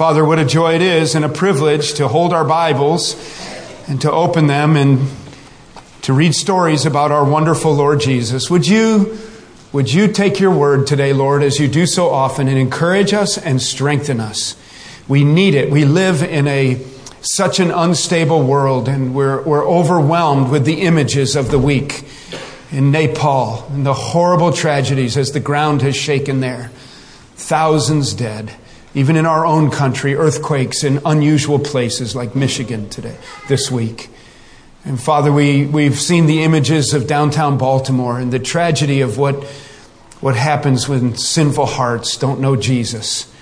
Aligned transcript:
Father, 0.00 0.24
what 0.24 0.38
a 0.38 0.46
joy 0.46 0.76
it 0.76 0.80
is 0.80 1.14
and 1.14 1.26
a 1.26 1.28
privilege 1.28 1.92
to 1.92 2.08
hold 2.08 2.32
our 2.32 2.42
Bibles 2.42 3.14
and 3.86 4.00
to 4.00 4.10
open 4.10 4.46
them 4.46 4.74
and 4.74 5.06
to 6.00 6.14
read 6.14 6.34
stories 6.34 6.86
about 6.86 7.12
our 7.12 7.22
wonderful 7.22 7.74
Lord 7.74 8.00
Jesus. 8.00 8.48
Would 8.48 8.66
you, 8.66 9.18
would 9.72 9.92
you 9.92 10.08
take 10.08 10.40
your 10.40 10.52
word 10.52 10.86
today, 10.86 11.12
Lord, 11.12 11.42
as 11.42 11.58
you 11.58 11.68
do 11.68 11.84
so 11.84 12.08
often, 12.08 12.48
and 12.48 12.56
encourage 12.56 13.12
us 13.12 13.36
and 13.36 13.60
strengthen 13.60 14.20
us? 14.20 14.56
We 15.06 15.22
need 15.22 15.54
it. 15.54 15.70
We 15.70 15.84
live 15.84 16.22
in 16.22 16.48
a 16.48 16.82
such 17.20 17.60
an 17.60 17.70
unstable 17.70 18.42
world, 18.42 18.88
and 18.88 19.14
we're, 19.14 19.42
we're 19.42 19.68
overwhelmed 19.68 20.50
with 20.50 20.64
the 20.64 20.80
images 20.80 21.36
of 21.36 21.50
the 21.50 21.58
week 21.58 22.06
in 22.72 22.90
Nepal 22.90 23.66
and 23.68 23.84
the 23.84 23.92
horrible 23.92 24.50
tragedies 24.50 25.18
as 25.18 25.32
the 25.32 25.40
ground 25.40 25.82
has 25.82 25.94
shaken 25.94 26.40
there. 26.40 26.70
Thousands 27.34 28.14
dead. 28.14 28.54
Even 28.94 29.16
in 29.16 29.24
our 29.24 29.46
own 29.46 29.70
country, 29.70 30.14
earthquakes 30.16 30.82
in 30.82 31.00
unusual 31.04 31.58
places 31.58 32.16
like 32.16 32.34
Michigan 32.34 32.88
today, 32.88 33.16
this 33.48 33.70
week. 33.70 34.08
And 34.84 35.00
Father, 35.00 35.32
we, 35.32 35.66
we've 35.66 35.98
seen 36.00 36.26
the 36.26 36.42
images 36.42 36.94
of 36.94 37.06
downtown 37.06 37.58
Baltimore 37.58 38.18
and 38.18 38.32
the 38.32 38.38
tragedy 38.38 39.02
of 39.02 39.18
what, 39.18 39.44
what 40.20 40.36
happens 40.36 40.88
when 40.88 41.16
sinful 41.16 41.66
hearts 41.66 42.16
don't 42.16 42.40
know 42.40 42.56
Jesus. 42.56 43.32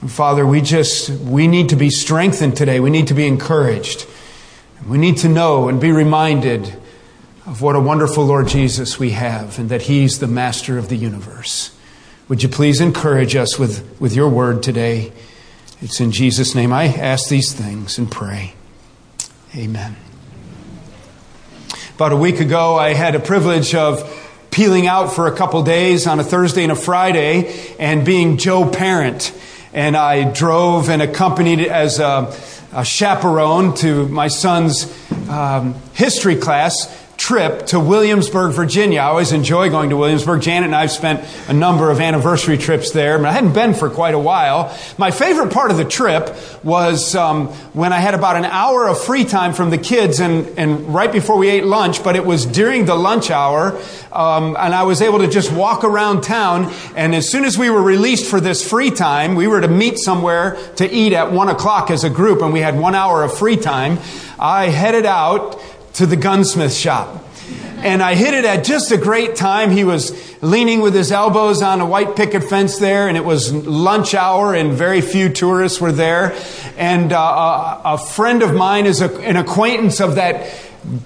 And 0.00 0.10
Father, 0.10 0.46
we 0.46 0.62
just, 0.62 1.10
we 1.10 1.46
need 1.46 1.68
to 1.68 1.76
be 1.76 1.90
strengthened 1.90 2.56
today. 2.56 2.80
We 2.80 2.90
need 2.90 3.08
to 3.08 3.14
be 3.14 3.26
encouraged. 3.26 4.06
We 4.86 4.98
need 4.98 5.18
to 5.18 5.28
know 5.28 5.68
and 5.68 5.80
be 5.80 5.92
reminded 5.92 6.76
of 7.46 7.62
what 7.62 7.76
a 7.76 7.80
wonderful 7.80 8.24
Lord 8.24 8.48
Jesus 8.48 8.98
we 8.98 9.10
have 9.10 9.58
and 9.58 9.68
that 9.68 9.82
He's 9.82 10.18
the 10.18 10.26
master 10.26 10.78
of 10.78 10.88
the 10.88 10.96
universe. 10.96 11.75
Would 12.28 12.42
you 12.42 12.48
please 12.48 12.80
encourage 12.80 13.36
us 13.36 13.56
with, 13.56 14.00
with 14.00 14.12
your 14.12 14.28
word 14.28 14.60
today? 14.60 15.12
It's 15.80 16.00
in 16.00 16.10
Jesus' 16.10 16.56
name 16.56 16.72
I 16.72 16.86
ask 16.86 17.28
these 17.28 17.52
things 17.52 17.98
and 17.98 18.10
pray. 18.10 18.54
Amen. 19.54 19.94
About 21.94 22.10
a 22.10 22.16
week 22.16 22.40
ago, 22.40 22.74
I 22.74 22.94
had 22.94 23.14
a 23.14 23.20
privilege 23.20 23.76
of 23.76 24.02
peeling 24.50 24.88
out 24.88 25.12
for 25.12 25.28
a 25.28 25.36
couple 25.36 25.62
days 25.62 26.08
on 26.08 26.18
a 26.18 26.24
Thursday 26.24 26.64
and 26.64 26.72
a 26.72 26.76
Friday 26.76 27.54
and 27.78 28.04
being 28.04 28.38
Joe 28.38 28.68
Parent. 28.68 29.32
And 29.72 29.96
I 29.96 30.28
drove 30.28 30.88
and 30.90 31.02
accompanied 31.02 31.60
as 31.60 32.00
a, 32.00 32.36
a 32.72 32.84
chaperone 32.84 33.72
to 33.76 34.08
my 34.08 34.26
son's 34.26 34.92
um, 35.28 35.76
history 35.94 36.34
class 36.34 37.05
trip 37.16 37.66
to 37.66 37.80
Williamsburg, 37.80 38.52
Virginia. 38.52 39.00
I 39.00 39.06
always 39.06 39.32
enjoy 39.32 39.70
going 39.70 39.90
to 39.90 39.96
Williamsburg. 39.96 40.42
Janet 40.42 40.66
and 40.66 40.74
I 40.74 40.82
have 40.82 40.90
spent 40.90 41.24
a 41.48 41.52
number 41.52 41.90
of 41.90 42.00
anniversary 42.00 42.58
trips 42.58 42.90
there. 42.90 43.18
But 43.18 43.28
I 43.28 43.32
hadn't 43.32 43.54
been 43.54 43.74
for 43.74 43.88
quite 43.88 44.14
a 44.14 44.18
while. 44.18 44.76
My 44.98 45.10
favorite 45.10 45.52
part 45.52 45.70
of 45.70 45.76
the 45.76 45.84
trip 45.84 46.36
was 46.62 47.14
um, 47.14 47.48
when 47.72 47.92
I 47.92 47.98
had 47.98 48.14
about 48.14 48.36
an 48.36 48.44
hour 48.44 48.88
of 48.88 49.00
free 49.00 49.24
time 49.24 49.54
from 49.54 49.70
the 49.70 49.78
kids 49.78 50.20
and, 50.20 50.46
and 50.58 50.94
right 50.94 51.10
before 51.10 51.36
we 51.38 51.48
ate 51.48 51.64
lunch, 51.64 52.04
but 52.04 52.16
it 52.16 52.24
was 52.24 52.44
during 52.44 52.84
the 52.84 52.94
lunch 52.94 53.30
hour. 53.30 53.80
Um, 54.12 54.56
and 54.58 54.74
I 54.74 54.84
was 54.84 55.02
able 55.02 55.18
to 55.18 55.28
just 55.28 55.52
walk 55.52 55.84
around 55.84 56.22
town. 56.22 56.72
And 56.96 57.14
as 57.14 57.28
soon 57.28 57.44
as 57.44 57.58
we 57.58 57.70
were 57.70 57.82
released 57.82 58.30
for 58.30 58.40
this 58.40 58.66
free 58.68 58.90
time, 58.90 59.34
we 59.34 59.46
were 59.46 59.60
to 59.60 59.68
meet 59.68 59.98
somewhere 59.98 60.56
to 60.76 60.90
eat 60.90 61.12
at 61.12 61.32
one 61.32 61.48
o'clock 61.48 61.90
as 61.90 62.04
a 62.04 62.10
group, 62.10 62.42
and 62.42 62.52
we 62.52 62.60
had 62.60 62.78
one 62.78 62.94
hour 62.94 63.22
of 63.22 63.36
free 63.36 63.56
time. 63.56 63.98
I 64.38 64.68
headed 64.68 65.06
out 65.06 65.60
to 65.96 66.06
the 66.06 66.16
gunsmith 66.16 66.74
shop. 66.74 67.24
And 67.78 68.02
I 68.02 68.14
hit 68.14 68.34
it 68.34 68.44
at 68.44 68.64
just 68.64 68.90
a 68.90 68.96
great 68.96 69.36
time. 69.36 69.70
He 69.70 69.84
was 69.84 70.42
leaning 70.42 70.80
with 70.80 70.94
his 70.94 71.12
elbows 71.12 71.62
on 71.62 71.80
a 71.80 71.86
white 71.86 72.16
picket 72.16 72.44
fence 72.44 72.78
there, 72.78 73.08
and 73.08 73.16
it 73.16 73.24
was 73.24 73.52
lunch 73.52 74.14
hour, 74.14 74.54
and 74.54 74.72
very 74.72 75.00
few 75.00 75.28
tourists 75.28 75.80
were 75.80 75.92
there. 75.92 76.34
And 76.76 77.12
uh, 77.12 77.80
a 77.84 77.98
friend 77.98 78.42
of 78.42 78.54
mine 78.54 78.86
is 78.86 79.00
a, 79.00 79.10
an 79.20 79.36
acquaintance 79.36 80.00
of 80.00 80.16
that 80.16 80.50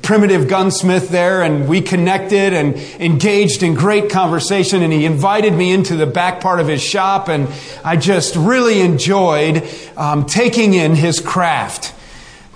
primitive 0.02 0.46
gunsmith 0.46 1.08
there 1.08 1.42
and 1.42 1.66
we 1.66 1.80
connected 1.80 2.52
and 2.52 2.74
engaged 3.00 3.62
in 3.62 3.73
great 3.73 4.11
conversation 4.11 4.83
and 4.83 4.92
he 4.92 5.06
invited 5.06 5.55
me 5.55 5.73
into 5.73 5.96
the 5.96 6.05
back 6.06 6.42
part 6.42 6.61
of 6.61 6.68
his 6.68 6.83
shop 6.83 7.30
and 7.30 7.48
i 7.83 7.96
just 7.96 8.36
really 8.36 8.83
enjoyed 8.83 9.67
um, 9.96 10.27
taking 10.27 10.74
in 10.74 10.95
his 10.95 11.18
craft 11.18 11.95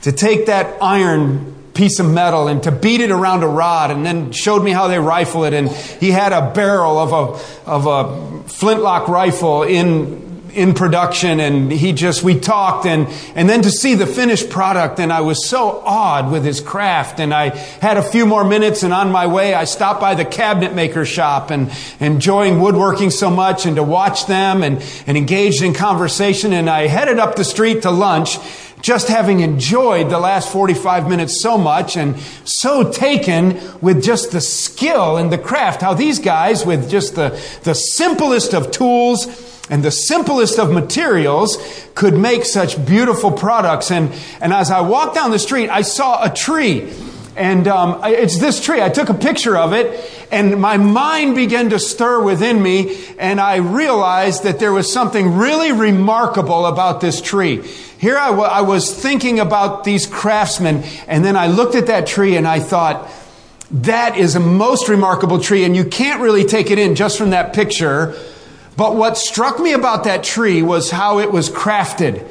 to 0.03 0.13
take 0.13 0.45
that 0.45 0.77
iron 0.83 1.54
piece 1.75 1.99
of 1.99 2.11
metal 2.11 2.49
and 2.49 2.63
to 2.63 2.71
beat 2.71 3.01
it 3.01 3.11
around 3.11 3.43
a 3.43 3.49
rod 3.49 3.91
and 3.91 4.07
then 4.07 4.33
showed 4.33 4.63
me 4.63 4.71
how 4.71 4.89
they 4.89 4.99
rifle 4.99 5.45
it. 5.45 5.53
And 5.53 5.69
he 5.69 6.11
had 6.11 6.33
a 6.33 6.53
barrel 6.53 6.99
of 6.99 7.13
a 7.13 7.69
of 7.69 7.87
a 7.87 8.49
flintlock 8.49 9.09
rifle 9.09 9.65
in 9.65 10.25
in 10.55 10.73
production. 10.73 11.41
And 11.41 11.73
he 11.73 11.93
just 11.93 12.23
we 12.23 12.39
talked 12.39 12.87
and 12.87 13.09
and 13.35 13.49
then 13.49 13.63
to 13.63 13.71
see 13.71 13.97
the 13.97 14.07
finished 14.07 14.51
product 14.51 15.01
and 15.01 15.13
I 15.13 15.23
was 15.23 15.47
so 15.47 15.83
awed 15.85 16.31
with 16.31 16.45
his 16.45 16.61
craft. 16.61 17.19
And 17.19 17.35
I 17.35 17.49
had 17.49 17.97
a 17.97 18.03
few 18.03 18.25
more 18.25 18.45
minutes 18.45 18.85
and 18.85 18.95
on 18.95 19.11
my 19.11 19.27
way 19.27 19.53
I 19.53 19.65
stopped 19.65 20.01
by 20.01 20.15
the 20.15 20.25
cabinet 20.25 20.75
maker 20.75 21.05
shop 21.05 21.51
and 21.51 21.73
enjoying 21.99 22.61
woodworking 22.61 23.11
so 23.11 23.31
much 23.31 23.67
and 23.67 23.77
to 23.77 23.83
watch 23.83 24.27
them 24.27 24.63
and 24.63 24.83
and 25.09 25.19
engaged 25.19 25.63
in 25.63 25.75
conversation. 25.75 26.53
And 26.53 26.71
I 26.71 26.87
headed 26.87 27.19
up 27.19 27.35
the 27.35 27.45
street 27.45 27.83
to 27.83 27.91
lunch 27.91 28.39
just 28.85 29.09
having 29.09 29.41
enjoyed 29.41 30.11
the 30.11 30.19
last 30.19 30.53
45 30.53 31.09
minutes 31.09 31.41
so 31.41 31.57
much 31.57 31.97
and 31.97 32.21
so 32.45 32.93
taken 32.93 33.59
with 33.81 34.05
just 34.05 34.31
the 34.31 34.43
skill 34.43 35.17
and 35.17 35.33
the 35.33 35.39
craft, 35.39 35.81
how 35.81 35.95
these 35.95 36.19
guys, 36.19 36.67
with 36.67 36.91
just 36.91 37.15
the, 37.15 37.31
the 37.63 37.73
simplest 37.73 38.53
of 38.53 38.71
tools 38.71 39.27
and 39.71 39.83
the 39.83 39.91
simplest 39.91 40.59
of 40.59 40.71
materials, 40.71 41.57
could 41.95 42.13
make 42.13 42.45
such 42.45 42.85
beautiful 42.85 43.33
products. 43.33 43.91
And, 43.91 44.13
and 44.43 44.53
as 44.53 44.71
I 44.71 44.83
walked 44.83 45.15
down 45.15 45.31
the 45.31 45.39
street, 45.39 45.71
I 45.71 45.81
saw 45.81 46.23
a 46.23 46.29
tree. 46.29 46.93
And 47.37 47.67
um, 47.67 48.01
it's 48.05 48.39
this 48.39 48.65
tree. 48.65 48.81
I 48.81 48.89
took 48.89 49.09
a 49.09 49.15
picture 49.15 49.57
of 49.57 49.73
it, 49.73 50.09
and 50.31 50.61
my 50.61 50.77
mind 50.77 51.35
began 51.35 51.71
to 51.71 51.79
stir 51.79 52.23
within 52.23 52.63
me, 52.63 52.97
and 53.19 53.41
I 53.41 53.57
realized 53.57 54.45
that 54.45 54.61
there 54.61 54.73
was 54.73 54.93
something 54.93 55.35
really 55.35 55.73
remarkable 55.73 56.67
about 56.67 57.01
this 57.01 57.21
tree. 57.21 57.63
Here 57.99 58.17
I, 58.17 58.29
w- 58.31 58.47
I 58.47 58.61
was 58.61 58.95
thinking 58.95 59.41
about 59.41 59.83
these 59.83 60.07
craftsmen, 60.07 60.85
and 61.09 61.25
then 61.25 61.37
I 61.37 61.49
looked 61.49 61.75
at 61.75 61.87
that 61.87 62.07
tree 62.07 62.37
and 62.37 62.47
I 62.47 62.61
thought, 62.61 63.11
that 63.71 64.17
is 64.17 64.37
a 64.37 64.41
most 64.41 64.89
remarkable 64.89 65.41
tree, 65.41 65.65
and 65.65 65.75
you 65.75 65.85
can't 65.85 66.21
really 66.21 66.45
take 66.45 66.71
it 66.71 66.79
in 66.79 66.95
just 66.95 67.19
from 67.19 67.31
that 67.31 67.53
picture. 67.55 68.15
But 68.77 68.95
what 68.95 69.17
struck 69.17 69.59
me 69.59 69.73
about 69.73 70.05
that 70.05 70.23
tree 70.23 70.63
was 70.63 70.91
how 70.91 71.19
it 71.19 71.33
was 71.33 71.51
crafted. 71.51 72.25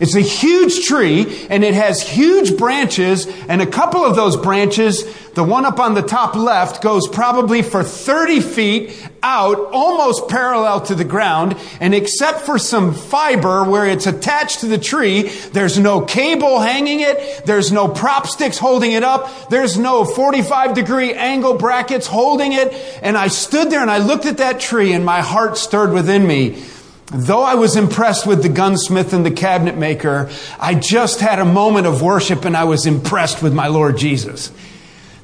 It's 0.00 0.16
a 0.16 0.20
huge 0.20 0.86
tree 0.86 1.46
and 1.48 1.62
it 1.62 1.74
has 1.74 2.02
huge 2.02 2.56
branches 2.58 3.28
and 3.48 3.62
a 3.62 3.66
couple 3.66 4.04
of 4.04 4.16
those 4.16 4.36
branches, 4.36 5.04
the 5.34 5.44
one 5.44 5.64
up 5.64 5.78
on 5.78 5.94
the 5.94 6.02
top 6.02 6.34
left 6.34 6.82
goes 6.82 7.06
probably 7.06 7.62
for 7.62 7.84
30 7.84 8.40
feet 8.40 9.08
out, 9.22 9.56
almost 9.72 10.28
parallel 10.28 10.80
to 10.82 10.96
the 10.96 11.04
ground. 11.04 11.56
And 11.80 11.94
except 11.94 12.40
for 12.40 12.58
some 12.58 12.92
fiber 12.92 13.62
where 13.62 13.86
it's 13.86 14.08
attached 14.08 14.60
to 14.60 14.66
the 14.66 14.78
tree, 14.78 15.28
there's 15.52 15.78
no 15.78 16.00
cable 16.00 16.58
hanging 16.58 16.98
it. 17.00 17.46
There's 17.46 17.70
no 17.70 17.86
prop 17.86 18.26
sticks 18.26 18.58
holding 18.58 18.92
it 18.92 19.04
up. 19.04 19.48
There's 19.48 19.78
no 19.78 20.04
45 20.04 20.74
degree 20.74 21.14
angle 21.14 21.54
brackets 21.54 22.08
holding 22.08 22.52
it. 22.52 22.72
And 23.00 23.16
I 23.16 23.28
stood 23.28 23.70
there 23.70 23.80
and 23.80 23.90
I 23.90 23.98
looked 23.98 24.26
at 24.26 24.38
that 24.38 24.58
tree 24.58 24.92
and 24.92 25.04
my 25.04 25.20
heart 25.20 25.56
stirred 25.56 25.92
within 25.92 26.26
me 26.26 26.64
Though 27.12 27.42
I 27.42 27.54
was 27.54 27.76
impressed 27.76 28.26
with 28.26 28.42
the 28.42 28.48
gunsmith 28.48 29.12
and 29.12 29.26
the 29.26 29.30
cabinet 29.30 29.76
maker, 29.76 30.30
I 30.58 30.74
just 30.74 31.20
had 31.20 31.38
a 31.38 31.44
moment 31.44 31.86
of 31.86 32.02
worship 32.02 32.44
and 32.44 32.56
I 32.56 32.64
was 32.64 32.86
impressed 32.86 33.42
with 33.42 33.52
my 33.52 33.68
Lord 33.68 33.98
Jesus. 33.98 34.50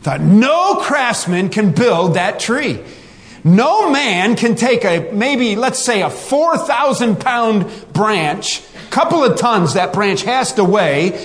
Thought 0.02 0.20
no 0.20 0.76
craftsman 0.76 1.48
can 1.48 1.72
build 1.72 2.14
that 2.14 2.38
tree. 2.40 2.80
No 3.44 3.90
man 3.90 4.36
can 4.36 4.54
take 4.54 4.84
a, 4.84 5.10
maybe, 5.12 5.56
let's 5.56 5.78
say 5.78 6.02
a 6.02 6.10
4,000 6.10 7.18
pound 7.18 7.66
branch, 7.92 8.62
couple 8.90 9.24
of 9.24 9.38
tons 9.38 9.74
that 9.74 9.94
branch 9.94 10.22
has 10.22 10.52
to 10.54 10.64
weigh, 10.64 11.16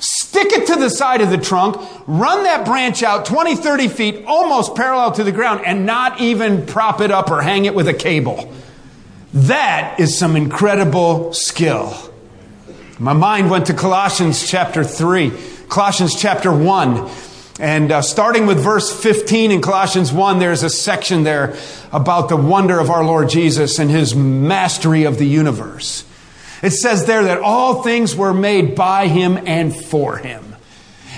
stick 0.00 0.52
it 0.52 0.66
to 0.66 0.76
the 0.76 0.90
side 0.90 1.20
of 1.20 1.30
the 1.30 1.38
trunk, 1.38 1.76
run 2.08 2.42
that 2.42 2.66
branch 2.66 3.04
out 3.04 3.26
20, 3.26 3.54
30 3.54 3.88
feet, 3.88 4.24
almost 4.26 4.74
parallel 4.74 5.12
to 5.12 5.22
the 5.22 5.30
ground, 5.30 5.62
and 5.64 5.86
not 5.86 6.20
even 6.20 6.66
prop 6.66 7.00
it 7.00 7.12
up 7.12 7.30
or 7.30 7.40
hang 7.40 7.64
it 7.64 7.74
with 7.74 7.86
a 7.86 7.94
cable. 7.94 8.52
That 9.34 9.98
is 9.98 10.18
some 10.18 10.36
incredible 10.36 11.32
skill. 11.32 11.94
My 12.98 13.14
mind 13.14 13.50
went 13.50 13.66
to 13.66 13.74
Colossians 13.74 14.46
chapter 14.46 14.84
3, 14.84 15.32
Colossians 15.68 16.14
chapter 16.14 16.52
1. 16.52 17.10
And 17.58 17.92
uh, 17.92 18.02
starting 18.02 18.46
with 18.46 18.62
verse 18.62 18.94
15 18.94 19.50
in 19.50 19.62
Colossians 19.62 20.12
1, 20.12 20.38
there's 20.38 20.62
a 20.62 20.70
section 20.70 21.22
there 21.22 21.56
about 21.92 22.28
the 22.28 22.36
wonder 22.36 22.78
of 22.78 22.90
our 22.90 23.04
Lord 23.04 23.30
Jesus 23.30 23.78
and 23.78 23.90
his 23.90 24.14
mastery 24.14 25.04
of 25.04 25.16
the 25.16 25.26
universe. 25.26 26.04
It 26.62 26.72
says 26.72 27.06
there 27.06 27.24
that 27.24 27.40
all 27.40 27.82
things 27.82 28.14
were 28.14 28.34
made 28.34 28.74
by 28.74 29.08
him 29.08 29.38
and 29.46 29.74
for 29.74 30.18
him. 30.18 30.51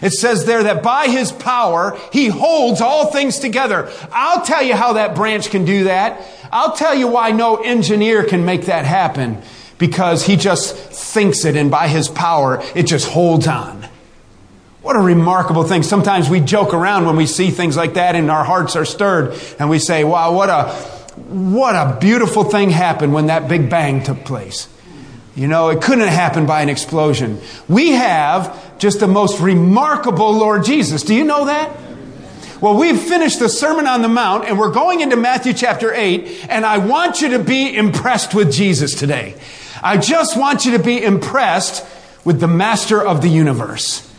It 0.03 0.13
says 0.13 0.45
there 0.45 0.63
that 0.65 0.83
by 0.83 1.09
his 1.09 1.33
power, 1.33 1.99
he 2.13 2.29
holds 2.29 2.81
all 2.81 3.11
things 3.11 3.39
together. 3.39 3.91
I'll 4.13 4.45
tell 4.45 4.63
you 4.63 4.75
how 4.75 4.95
that 4.95 5.15
branch 5.15 5.51
can 5.51 5.65
do 5.65 5.85
that. 5.85 6.21
I'll 6.53 6.77
tell 6.77 6.95
you 6.95 7.09
why 7.09 7.31
no 7.33 7.57
engineer 7.57 8.25
can 8.25 8.45
make 8.45 8.67
that 8.67 8.85
happen. 8.85 9.43
Because 9.79 10.25
he 10.25 10.37
just 10.37 10.77
thinks 10.77 11.45
it 11.45 11.57
and 11.57 11.71
by 11.71 11.89
his 11.89 12.09
power, 12.09 12.63
it 12.75 12.85
just 12.85 13.09
holds 13.09 13.47
on. 13.47 13.89
What 14.83 14.97
a 14.97 15.01
remarkable 15.01 15.65
thing. 15.65 15.83
Sometimes 15.83 16.29
we 16.29 16.41
joke 16.41 16.75
around 16.75 17.07
when 17.07 17.17
we 17.17 17.27
see 17.27 17.51
things 17.51 17.77
like 17.77 17.95
that 17.95 18.15
and 18.17 18.31
our 18.31 18.45
hearts 18.45 18.77
are 18.77 18.85
stirred 18.85 19.35
and 19.59 19.71
we 19.71 19.79
say, 19.79 20.05
wow, 20.05 20.33
what 20.33 20.51
a, 20.51 20.73
what 21.29 21.75
a 21.75 21.99
beautiful 21.99 22.45
thing 22.45 22.71
happened 22.71 23.15
when 23.15 23.27
that 23.27 23.49
big 23.49 23.71
bang 23.71 24.03
took 24.03 24.25
place. 24.25 24.69
You 25.37 25.49
know, 25.49 25.71
it 25.71 25.83
couldn't 25.83 26.07
have 26.07 26.13
happened 26.13 26.47
by 26.47 26.63
an 26.63 26.69
explosion. 26.69 27.41
We 27.69 27.93
have 27.93 28.79
just 28.79 29.01
the 29.01 29.09
most 29.09 29.41
remarkable 29.41 30.33
Lord 30.33 30.65
Jesus. 30.65 31.03
Do 31.03 31.15
you 31.15 31.25
know 31.25 31.47
that? 31.47 31.77
Well, 32.61 32.79
we've 32.79 33.01
finished 33.01 33.41
the 33.41 33.49
Sermon 33.49 33.87
on 33.87 34.03
the 34.03 34.09
Mount 34.09 34.45
and 34.45 34.59
we're 34.59 34.71
going 34.71 35.01
into 35.01 35.17
Matthew 35.17 35.53
chapter 35.53 35.93
8, 35.93 36.47
and 36.49 36.65
I 36.65 36.79
want 36.79 37.21
you 37.21 37.31
to 37.31 37.39
be 37.41 37.77
impressed 37.77 38.33
with 38.33 38.53
Jesus 38.53 38.95
today. 38.95 39.35
I 39.83 39.99
just 39.99 40.39
want 40.39 40.65
you 40.65 40.79
to 40.79 40.83
be 40.83 41.03
impressed 41.03 41.85
with 42.25 42.41
the 42.41 42.49
master 42.49 43.05
of 43.05 43.21
the 43.21 43.29
universe. 43.29 44.11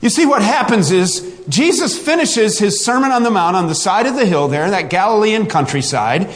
You 0.00 0.10
see, 0.10 0.26
what 0.26 0.42
happens 0.42 0.90
is 0.90 1.44
Jesus 1.48 1.98
finishes 1.98 2.58
his 2.58 2.84
Sermon 2.84 3.10
on 3.10 3.24
the 3.24 3.30
Mount 3.30 3.56
on 3.56 3.66
the 3.66 3.74
side 3.74 4.06
of 4.06 4.14
the 4.14 4.26
hill 4.26 4.48
there, 4.48 4.70
that 4.70 4.90
Galilean 4.90 5.46
countryside. 5.46 6.30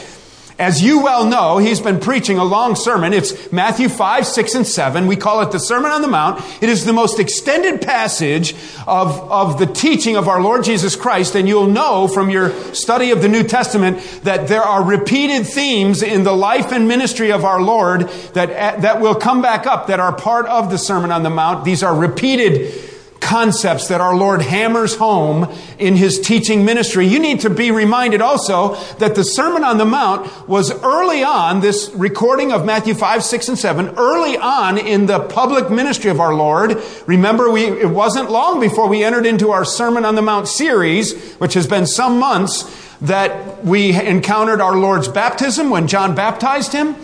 As 0.59 0.83
you 0.83 1.01
well 1.01 1.23
know, 1.23 1.57
he's 1.57 1.79
been 1.79 2.01
preaching 2.01 2.37
a 2.37 2.43
long 2.43 2.75
sermon. 2.75 3.13
It's 3.13 3.49
Matthew 3.49 3.87
5, 3.87 4.27
6, 4.27 4.55
and 4.55 4.67
7. 4.67 5.07
We 5.07 5.15
call 5.15 5.41
it 5.41 5.53
the 5.53 5.57
Sermon 5.57 5.89
on 5.89 6.01
the 6.01 6.09
Mount. 6.09 6.43
It 6.61 6.67
is 6.67 6.83
the 6.83 6.91
most 6.91 7.17
extended 7.17 7.81
passage 7.81 8.53
of, 8.85 9.17
of 9.31 9.57
the 9.57 9.65
teaching 9.65 10.17
of 10.17 10.27
our 10.27 10.41
Lord 10.41 10.65
Jesus 10.65 10.97
Christ. 10.97 11.35
And 11.35 11.47
you'll 11.47 11.67
know 11.67 12.09
from 12.09 12.29
your 12.29 12.51
study 12.73 13.11
of 13.11 13.21
the 13.21 13.29
New 13.29 13.43
Testament 13.43 13.99
that 14.23 14.49
there 14.49 14.61
are 14.61 14.83
repeated 14.83 15.47
themes 15.47 16.03
in 16.03 16.25
the 16.25 16.35
life 16.35 16.73
and 16.73 16.89
ministry 16.89 17.31
of 17.31 17.45
our 17.45 17.61
Lord 17.61 18.09
that, 18.33 18.81
that 18.81 18.99
will 18.99 19.15
come 19.15 19.41
back 19.41 19.65
up 19.65 19.87
that 19.87 20.01
are 20.01 20.13
part 20.13 20.45
of 20.47 20.71
the 20.71 20.77
Sermon 20.77 21.09
on 21.09 21.23
the 21.23 21.29
Mount. 21.29 21.63
These 21.63 21.83
are 21.83 21.95
repeated 21.95 22.88
concepts 23.19 23.87
that 23.87 24.01
our 24.01 24.15
Lord 24.15 24.41
hammers 24.41 24.95
home 24.95 25.53
in 25.77 25.95
his 25.95 26.19
teaching 26.19 26.65
ministry. 26.65 27.05
You 27.05 27.19
need 27.19 27.41
to 27.41 27.49
be 27.49 27.71
reminded 27.71 28.21
also 28.21 28.75
that 28.95 29.15
the 29.15 29.23
Sermon 29.23 29.63
on 29.63 29.77
the 29.77 29.85
Mount 29.85 30.47
was 30.47 30.71
early 30.83 31.23
on, 31.23 31.59
this 31.59 31.91
recording 31.93 32.51
of 32.51 32.65
Matthew 32.65 32.93
5, 32.93 33.23
6, 33.23 33.49
and 33.49 33.57
7, 33.57 33.89
early 33.97 34.37
on 34.37 34.77
in 34.77 35.05
the 35.05 35.19
public 35.19 35.69
ministry 35.69 36.09
of 36.09 36.19
our 36.19 36.33
Lord. 36.33 36.81
Remember, 37.05 37.49
we, 37.49 37.65
it 37.65 37.89
wasn't 37.89 38.31
long 38.31 38.59
before 38.59 38.87
we 38.87 39.03
entered 39.03 39.25
into 39.25 39.51
our 39.51 39.65
Sermon 39.65 40.05
on 40.05 40.15
the 40.15 40.21
Mount 40.21 40.47
series, 40.47 41.33
which 41.35 41.53
has 41.53 41.67
been 41.67 41.85
some 41.85 42.19
months, 42.19 42.87
that 43.01 43.63
we 43.63 43.99
encountered 43.99 44.59
our 44.59 44.75
Lord's 44.75 45.07
baptism 45.07 45.69
when 45.69 45.87
John 45.87 46.15
baptized 46.15 46.73
him. 46.73 46.95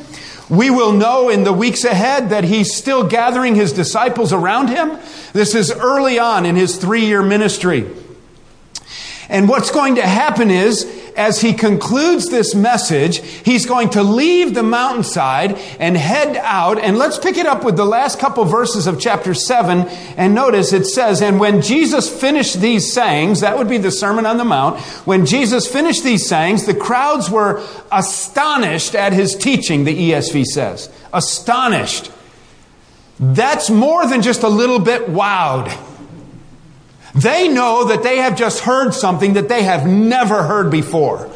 We 0.50 0.70
will 0.70 0.92
know 0.92 1.30
in 1.30 1.44
the 1.44 1.54
weeks 1.54 1.84
ahead 1.84 2.30
that 2.30 2.44
he's 2.44 2.76
still 2.76 3.08
gathering 3.08 3.56
his 3.56 3.74
disciples 3.74 4.32
around 4.32 4.70
him. 4.70 5.00
This 5.34 5.56
is 5.56 5.72
early 5.72 6.20
on 6.20 6.46
in 6.46 6.56
his 6.56 6.78
three 6.78 7.06
year 7.06 7.24
ministry. 7.24 7.90
And 9.30 9.50
what's 9.50 9.72
going 9.72 9.96
to 9.96 10.04
happen 10.04 10.52
is, 10.52 10.86
as 11.16 11.42
he 11.42 11.54
concludes 11.54 12.30
this 12.30 12.54
message, 12.54 13.20
he's 13.20 13.66
going 13.66 13.90
to 13.92 14.04
leave 14.04 14.54
the 14.54 14.64
mountainside 14.64 15.58
and 15.80 15.98
head 15.98 16.38
out. 16.38 16.78
And 16.78 16.98
let's 16.98 17.18
pick 17.18 17.38
it 17.38 17.46
up 17.46 17.64
with 17.64 17.78
the 17.78 17.86
last 17.86 18.20
couple 18.20 18.44
verses 18.46 18.86
of 18.86 19.00
chapter 19.00 19.34
7. 19.34 19.88
And 20.18 20.36
notice 20.36 20.74
it 20.74 20.86
says, 20.86 21.22
And 21.22 21.40
when 21.40 21.62
Jesus 21.62 22.10
finished 22.10 22.62
these 22.62 22.92
sayings, 22.92 23.42
that 23.42 23.58
would 23.58 23.70
be 23.70 23.78
the 23.78 23.92
Sermon 23.92 24.26
on 24.26 24.38
the 24.38 24.46
Mount, 24.46 24.80
when 25.06 25.26
Jesus 25.26 25.72
finished 25.72 26.04
these 26.04 26.28
sayings, 26.28 26.66
the 26.66 26.76
crowds 26.76 27.30
were 27.30 27.64
astonished 27.92 28.94
at 28.94 29.14
his 29.14 29.36
teaching, 29.36 29.86
the 29.86 30.12
ESV 30.12 30.46
says. 30.46 30.90
Astonished. 31.14 32.12
That's 33.20 33.70
more 33.70 34.06
than 34.08 34.22
just 34.22 34.44
a 34.44 34.50
little 34.50 34.80
bit 34.80 35.08
wowed. 35.08 35.95
They 37.16 37.48
know 37.48 37.86
that 37.86 38.04
they 38.04 38.18
have 38.18 38.36
just 38.36 38.60
heard 38.60 38.94
something 38.94 39.34
that 39.34 39.48
they 39.48 39.64
have 39.64 39.88
never 39.88 40.44
heard 40.44 40.70
before. 40.70 41.30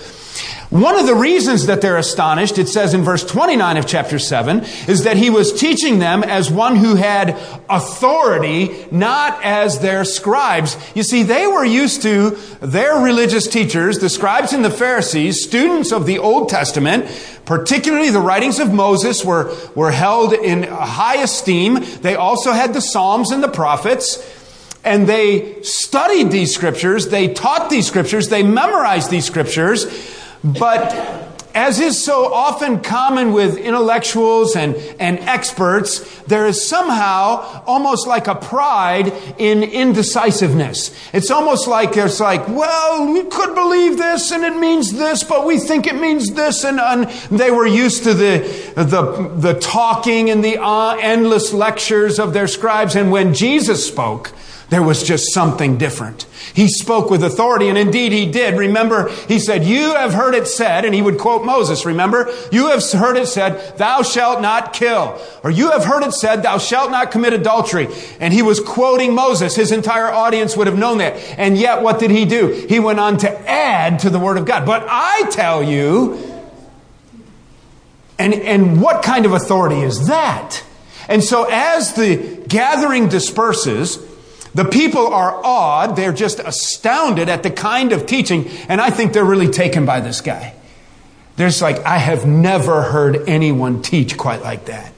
One 0.70 1.00
of 1.00 1.08
the 1.08 1.16
reasons 1.16 1.66
that 1.66 1.81
they're 1.81 1.98
astonished, 1.98 2.60
it 2.60 2.70
says 2.70 2.94
in 2.94 3.02
verse 3.02 3.26
29 3.26 3.78
of 3.78 3.88
chapter 3.88 4.20
7, 4.20 4.60
is 4.88 5.04
that 5.06 5.18
he 5.18 5.31
was 5.31 5.52
teaching 5.52 5.98
them 5.98 6.22
as 6.22 6.52
one 6.52 6.76
who 6.76 6.94
had 6.94 7.36
authority, 7.68 8.86
not 8.92 9.44
as 9.44 9.80
their 9.80 10.06
scribes. 10.06 10.78
You 10.94 11.02
see, 11.02 11.24
they 11.24 11.48
were 11.48 11.66
used 11.66 12.04
to 12.04 12.38
their 12.62 13.00
religious 13.00 13.48
teachers, 13.48 13.98
the 13.98 14.10
scribes 14.10 14.54
and 14.54 14.64
the 14.64 14.70
Pharisees, 14.70 15.42
students 15.42 15.92
of 15.92 16.06
the 16.06 16.20
Old 16.20 16.50
Testament, 16.50 17.08
particularly 17.46 18.12
the 18.12 18.20
writings 18.20 18.60
of 18.60 18.72
Moses 18.72 19.26
were, 19.26 19.56
were 19.74 19.92
held 19.92 20.34
in 20.34 20.62
high 20.62 21.24
esteem. 21.24 21.84
They 22.02 22.14
also 22.14 22.52
had 22.52 22.76
the 22.76 22.81
Psalms 22.81 23.31
and 23.31 23.42
the 23.42 23.48
prophets 23.48 24.38
and 24.84 25.08
they 25.08 25.62
studied 25.62 26.31
these 26.31 26.54
scriptures, 26.54 27.10
they 27.10 27.34
taught 27.34 27.70
these 27.70 27.88
scriptures, 27.88 28.30
they 28.30 28.44
memorized 28.44 29.10
these 29.10 29.26
scriptures, 29.26 29.86
but 30.44 30.94
as 31.56 31.80
is 31.80 32.02
so 32.02 32.31
often 32.31 32.80
common 32.80 33.34
with 33.34 33.58
intellectuals 33.58 34.56
and, 34.56 34.76
and 35.00 35.20
experts, 35.20 36.00
there 36.22 36.46
is 36.46 36.64
somehow 36.66 37.64
almost 37.66 38.08
like 38.08 38.28
a 38.28 38.36
pride 38.36 39.12
in 39.40 39.64
indecisiveness. 39.64 40.96
It's 41.12 41.31
almost 41.31 41.68
like 41.68 41.94
there's 41.94 42.20
like, 42.20 42.48
well, 42.48 43.12
we 43.12 43.24
could 43.24 43.56
believe 43.56 43.98
this 43.98 44.31
and 44.31 44.44
it 44.44 44.58
means 44.58 44.94
this, 44.94 45.24
but 45.24 45.46
we 45.46 45.58
think 45.58 45.88
it 45.88 45.96
means 45.96 46.34
this. 46.34 46.64
And, 46.64 46.80
and 46.80 47.10
they 47.31 47.50
were 47.50 47.68
used 47.68 48.04
to 48.04 48.14
the, 48.14 48.74
the, 48.76 49.31
the 49.36 49.60
talking 49.60 50.30
and 50.30 50.44
the 50.44 50.62
uh, 50.62 50.98
endless 51.02 51.52
lectures 51.52 52.20
of 52.20 52.34
their 52.34 52.48
scribes. 52.48 52.96
And 52.96 53.12
when 53.12 53.34
Jesus 53.34 53.86
spoke, 53.86 54.31
there 54.69 54.83
was 54.83 55.04
just 55.04 55.33
something 55.33 55.77
different. 55.77 56.24
He 56.54 56.68
spoke 56.68 57.10
with 57.10 57.24
authority, 57.24 57.69
and 57.69 57.77
indeed 57.77 58.12
he 58.12 58.25
did. 58.31 58.57
Remember, 58.57 59.10
he 59.27 59.39
said, 59.39 59.66
You 59.66 59.95
have 59.95 60.13
heard 60.13 60.36
it 60.36 60.48
said, 60.48 60.86
and 60.86 60.94
he 60.94 61.01
would 61.01 61.18
quote 61.18 61.44
Moses, 61.44 61.86
remember? 61.86 62.31
You 62.51 62.68
have 62.68 62.83
heard 62.92 63.18
it 63.18 63.27
said, 63.27 63.77
Thou 63.77 64.04
shalt 64.04 64.42
not 64.42 64.74
kill. 64.74 65.19
Or 65.44 65.50
you 65.50 65.71
have 65.71 65.86
heard 65.86 66.04
it 66.04 66.13
said, 66.13 66.44
Thou 66.44 66.57
shalt 66.57 66.92
not 66.92 67.12
commit 67.12 67.33
adultery. 67.33 67.88
And 68.19 68.33
he 68.33 68.42
was 68.42 68.60
quoting 68.60 69.16
Moses. 69.16 69.56
His 69.56 69.71
entire 69.71 70.12
audience 70.12 70.56
would 70.56 70.68
have 70.68 70.77
known 70.77 71.00
that. 71.00 71.16
And 71.38 71.57
yet, 71.57 71.81
what 71.81 72.00
did 72.00 72.12
he 72.12 72.25
do? 72.25 72.66
He 72.69 72.80
went 72.80 73.00
on 73.00 73.18
to 73.19 73.50
add 73.50 74.00
to 74.00 74.10
the 74.10 74.19
word 74.19 74.38
of 74.38 74.45
God. 74.45 74.66
But 74.66 74.86
I 74.88 75.30
tell 75.31 75.63
you, 75.63 76.30
and, 78.19 78.33
and 78.33 78.81
what 78.81 79.01
kind 79.01 79.25
of 79.25 79.31
authority 79.31 79.81
is 79.81 80.07
that? 80.07 80.63
And 81.07 81.24
so 81.24 81.48
as 81.50 81.94
the 81.94 82.44
gathering 82.48 83.07
disperses, 83.07 83.97
the 84.53 84.65
people 84.65 85.07
are 85.07 85.39
awed. 85.44 85.95
They're 85.95 86.13
just 86.13 86.39
astounded 86.39 87.29
at 87.29 87.44
the 87.44 87.51
kind 87.51 87.91
of 87.91 88.06
teaching. 88.06 88.47
And 88.68 88.81
I 88.81 88.89
think 88.89 89.13
they're 89.13 89.25
really 89.25 89.49
taken 89.49 89.85
by 89.85 89.99
this 89.99 90.21
guy. 90.21 90.56
There's 91.35 91.61
like, 91.61 91.79
I 91.85 91.97
have 91.97 92.25
never 92.25 92.81
heard 92.81 93.29
anyone 93.29 93.81
teach 93.81 94.18
quite 94.18 94.41
like 94.41 94.65
that. 94.65 94.94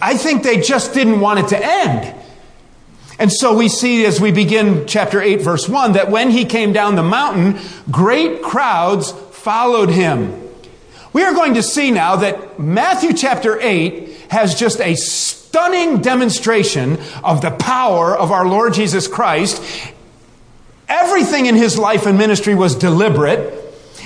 I 0.00 0.16
think 0.16 0.44
they 0.44 0.60
just 0.60 0.94
didn't 0.94 1.20
want 1.20 1.40
it 1.40 1.48
to 1.48 1.58
end. 1.60 2.14
And 3.18 3.32
so 3.32 3.56
we 3.56 3.68
see 3.68 4.04
as 4.06 4.20
we 4.20 4.32
begin 4.32 4.86
chapter 4.86 5.20
8, 5.20 5.40
verse 5.40 5.68
1, 5.68 5.92
that 5.92 6.10
when 6.10 6.30
he 6.30 6.44
came 6.44 6.72
down 6.72 6.94
the 6.94 7.02
mountain, 7.02 7.58
great 7.90 8.42
crowds 8.42 9.12
followed 9.12 9.88
him. 9.88 10.40
We 11.12 11.22
are 11.22 11.32
going 11.32 11.54
to 11.54 11.62
see 11.62 11.90
now 11.90 12.16
that 12.16 12.58
Matthew 12.58 13.12
chapter 13.12 13.58
8 13.60 14.08
has 14.30 14.54
just 14.54 14.80
a 14.80 14.96
stunning 15.54 16.02
demonstration 16.02 16.98
of 17.22 17.40
the 17.40 17.52
power 17.52 18.12
of 18.16 18.32
our 18.32 18.44
Lord 18.44 18.74
Jesus 18.74 19.06
Christ. 19.06 19.62
Everything 20.88 21.46
in 21.46 21.54
his 21.54 21.78
life 21.78 22.06
and 22.06 22.18
ministry 22.18 22.56
was 22.56 22.74
deliberate. 22.74 23.54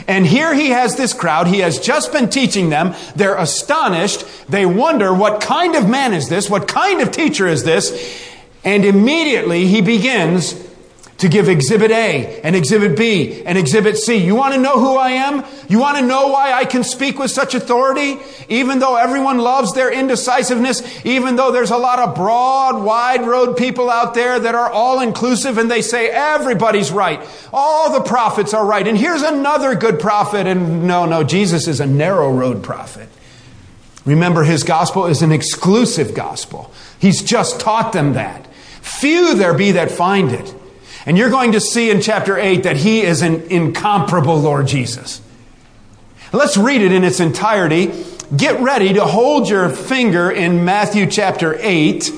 And 0.06 0.26
here 0.26 0.52
he 0.52 0.68
has 0.68 0.96
this 0.96 1.14
crowd. 1.14 1.46
He 1.46 1.60
has 1.60 1.80
just 1.80 2.12
been 2.12 2.28
teaching 2.28 2.68
them. 2.68 2.94
They're 3.16 3.34
astonished. 3.34 4.26
They 4.50 4.66
wonder, 4.66 5.14
what 5.14 5.40
kind 5.40 5.74
of 5.74 5.88
man 5.88 6.12
is 6.12 6.28
this? 6.28 6.50
What 6.50 6.68
kind 6.68 7.00
of 7.00 7.12
teacher 7.12 7.46
is 7.46 7.64
this? 7.64 8.28
And 8.62 8.84
immediately 8.84 9.66
he 9.68 9.80
begins 9.80 10.52
to 11.18 11.28
give 11.28 11.48
exhibit 11.48 11.90
A 11.90 12.40
and 12.42 12.54
exhibit 12.54 12.96
B 12.96 13.42
and 13.44 13.58
exhibit 13.58 13.96
C. 13.96 14.16
You 14.16 14.36
want 14.36 14.54
to 14.54 14.60
know 14.60 14.78
who 14.78 14.96
I 14.96 15.10
am? 15.10 15.44
You 15.68 15.80
want 15.80 15.98
to 15.98 16.06
know 16.06 16.28
why 16.28 16.52
I 16.52 16.64
can 16.64 16.84
speak 16.84 17.18
with 17.18 17.32
such 17.32 17.54
authority? 17.54 18.18
Even 18.48 18.78
though 18.78 18.96
everyone 18.96 19.38
loves 19.38 19.72
their 19.74 19.92
indecisiveness, 19.92 21.04
even 21.04 21.34
though 21.34 21.50
there's 21.50 21.72
a 21.72 21.76
lot 21.76 21.98
of 21.98 22.14
broad, 22.14 22.82
wide 22.82 23.26
road 23.26 23.56
people 23.56 23.90
out 23.90 24.14
there 24.14 24.38
that 24.38 24.54
are 24.54 24.70
all 24.70 25.00
inclusive 25.00 25.58
and 25.58 25.68
they 25.68 25.82
say 25.82 26.08
everybody's 26.08 26.92
right. 26.92 27.20
All 27.52 27.92
the 27.92 28.08
prophets 28.08 28.54
are 28.54 28.64
right. 28.64 28.86
And 28.86 28.96
here's 28.96 29.22
another 29.22 29.74
good 29.74 29.98
prophet. 29.98 30.46
And 30.46 30.86
no, 30.86 31.04
no, 31.04 31.24
Jesus 31.24 31.66
is 31.66 31.80
a 31.80 31.86
narrow 31.86 32.32
road 32.32 32.62
prophet. 32.62 33.08
Remember, 34.04 34.44
his 34.44 34.62
gospel 34.62 35.06
is 35.06 35.20
an 35.20 35.32
exclusive 35.32 36.14
gospel. 36.14 36.72
He's 37.00 37.22
just 37.22 37.60
taught 37.60 37.92
them 37.92 38.12
that. 38.12 38.46
Few 38.80 39.34
there 39.34 39.52
be 39.52 39.72
that 39.72 39.90
find 39.90 40.30
it. 40.30 40.54
And 41.08 41.16
you're 41.16 41.30
going 41.30 41.52
to 41.52 41.60
see 41.60 41.90
in 41.90 42.02
chapter 42.02 42.36
8 42.36 42.64
that 42.64 42.76
he 42.76 43.00
is 43.00 43.22
an 43.22 43.50
incomparable 43.50 44.38
Lord 44.38 44.66
Jesus. 44.66 45.22
Let's 46.34 46.58
read 46.58 46.82
it 46.82 46.92
in 46.92 47.02
its 47.02 47.18
entirety. 47.18 47.94
get 48.36 48.60
ready 48.60 48.92
to 48.92 49.06
hold 49.06 49.48
your 49.48 49.70
finger 49.70 50.30
in 50.30 50.66
Matthew 50.66 51.06
chapter 51.06 51.56
8. 51.58 52.12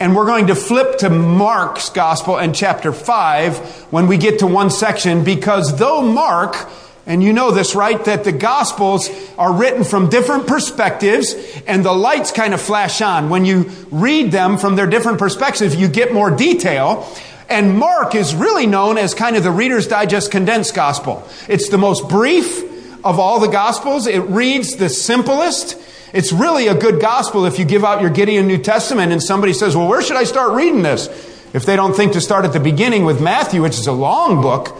And 0.00 0.16
we're 0.16 0.24
going 0.24 0.46
to 0.46 0.54
flip 0.54 0.96
to 1.00 1.10
Mark's 1.10 1.90
gospel 1.90 2.38
and 2.38 2.54
chapter 2.54 2.94
5 2.94 3.58
when 3.92 4.06
we 4.06 4.16
get 4.16 4.38
to 4.38 4.46
one 4.46 4.70
section 4.70 5.22
because 5.22 5.78
though 5.78 6.00
Mark 6.00 6.56
and 7.04 7.22
you 7.22 7.34
know 7.34 7.50
this, 7.50 7.74
right? 7.74 8.02
That 8.06 8.24
the 8.24 8.32
Gospels 8.32 9.10
are 9.36 9.52
written 9.52 9.84
from 9.84 10.08
different 10.08 10.46
perspectives 10.46 11.34
and 11.66 11.84
the 11.84 11.92
lights 11.92 12.32
kind 12.32 12.54
of 12.54 12.62
flash 12.62 13.02
on. 13.02 13.28
When 13.28 13.44
you 13.44 13.70
read 13.90 14.32
them 14.32 14.56
from 14.56 14.76
their 14.76 14.86
different 14.86 15.18
perspectives, 15.18 15.76
you 15.76 15.88
get 15.88 16.14
more 16.14 16.30
detail. 16.30 17.06
And 17.48 17.78
Mark 17.78 18.14
is 18.14 18.34
really 18.34 18.66
known 18.66 18.98
as 18.98 19.14
kind 19.14 19.36
of 19.36 19.42
the 19.42 19.50
Reader's 19.50 19.86
Digest 19.86 20.30
condensed 20.30 20.74
Gospel. 20.74 21.26
It's 21.48 21.68
the 21.68 21.78
most 21.78 22.08
brief 22.08 22.62
of 23.04 23.18
all 23.18 23.40
the 23.40 23.48
Gospels. 23.48 24.06
It 24.06 24.20
reads 24.20 24.76
the 24.76 24.88
simplest. 24.88 25.78
It's 26.12 26.32
really 26.32 26.68
a 26.68 26.74
good 26.74 27.00
Gospel 27.00 27.44
if 27.44 27.58
you 27.58 27.64
give 27.64 27.84
out 27.84 28.00
your 28.00 28.10
Gideon 28.10 28.46
New 28.46 28.58
Testament 28.58 29.12
and 29.12 29.22
somebody 29.22 29.52
says, 29.52 29.76
well, 29.76 29.88
where 29.88 30.02
should 30.02 30.16
I 30.16 30.24
start 30.24 30.52
reading 30.52 30.82
this? 30.82 31.08
If 31.52 31.66
they 31.66 31.76
don't 31.76 31.94
think 31.94 32.14
to 32.14 32.20
start 32.20 32.44
at 32.44 32.52
the 32.52 32.60
beginning 32.60 33.04
with 33.04 33.20
Matthew, 33.20 33.62
which 33.62 33.78
is 33.78 33.86
a 33.86 33.92
long 33.92 34.42
book, 34.42 34.76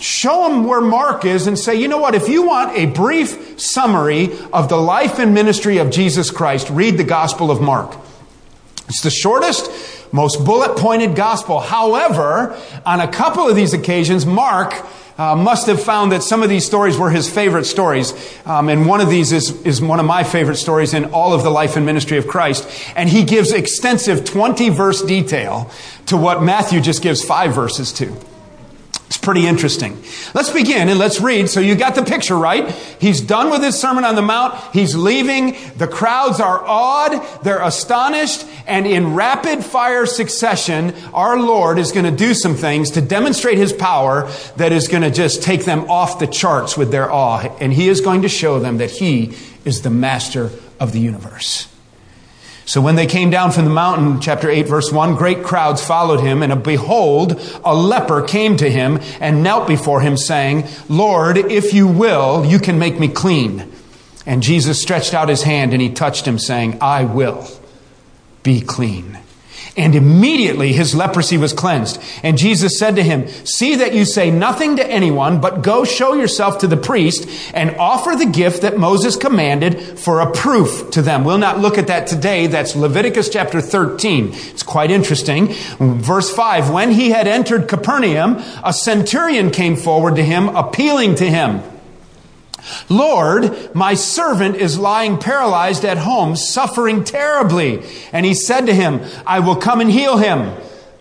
Show 0.00 0.48
them 0.48 0.64
where 0.64 0.80
Mark 0.80 1.26
is 1.26 1.46
and 1.46 1.58
say, 1.58 1.74
you 1.74 1.86
know 1.86 1.98
what, 1.98 2.14
if 2.14 2.26
you 2.26 2.46
want 2.46 2.74
a 2.74 2.86
brief 2.86 3.60
summary 3.60 4.30
of 4.50 4.70
the 4.70 4.78
life 4.78 5.18
and 5.18 5.34
ministry 5.34 5.76
of 5.76 5.90
Jesus 5.90 6.30
Christ, 6.30 6.70
read 6.70 6.96
the 6.96 7.04
Gospel 7.04 7.50
of 7.50 7.60
Mark. 7.60 7.94
It's 8.88 9.02
the 9.02 9.10
shortest, 9.10 9.70
most 10.12 10.44
bullet 10.44 10.76
pointed 10.76 11.14
gospel. 11.14 11.60
However, 11.60 12.58
on 12.84 13.00
a 13.00 13.08
couple 13.08 13.48
of 13.48 13.56
these 13.56 13.72
occasions, 13.72 14.26
Mark 14.26 14.74
uh, 15.18 15.36
must 15.36 15.66
have 15.66 15.82
found 15.82 16.12
that 16.12 16.22
some 16.22 16.42
of 16.42 16.48
these 16.48 16.64
stories 16.64 16.96
were 16.96 17.10
his 17.10 17.30
favorite 17.30 17.64
stories. 17.64 18.14
Um, 18.46 18.68
and 18.68 18.86
one 18.86 19.00
of 19.00 19.10
these 19.10 19.32
is, 19.32 19.50
is 19.66 19.82
one 19.82 20.00
of 20.00 20.06
my 20.06 20.24
favorite 20.24 20.56
stories 20.56 20.94
in 20.94 21.06
all 21.06 21.34
of 21.34 21.42
the 21.42 21.50
life 21.50 21.76
and 21.76 21.84
ministry 21.84 22.16
of 22.16 22.26
Christ. 22.26 22.66
And 22.96 23.08
he 23.08 23.24
gives 23.24 23.52
extensive 23.52 24.24
20 24.24 24.70
verse 24.70 25.02
detail 25.02 25.70
to 26.06 26.16
what 26.16 26.42
Matthew 26.42 26.80
just 26.80 27.02
gives 27.02 27.22
five 27.22 27.54
verses 27.54 27.92
to. 27.94 28.16
Pretty 29.22 29.46
interesting. 29.46 30.02
Let's 30.32 30.48
begin 30.50 30.88
and 30.88 30.98
let's 30.98 31.20
read. 31.20 31.50
So 31.50 31.60
you 31.60 31.74
got 31.74 31.94
the 31.94 32.02
picture, 32.02 32.36
right? 32.36 32.70
He's 32.98 33.20
done 33.20 33.50
with 33.50 33.62
his 33.62 33.78
Sermon 33.78 34.04
on 34.04 34.14
the 34.14 34.22
Mount. 34.22 34.58
He's 34.72 34.96
leaving. 34.96 35.56
The 35.76 35.86
crowds 35.86 36.40
are 36.40 36.64
awed. 36.66 37.20
They're 37.42 37.62
astonished. 37.62 38.46
And 38.66 38.86
in 38.86 39.14
rapid 39.14 39.62
fire 39.62 40.06
succession, 40.06 40.94
our 41.12 41.38
Lord 41.38 41.78
is 41.78 41.92
going 41.92 42.06
to 42.06 42.16
do 42.16 42.32
some 42.32 42.54
things 42.54 42.92
to 42.92 43.02
demonstrate 43.02 43.58
his 43.58 43.74
power 43.74 44.30
that 44.56 44.72
is 44.72 44.88
going 44.88 45.02
to 45.02 45.10
just 45.10 45.42
take 45.42 45.66
them 45.66 45.90
off 45.90 46.18
the 46.18 46.26
charts 46.26 46.78
with 46.78 46.90
their 46.90 47.12
awe. 47.12 47.40
And 47.60 47.74
he 47.74 47.90
is 47.90 48.00
going 48.00 48.22
to 48.22 48.28
show 48.28 48.58
them 48.58 48.78
that 48.78 48.90
he 48.90 49.36
is 49.66 49.82
the 49.82 49.90
master 49.90 50.50
of 50.78 50.92
the 50.92 51.00
universe. 51.00 51.68
So 52.70 52.80
when 52.80 52.94
they 52.94 53.08
came 53.08 53.30
down 53.30 53.50
from 53.50 53.64
the 53.64 53.70
mountain, 53.72 54.20
chapter 54.20 54.48
8, 54.48 54.68
verse 54.68 54.92
1, 54.92 55.16
great 55.16 55.42
crowds 55.42 55.84
followed 55.84 56.20
him, 56.20 56.40
and 56.40 56.62
behold, 56.62 57.32
a 57.64 57.74
leper 57.74 58.22
came 58.22 58.56
to 58.58 58.70
him 58.70 59.00
and 59.18 59.42
knelt 59.42 59.66
before 59.66 60.00
him, 60.00 60.16
saying, 60.16 60.68
Lord, 60.88 61.36
if 61.36 61.74
you 61.74 61.88
will, 61.88 62.44
you 62.46 62.60
can 62.60 62.78
make 62.78 63.00
me 63.00 63.08
clean. 63.08 63.72
And 64.24 64.40
Jesus 64.40 64.80
stretched 64.80 65.14
out 65.14 65.28
his 65.28 65.42
hand 65.42 65.72
and 65.72 65.82
he 65.82 65.90
touched 65.90 66.28
him, 66.28 66.38
saying, 66.38 66.78
I 66.80 67.02
will 67.02 67.44
be 68.44 68.60
clean. 68.60 69.18
And 69.76 69.94
immediately 69.94 70.72
his 70.72 70.94
leprosy 70.94 71.36
was 71.36 71.52
cleansed. 71.52 72.00
And 72.22 72.36
Jesus 72.36 72.78
said 72.78 72.96
to 72.96 73.02
him, 73.02 73.28
See 73.44 73.76
that 73.76 73.94
you 73.94 74.04
say 74.04 74.30
nothing 74.30 74.76
to 74.76 74.86
anyone, 74.86 75.40
but 75.40 75.62
go 75.62 75.84
show 75.84 76.14
yourself 76.14 76.58
to 76.58 76.66
the 76.66 76.76
priest 76.76 77.28
and 77.54 77.76
offer 77.76 78.16
the 78.16 78.26
gift 78.26 78.62
that 78.62 78.78
Moses 78.78 79.16
commanded 79.16 79.80
for 79.98 80.20
a 80.20 80.30
proof 80.30 80.90
to 80.90 81.02
them. 81.02 81.24
We'll 81.24 81.38
not 81.38 81.60
look 81.60 81.78
at 81.78 81.86
that 81.86 82.06
today. 82.06 82.46
That's 82.46 82.74
Leviticus 82.74 83.28
chapter 83.28 83.60
13. 83.60 84.30
It's 84.32 84.62
quite 84.62 84.90
interesting. 84.90 85.48
Verse 85.78 86.34
5 86.34 86.70
When 86.70 86.90
he 86.90 87.10
had 87.10 87.28
entered 87.28 87.68
Capernaum, 87.68 88.42
a 88.64 88.72
centurion 88.72 89.50
came 89.50 89.76
forward 89.76 90.16
to 90.16 90.24
him, 90.24 90.48
appealing 90.48 91.14
to 91.16 91.26
him. 91.26 91.62
Lord, 92.88 93.74
my 93.74 93.94
servant 93.94 94.56
is 94.56 94.78
lying 94.78 95.18
paralyzed 95.18 95.84
at 95.84 95.98
home, 95.98 96.36
suffering 96.36 97.04
terribly. 97.04 97.82
And 98.12 98.26
he 98.26 98.34
said 98.34 98.66
to 98.66 98.74
him, 98.74 99.00
I 99.26 99.40
will 99.40 99.56
come 99.56 99.80
and 99.80 99.90
heal 99.90 100.16
him. 100.16 100.54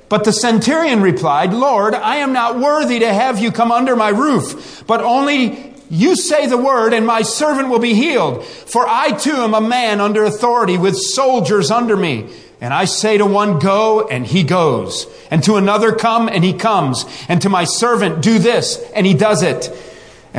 But 0.10 0.24
the 0.24 0.34
centurion 0.34 1.02
replied, 1.02 1.54
Lord, 1.54 1.94
I 1.94 2.18
am 2.18 2.34
not 2.34 2.60
worthy 2.60 3.00
to 3.00 3.14
have 3.14 3.40
you 3.40 3.52
come 3.52 3.72
under 3.72 3.96
my 3.96 4.10
roof, 4.10 4.84
but 4.88 5.02
only 5.02 5.74
you 5.90 6.16
say 6.16 6.48
the 6.48 6.58
word 6.58 6.94
and 6.94 7.06
my 7.06 7.22
servant 7.22 7.70
will 7.70 7.80
be 7.80 7.94
healed. 7.94 8.44
For 8.44 8.88
I 8.88 9.12
too 9.12 9.32
am 9.32 9.54
a 9.54 9.62
man 9.62 10.02
under 10.02 10.24
authority 10.24 10.78
with 10.78 10.98
soldiers 10.98 11.72
under 11.72 11.96
me. 11.96 12.30
And 12.62 12.74
I 12.74 12.86
say 12.86 13.18
to 13.18 13.26
one, 13.26 13.60
go, 13.60 14.08
and 14.08 14.26
he 14.26 14.44
goes. 14.44 15.08
And 15.32 15.42
to 15.46 15.56
another, 15.56 15.94
come, 15.94 16.28
and 16.28 16.44
he 16.44 16.54
comes. 16.54 17.06
And 17.30 17.42
to 17.44 17.50
my 17.50 17.64
servant, 17.64 18.22
do 18.22 18.38
this, 18.38 18.84
and 18.94 19.06
he 19.06 19.14
does 19.14 19.44
it. 19.44 19.72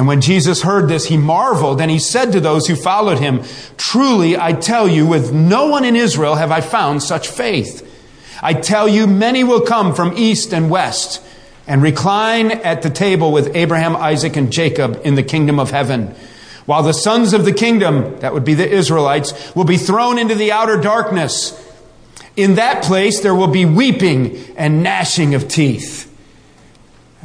And 0.01 0.09
when 0.09 0.23
Jesus 0.23 0.63
heard 0.63 0.89
this, 0.89 1.05
he 1.05 1.19
marveled 1.19 1.79
and 1.79 1.91
he 1.91 1.99
said 1.99 2.33
to 2.33 2.41
those 2.41 2.67
who 2.67 2.75
followed 2.75 3.19
him, 3.19 3.43
Truly, 3.77 4.35
I 4.35 4.55
tell 4.55 4.89
you, 4.89 5.07
with 5.07 5.31
no 5.31 5.67
one 5.67 5.85
in 5.85 5.95
Israel 5.95 6.37
have 6.37 6.51
I 6.51 6.63
found 6.63 7.03
such 7.03 7.29
faith. 7.29 7.87
I 8.43 8.55
tell 8.55 8.89
you, 8.89 9.07
many 9.07 9.45
will 9.45 9.61
come 9.61 9.95
from 9.95 10.17
east 10.17 10.55
and 10.55 10.71
west 10.71 11.23
and 11.67 11.83
recline 11.83 12.51
at 12.51 12.81
the 12.81 12.89
table 12.89 13.31
with 13.31 13.55
Abraham, 13.55 13.95
Isaac, 13.95 14.37
and 14.37 14.51
Jacob 14.51 14.99
in 15.05 15.17
the 15.17 15.23
kingdom 15.23 15.61
of 15.61 15.71
heaven. 15.71 16.15
While 16.65 16.83
the 16.83 16.95
sons 16.95 17.35
of 17.35 17.45
the 17.45 17.53
kingdom, 17.53 18.21
that 18.21 18.33
would 18.33 18.47
be 18.47 18.55
the 18.55 18.67
Israelites, 18.67 19.55
will 19.55 19.65
be 19.65 19.77
thrown 19.77 20.19
into 20.19 20.35
the 20.35 20.51
outer 20.51 20.81
darkness. 20.81 21.53
In 22.39 22.55
that 22.55 22.85
place 22.85 23.21
there 23.21 23.35
will 23.35 23.49
be 23.49 23.67
weeping 23.67 24.57
and 24.57 24.83
gnashing 24.83 25.35
of 25.35 25.47
teeth. 25.47 26.10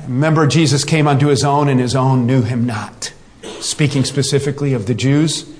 Remember, 0.08 0.48
Jesus 0.48 0.84
came 0.84 1.08
unto 1.08 1.28
his 1.28 1.44
own, 1.44 1.68
and 1.68 1.80
his 1.80 1.96
own 1.96 2.26
knew 2.26 2.42
him 2.42 2.66
not. 2.66 3.12
Speaking 3.60 4.04
specifically 4.04 4.74
of 4.74 4.86
the 4.86 4.94
Jews, 4.94 5.52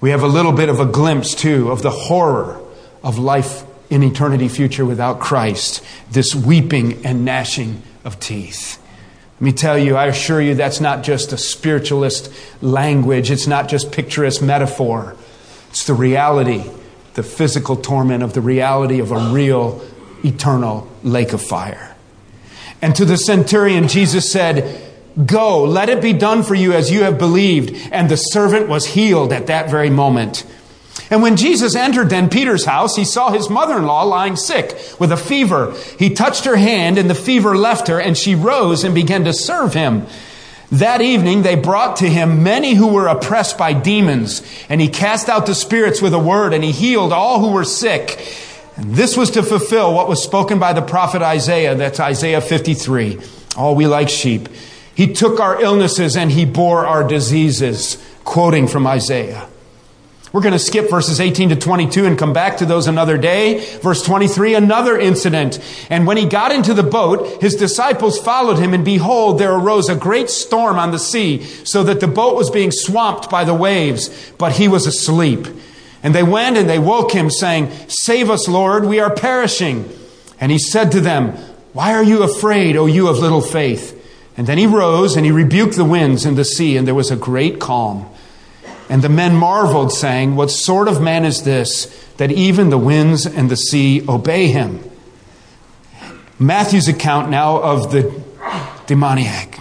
we 0.00 0.10
have 0.10 0.22
a 0.22 0.28
little 0.28 0.52
bit 0.52 0.68
of 0.68 0.80
a 0.80 0.86
glimpse, 0.86 1.34
too, 1.34 1.70
of 1.70 1.82
the 1.82 1.90
horror 1.90 2.60
of 3.02 3.18
life 3.18 3.64
in 3.90 4.02
eternity 4.02 4.48
future 4.48 4.84
without 4.84 5.20
Christ, 5.20 5.84
this 6.10 6.34
weeping 6.34 7.04
and 7.04 7.24
gnashing 7.24 7.82
of 8.04 8.18
teeth. 8.20 8.80
Let 9.34 9.42
me 9.42 9.52
tell 9.52 9.78
you, 9.78 9.96
I 9.96 10.06
assure 10.06 10.40
you, 10.40 10.54
that's 10.54 10.80
not 10.80 11.02
just 11.02 11.32
a 11.32 11.38
spiritualist 11.38 12.32
language, 12.62 13.30
it's 13.30 13.46
not 13.46 13.68
just 13.68 13.90
picturesque 13.90 14.42
metaphor. 14.42 15.16
It's 15.70 15.86
the 15.86 15.94
reality, 15.94 16.64
the 17.14 17.22
physical 17.22 17.76
torment 17.76 18.22
of 18.22 18.32
the 18.34 18.40
reality 18.40 19.00
of 19.00 19.12
a 19.12 19.32
real 19.32 19.82
eternal 20.24 20.88
lake 21.02 21.32
of 21.32 21.42
fire. 21.42 21.89
And 22.82 22.94
to 22.96 23.04
the 23.04 23.16
centurion, 23.16 23.88
Jesus 23.88 24.30
said, 24.30 24.86
Go, 25.26 25.64
let 25.64 25.88
it 25.88 26.00
be 26.00 26.12
done 26.12 26.42
for 26.42 26.54
you 26.54 26.72
as 26.72 26.90
you 26.90 27.02
have 27.02 27.18
believed. 27.18 27.88
And 27.92 28.08
the 28.08 28.16
servant 28.16 28.68
was 28.68 28.86
healed 28.86 29.32
at 29.32 29.48
that 29.48 29.70
very 29.70 29.90
moment. 29.90 30.46
And 31.10 31.22
when 31.22 31.36
Jesus 31.36 31.74
entered 31.74 32.08
then 32.08 32.30
Peter's 32.30 32.64
house, 32.64 32.94
he 32.94 33.04
saw 33.04 33.30
his 33.30 33.50
mother-in-law 33.50 34.04
lying 34.04 34.36
sick 34.36 34.78
with 35.00 35.10
a 35.10 35.16
fever. 35.16 35.74
He 35.98 36.10
touched 36.10 36.44
her 36.44 36.56
hand 36.56 36.98
and 36.98 37.10
the 37.10 37.14
fever 37.14 37.56
left 37.56 37.88
her 37.88 38.00
and 38.00 38.16
she 38.16 38.36
rose 38.36 38.84
and 38.84 38.94
began 38.94 39.24
to 39.24 39.32
serve 39.32 39.74
him. 39.74 40.06
That 40.70 41.00
evening 41.00 41.42
they 41.42 41.56
brought 41.56 41.96
to 41.96 42.08
him 42.08 42.44
many 42.44 42.74
who 42.74 42.86
were 42.86 43.08
oppressed 43.08 43.58
by 43.58 43.72
demons 43.72 44.42
and 44.68 44.80
he 44.80 44.88
cast 44.88 45.28
out 45.28 45.46
the 45.46 45.54
spirits 45.54 46.00
with 46.00 46.14
a 46.14 46.18
word 46.18 46.54
and 46.54 46.62
he 46.62 46.70
healed 46.70 47.12
all 47.12 47.40
who 47.40 47.50
were 47.50 47.64
sick 47.64 48.24
this 48.82 49.16
was 49.16 49.30
to 49.32 49.42
fulfill 49.42 49.94
what 49.94 50.08
was 50.08 50.22
spoken 50.22 50.58
by 50.58 50.72
the 50.72 50.82
prophet 50.82 51.22
Isaiah. 51.22 51.74
That's 51.74 52.00
Isaiah 52.00 52.40
53. 52.40 53.18
All 53.56 53.74
we 53.74 53.86
like 53.86 54.08
sheep. 54.08 54.48
He 54.94 55.12
took 55.12 55.40
our 55.40 55.60
illnesses 55.60 56.16
and 56.16 56.30
he 56.30 56.44
bore 56.44 56.86
our 56.86 57.06
diseases, 57.06 58.02
quoting 58.24 58.68
from 58.68 58.86
Isaiah. 58.86 59.48
We're 60.32 60.42
going 60.42 60.52
to 60.52 60.60
skip 60.60 60.88
verses 60.88 61.20
18 61.20 61.48
to 61.48 61.56
22 61.56 62.06
and 62.06 62.16
come 62.16 62.32
back 62.32 62.58
to 62.58 62.66
those 62.66 62.86
another 62.86 63.18
day. 63.18 63.64
Verse 63.80 64.02
23, 64.02 64.54
another 64.54 64.96
incident. 64.96 65.58
And 65.90 66.06
when 66.06 66.16
he 66.16 66.26
got 66.26 66.52
into 66.52 66.72
the 66.72 66.84
boat, 66.84 67.42
his 67.42 67.56
disciples 67.56 68.16
followed 68.16 68.58
him, 68.58 68.72
and 68.72 68.84
behold, 68.84 69.40
there 69.40 69.52
arose 69.52 69.88
a 69.88 69.96
great 69.96 70.30
storm 70.30 70.78
on 70.78 70.92
the 70.92 71.00
sea, 71.00 71.42
so 71.42 71.82
that 71.82 71.98
the 71.98 72.06
boat 72.06 72.36
was 72.36 72.48
being 72.48 72.70
swamped 72.70 73.28
by 73.28 73.44
the 73.44 73.54
waves, 73.54 74.32
but 74.38 74.52
he 74.52 74.68
was 74.68 74.86
asleep. 74.86 75.48
And 76.02 76.14
they 76.14 76.22
went 76.22 76.56
and 76.56 76.68
they 76.68 76.78
woke 76.78 77.12
him, 77.12 77.30
saying, 77.30 77.70
Save 77.88 78.30
us, 78.30 78.48
Lord, 78.48 78.84
we 78.84 79.00
are 79.00 79.14
perishing. 79.14 79.88
And 80.40 80.50
he 80.50 80.58
said 80.58 80.92
to 80.92 81.00
them, 81.00 81.32
Why 81.72 81.92
are 81.92 82.02
you 82.02 82.22
afraid, 82.22 82.76
O 82.76 82.86
you 82.86 83.08
of 83.08 83.18
little 83.18 83.42
faith? 83.42 83.96
And 84.36 84.46
then 84.46 84.56
he 84.56 84.66
rose 84.66 85.16
and 85.16 85.26
he 85.26 85.32
rebuked 85.32 85.76
the 85.76 85.84
winds 85.84 86.24
and 86.24 86.38
the 86.38 86.44
sea, 86.44 86.76
and 86.76 86.86
there 86.86 86.94
was 86.94 87.10
a 87.10 87.16
great 87.16 87.58
calm. 87.60 88.08
And 88.88 89.02
the 89.02 89.08
men 89.08 89.36
marveled, 89.36 89.92
saying, 89.92 90.34
What 90.34 90.50
sort 90.50 90.88
of 90.88 91.02
man 91.02 91.24
is 91.24 91.42
this, 91.42 91.86
that 92.16 92.32
even 92.32 92.70
the 92.70 92.78
winds 92.78 93.26
and 93.26 93.50
the 93.50 93.56
sea 93.56 94.02
obey 94.08 94.48
him? 94.48 94.82
Matthew's 96.38 96.88
account 96.88 97.28
now 97.28 97.60
of 97.60 97.92
the 97.92 98.22
demoniac. 98.86 99.59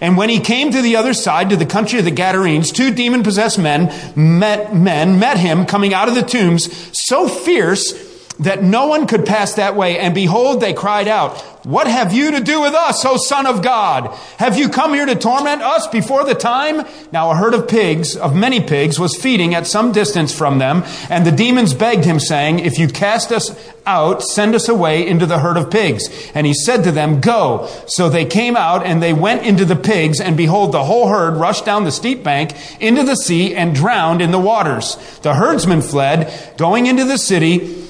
And 0.00 0.16
when 0.16 0.28
he 0.28 0.40
came 0.40 0.70
to 0.70 0.82
the 0.82 0.96
other 0.96 1.12
side, 1.12 1.50
to 1.50 1.56
the 1.56 1.66
country 1.66 1.98
of 1.98 2.04
the 2.04 2.10
Gadarenes, 2.10 2.72
two 2.72 2.90
demon 2.92 3.22
possessed 3.22 3.58
men 3.58 3.92
met, 4.16 4.74
men 4.74 5.18
met 5.18 5.36
him 5.36 5.66
coming 5.66 5.92
out 5.92 6.08
of 6.08 6.14
the 6.14 6.22
tombs, 6.22 6.68
so 6.98 7.28
fierce 7.28 8.09
that 8.40 8.62
no 8.62 8.86
one 8.86 9.06
could 9.06 9.26
pass 9.26 9.54
that 9.54 9.76
way. 9.76 9.98
And 9.98 10.14
behold, 10.14 10.60
they 10.60 10.72
cried 10.72 11.08
out, 11.08 11.38
What 11.64 11.86
have 11.86 12.12
you 12.12 12.30
to 12.32 12.40
do 12.40 12.62
with 12.62 12.74
us, 12.74 13.04
O 13.04 13.18
Son 13.18 13.46
of 13.46 13.62
God? 13.62 14.06
Have 14.38 14.58
you 14.58 14.70
come 14.70 14.94
here 14.94 15.04
to 15.04 15.14
torment 15.14 15.60
us 15.60 15.86
before 15.86 16.24
the 16.24 16.34
time? 16.34 16.86
Now 17.12 17.30
a 17.30 17.34
herd 17.34 17.52
of 17.52 17.68
pigs, 17.68 18.16
of 18.16 18.34
many 18.34 18.60
pigs, 18.60 18.98
was 18.98 19.14
feeding 19.14 19.54
at 19.54 19.66
some 19.66 19.92
distance 19.92 20.36
from 20.36 20.58
them, 20.58 20.84
and 21.10 21.26
the 21.26 21.32
demons 21.32 21.74
begged 21.74 22.06
him, 22.06 22.18
saying, 22.18 22.60
If 22.60 22.78
you 22.78 22.88
cast 22.88 23.30
us 23.30 23.54
out, 23.84 24.22
send 24.22 24.54
us 24.54 24.68
away 24.68 25.06
into 25.06 25.26
the 25.26 25.40
herd 25.40 25.58
of 25.58 25.70
pigs. 25.70 26.08
And 26.34 26.46
he 26.46 26.54
said 26.54 26.82
to 26.84 26.92
them, 26.92 27.20
Go. 27.20 27.68
So 27.88 28.08
they 28.08 28.24
came 28.24 28.56
out, 28.56 28.86
and 28.86 29.02
they 29.02 29.12
went 29.12 29.44
into 29.44 29.66
the 29.66 29.76
pigs, 29.76 30.18
and 30.18 30.34
behold, 30.34 30.72
the 30.72 30.84
whole 30.84 31.08
herd 31.08 31.36
rushed 31.36 31.66
down 31.66 31.84
the 31.84 31.92
steep 31.92 32.24
bank 32.24 32.54
into 32.80 33.02
the 33.02 33.16
sea 33.16 33.54
and 33.54 33.74
drowned 33.74 34.22
in 34.22 34.30
the 34.30 34.40
waters. 34.40 34.96
The 35.20 35.34
herdsmen 35.34 35.82
fled, 35.82 36.32
going 36.56 36.86
into 36.86 37.04
the 37.04 37.18
city, 37.18 37.88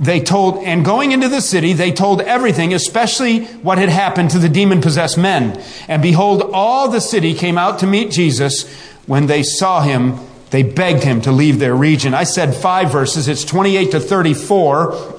they 0.00 0.20
told, 0.20 0.58
and 0.58 0.84
going 0.84 1.10
into 1.10 1.28
the 1.28 1.40
city, 1.40 1.72
they 1.72 1.90
told 1.90 2.20
everything, 2.20 2.72
especially 2.72 3.46
what 3.46 3.78
had 3.78 3.88
happened 3.88 4.30
to 4.30 4.38
the 4.38 4.48
demon 4.48 4.80
possessed 4.80 5.18
men. 5.18 5.60
And 5.88 6.00
behold, 6.02 6.42
all 6.52 6.88
the 6.88 7.00
city 7.00 7.34
came 7.34 7.58
out 7.58 7.80
to 7.80 7.86
meet 7.86 8.12
Jesus. 8.12 8.72
When 9.06 9.26
they 9.26 9.42
saw 9.42 9.80
him, 9.82 10.20
they 10.50 10.62
begged 10.62 11.02
him 11.02 11.20
to 11.22 11.32
leave 11.32 11.58
their 11.58 11.74
region. 11.74 12.14
I 12.14 12.24
said 12.24 12.54
five 12.54 12.92
verses, 12.92 13.26
it's 13.26 13.44
28 13.44 13.90
to 13.92 14.00
34. 14.00 15.14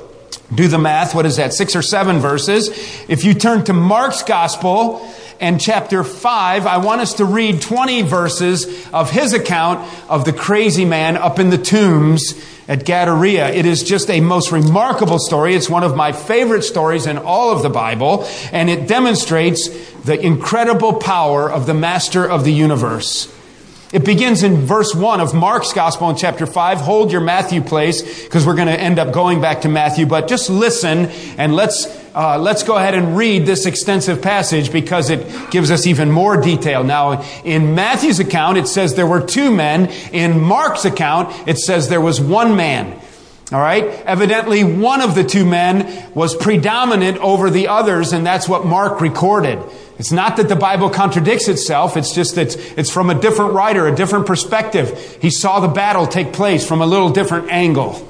Do 0.55 0.67
the 0.67 0.79
math. 0.79 1.13
What 1.13 1.25
is 1.25 1.35
that? 1.35 1.53
Six 1.53 1.75
or 1.75 1.81
seven 1.81 2.19
verses. 2.19 2.69
If 3.09 3.23
you 3.23 3.33
turn 3.33 3.65
to 3.65 3.73
Mark's 3.73 4.23
gospel, 4.23 5.05
and 5.41 5.59
chapter 5.61 6.03
5, 6.03 6.67
I 6.67 6.77
want 6.79 7.01
us 7.01 7.13
to 7.15 7.25
read 7.25 7.61
20 7.61 8.01
verses 8.01 8.87
of 8.91 9.09
his 9.11 9.33
account 9.33 9.87
of 10.09 10.25
the 10.25 10.33
crazy 10.33 10.83
man 10.83 11.15
up 11.15 11.39
in 11.39 11.49
the 11.49 11.57
tombs 11.57 12.33
at 12.69 12.85
Gadara. 12.85 13.49
It 13.49 13.65
is 13.65 13.83
just 13.83 14.09
a 14.09 14.21
most 14.21 14.53
remarkable 14.53 15.19
story. 15.19 15.55
It's 15.55 15.69
one 15.69 15.83
of 15.83 15.97
my 15.97 16.13
favorite 16.13 16.61
stories 16.61 17.07
in 17.07 17.17
all 17.17 17.51
of 17.51 17.63
the 17.63 17.69
Bible, 17.69 18.25
and 18.53 18.69
it 18.69 18.87
demonstrates 18.87 19.67
the 20.03 20.17
incredible 20.17 20.93
power 20.93 21.51
of 21.51 21.65
the 21.65 21.73
master 21.73 22.25
of 22.25 22.45
the 22.45 22.53
universe. 22.53 23.35
It 23.91 24.05
begins 24.05 24.43
in 24.43 24.67
verse 24.67 24.93
1 24.93 25.19
of 25.19 25.33
Mark's 25.33 25.73
Gospel 25.73 26.11
in 26.11 26.15
chapter 26.15 26.45
5. 26.45 26.77
Hold 26.77 27.11
your 27.11 27.21
Matthew 27.21 27.59
place 27.59 28.23
because 28.23 28.45
we're 28.45 28.55
going 28.55 28.67
to 28.67 28.79
end 28.79 28.99
up 28.99 29.11
going 29.11 29.41
back 29.41 29.61
to 29.61 29.67
Matthew, 29.67 30.05
but 30.05 30.27
just 30.27 30.47
listen 30.47 31.07
and 31.39 31.55
let's, 31.55 31.87
uh, 32.15 32.37
let's 32.39 32.63
go 32.63 32.75
ahead 32.75 32.95
and 32.95 33.15
read 33.15 33.45
this 33.45 33.65
extensive 33.65 34.21
passage 34.21 34.71
because 34.71 35.09
it 35.09 35.51
gives 35.51 35.71
us 35.71 35.85
even 35.87 36.11
more 36.11 36.41
detail. 36.41 36.83
Now, 36.83 37.23
in 37.43 37.75
Matthew's 37.75 38.19
account, 38.19 38.57
it 38.57 38.67
says 38.67 38.95
there 38.95 39.07
were 39.07 39.21
two 39.21 39.51
men. 39.51 39.87
In 40.11 40.39
Mark's 40.39 40.85
account, 40.85 41.47
it 41.47 41.57
says 41.57 41.89
there 41.89 42.01
was 42.01 42.19
one 42.19 42.55
man. 42.55 42.99
All 43.51 43.59
right? 43.59 43.83
Evidently, 44.05 44.63
one 44.63 45.01
of 45.01 45.15
the 45.15 45.23
two 45.23 45.45
men 45.45 46.11
was 46.13 46.35
predominant 46.35 47.17
over 47.17 47.49
the 47.49 47.67
others, 47.67 48.13
and 48.13 48.25
that's 48.25 48.47
what 48.47 48.65
Mark 48.65 49.01
recorded. 49.01 49.59
It's 49.97 50.11
not 50.11 50.37
that 50.37 50.47
the 50.47 50.55
Bible 50.55 50.89
contradicts 50.89 51.47
itself, 51.47 51.97
it's 51.97 52.13
just 52.13 52.35
that 52.35 52.55
it's 52.77 52.91
from 52.91 53.09
a 53.09 53.19
different 53.19 53.53
writer, 53.53 53.87
a 53.87 53.95
different 53.95 54.27
perspective. 54.27 55.17
He 55.21 55.29
saw 55.29 55.59
the 55.59 55.67
battle 55.67 56.07
take 56.07 56.31
place 56.31 56.65
from 56.65 56.81
a 56.81 56.85
little 56.85 57.09
different 57.09 57.49
angle. 57.51 58.07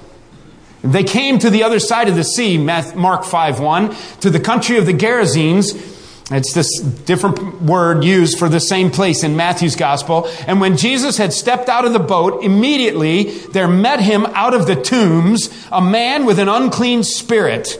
They 0.84 1.04
came 1.04 1.40
to 1.40 1.50
the 1.50 1.64
other 1.64 1.80
side 1.80 2.08
of 2.08 2.16
the 2.16 2.24
sea, 2.24 2.58
Mark 2.58 3.26
5 3.26 3.60
1, 3.60 3.96
to 4.22 4.30
the 4.30 4.40
country 4.40 4.78
of 4.78 4.86
the 4.86 4.94
Gerasenes. 4.94 5.98
It's 6.32 6.54
this 6.54 6.80
different 6.80 7.62
word 7.64 8.04
used 8.04 8.38
for 8.38 8.50
the 8.50 8.60
same 8.60 8.92
place 8.92 9.24
in 9.24 9.36
Matthew's 9.36 9.76
gospel. 9.76 10.30
And 10.46 10.62
when 10.62 10.78
Jesus 10.78 11.18
had 11.18 11.34
stepped 11.34 11.70
out 11.70 11.86
of 11.86 11.94
the 11.94 12.00
boat, 12.00 12.44
immediately 12.44 13.24
there 13.24 13.68
met 13.68 14.00
him 14.00 14.28
out 14.28 14.54
of 14.54 14.68
the 14.68 14.76
tombs 14.76 15.50
a 15.72 15.82
man 15.82 16.26
with 16.26 16.38
an 16.38 16.48
unclean 16.48 17.04
spirit 17.04 17.80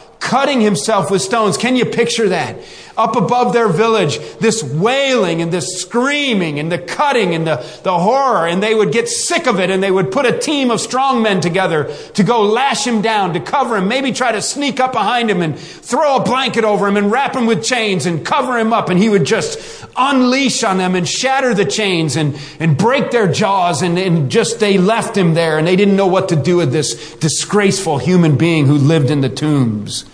cutting 0.21 0.61
himself 0.61 1.11
with 1.11 1.21
stones. 1.21 1.57
Can 1.57 1.75
you 1.75 1.85
picture 1.85 2.29
that? 2.29 2.55
up 2.97 3.15
above 3.15 3.53
their 3.53 3.67
village, 3.67 4.19
this 4.39 4.63
wailing 4.63 5.41
and 5.41 5.51
this 5.51 5.81
screaming 5.81 6.59
and 6.59 6.71
the 6.71 6.77
cutting 6.77 7.33
and 7.33 7.47
the, 7.47 7.55
the 7.83 7.97
horror. 7.97 8.47
And 8.47 8.61
they 8.61 8.75
would 8.75 8.91
get 8.91 9.07
sick 9.07 9.47
of 9.47 9.59
it 9.59 9.69
and 9.69 9.81
they 9.81 9.91
would 9.91 10.11
put 10.11 10.25
a 10.25 10.37
team 10.37 10.71
of 10.71 10.81
strong 10.81 11.21
men 11.21 11.41
together 11.41 11.93
to 12.13 12.23
go 12.23 12.43
lash 12.43 12.85
him 12.85 13.01
down, 13.01 13.33
to 13.33 13.39
cover 13.39 13.77
him, 13.77 13.87
maybe 13.87 14.11
try 14.11 14.31
to 14.31 14.41
sneak 14.41 14.79
up 14.79 14.91
behind 14.91 15.29
him 15.29 15.41
and 15.41 15.57
throw 15.57 16.17
a 16.17 16.23
blanket 16.23 16.63
over 16.63 16.87
him 16.87 16.97
and 16.97 17.11
wrap 17.11 17.35
him 17.35 17.45
with 17.45 17.63
chains 17.63 18.05
and 18.05 18.25
cover 18.25 18.57
him 18.59 18.73
up. 18.73 18.89
And 18.89 18.99
he 18.99 19.09
would 19.09 19.25
just 19.25 19.85
unleash 19.95 20.63
on 20.63 20.77
them 20.77 20.95
and 20.95 21.07
shatter 21.07 21.53
the 21.53 21.65
chains 21.65 22.15
and, 22.15 22.37
and 22.59 22.77
break 22.77 23.11
their 23.11 23.31
jaws. 23.31 23.81
And, 23.81 23.97
and 23.97 24.29
just 24.29 24.59
they 24.59 24.77
left 24.77 25.17
him 25.17 25.33
there 25.33 25.57
and 25.57 25.65
they 25.65 25.75
didn't 25.75 25.95
know 25.95 26.07
what 26.07 26.29
to 26.29 26.35
do 26.35 26.57
with 26.57 26.71
this 26.71 27.15
disgraceful 27.15 27.97
human 27.97 28.37
being 28.37 28.65
who 28.65 28.75
lived 28.75 29.09
in 29.09 29.21
the 29.21 29.29
tombs. 29.29 30.05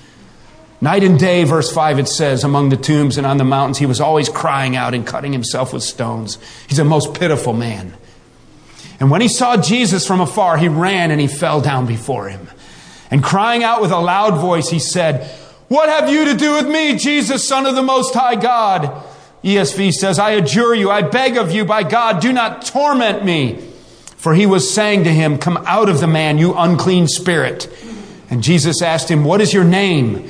Night 0.80 1.04
and 1.04 1.20
day, 1.20 1.44
verse 1.44 1.72
5, 1.72 1.98
it 2.00 2.08
says, 2.08 2.44
among 2.44 2.70
the 2.70 2.78
tombs 2.78 3.18
and 3.18 3.26
on 3.26 3.38
the 3.38 3.44
mountains, 3.44 3.80
he 3.80 3.88
was 3.88 4.00
always 4.00 4.30
crying 4.30 4.76
out 4.76 4.94
and 4.94 5.08
cutting 5.08 5.34
himself 5.34 5.74
with 5.74 5.82
stones. 5.82 6.38
He's 6.68 6.78
a 6.78 6.84
most 6.84 7.16
pitiful 7.16 7.54
man. 7.54 7.96
And 9.00 9.10
when 9.10 9.22
he 9.22 9.28
saw 9.28 9.58
Jesus 9.58 10.06
from 10.06 10.22
afar, 10.22 10.58
he 10.58 10.68
ran 10.68 11.10
and 11.10 11.20
he 11.20 11.28
fell 11.28 11.62
down 11.62 11.88
before 11.88 12.30
him. 12.30 12.48
And 13.10 13.24
crying 13.24 13.64
out 13.64 13.82
with 13.82 13.92
a 13.92 14.00
loud 14.00 14.40
voice, 14.40 14.70
he 14.70 14.80
said, 14.80 15.28
What 15.68 15.90
have 15.90 16.10
you 16.10 16.26
to 16.26 16.36
do 16.36 16.54
with 16.54 16.68
me, 16.68 16.96
Jesus, 16.96 17.48
Son 17.48 17.66
of 17.66 17.76
the 17.76 17.84
Most 17.84 18.14
High 18.14 18.36
God? 18.36 19.04
ESV 19.44 19.94
says, 19.94 20.20
I 20.20 20.32
adjure 20.32 20.76
you, 20.76 20.92
I 20.92 21.04
beg 21.04 21.38
of 21.38 21.52
you, 21.52 21.64
by 21.64 21.84
God, 21.84 22.22
do 22.22 22.34
not 22.34 22.66
torment 22.66 23.24
me. 23.24 23.64
For 24.18 24.34
he 24.34 24.46
was 24.46 24.72
saying 24.74 25.06
to 25.06 25.12
him, 25.12 25.38
Come 25.38 25.58
out 25.66 25.90
of 25.90 26.02
the 26.02 26.08
man, 26.08 26.38
you 26.38 26.54
unclean 26.56 27.08
spirit. 27.08 27.72
And 28.30 28.44
Jesus 28.44 28.82
asked 28.82 29.10
him, 29.10 29.24
What 29.24 29.42
is 29.42 29.54
your 29.54 29.64
name? 29.64 30.30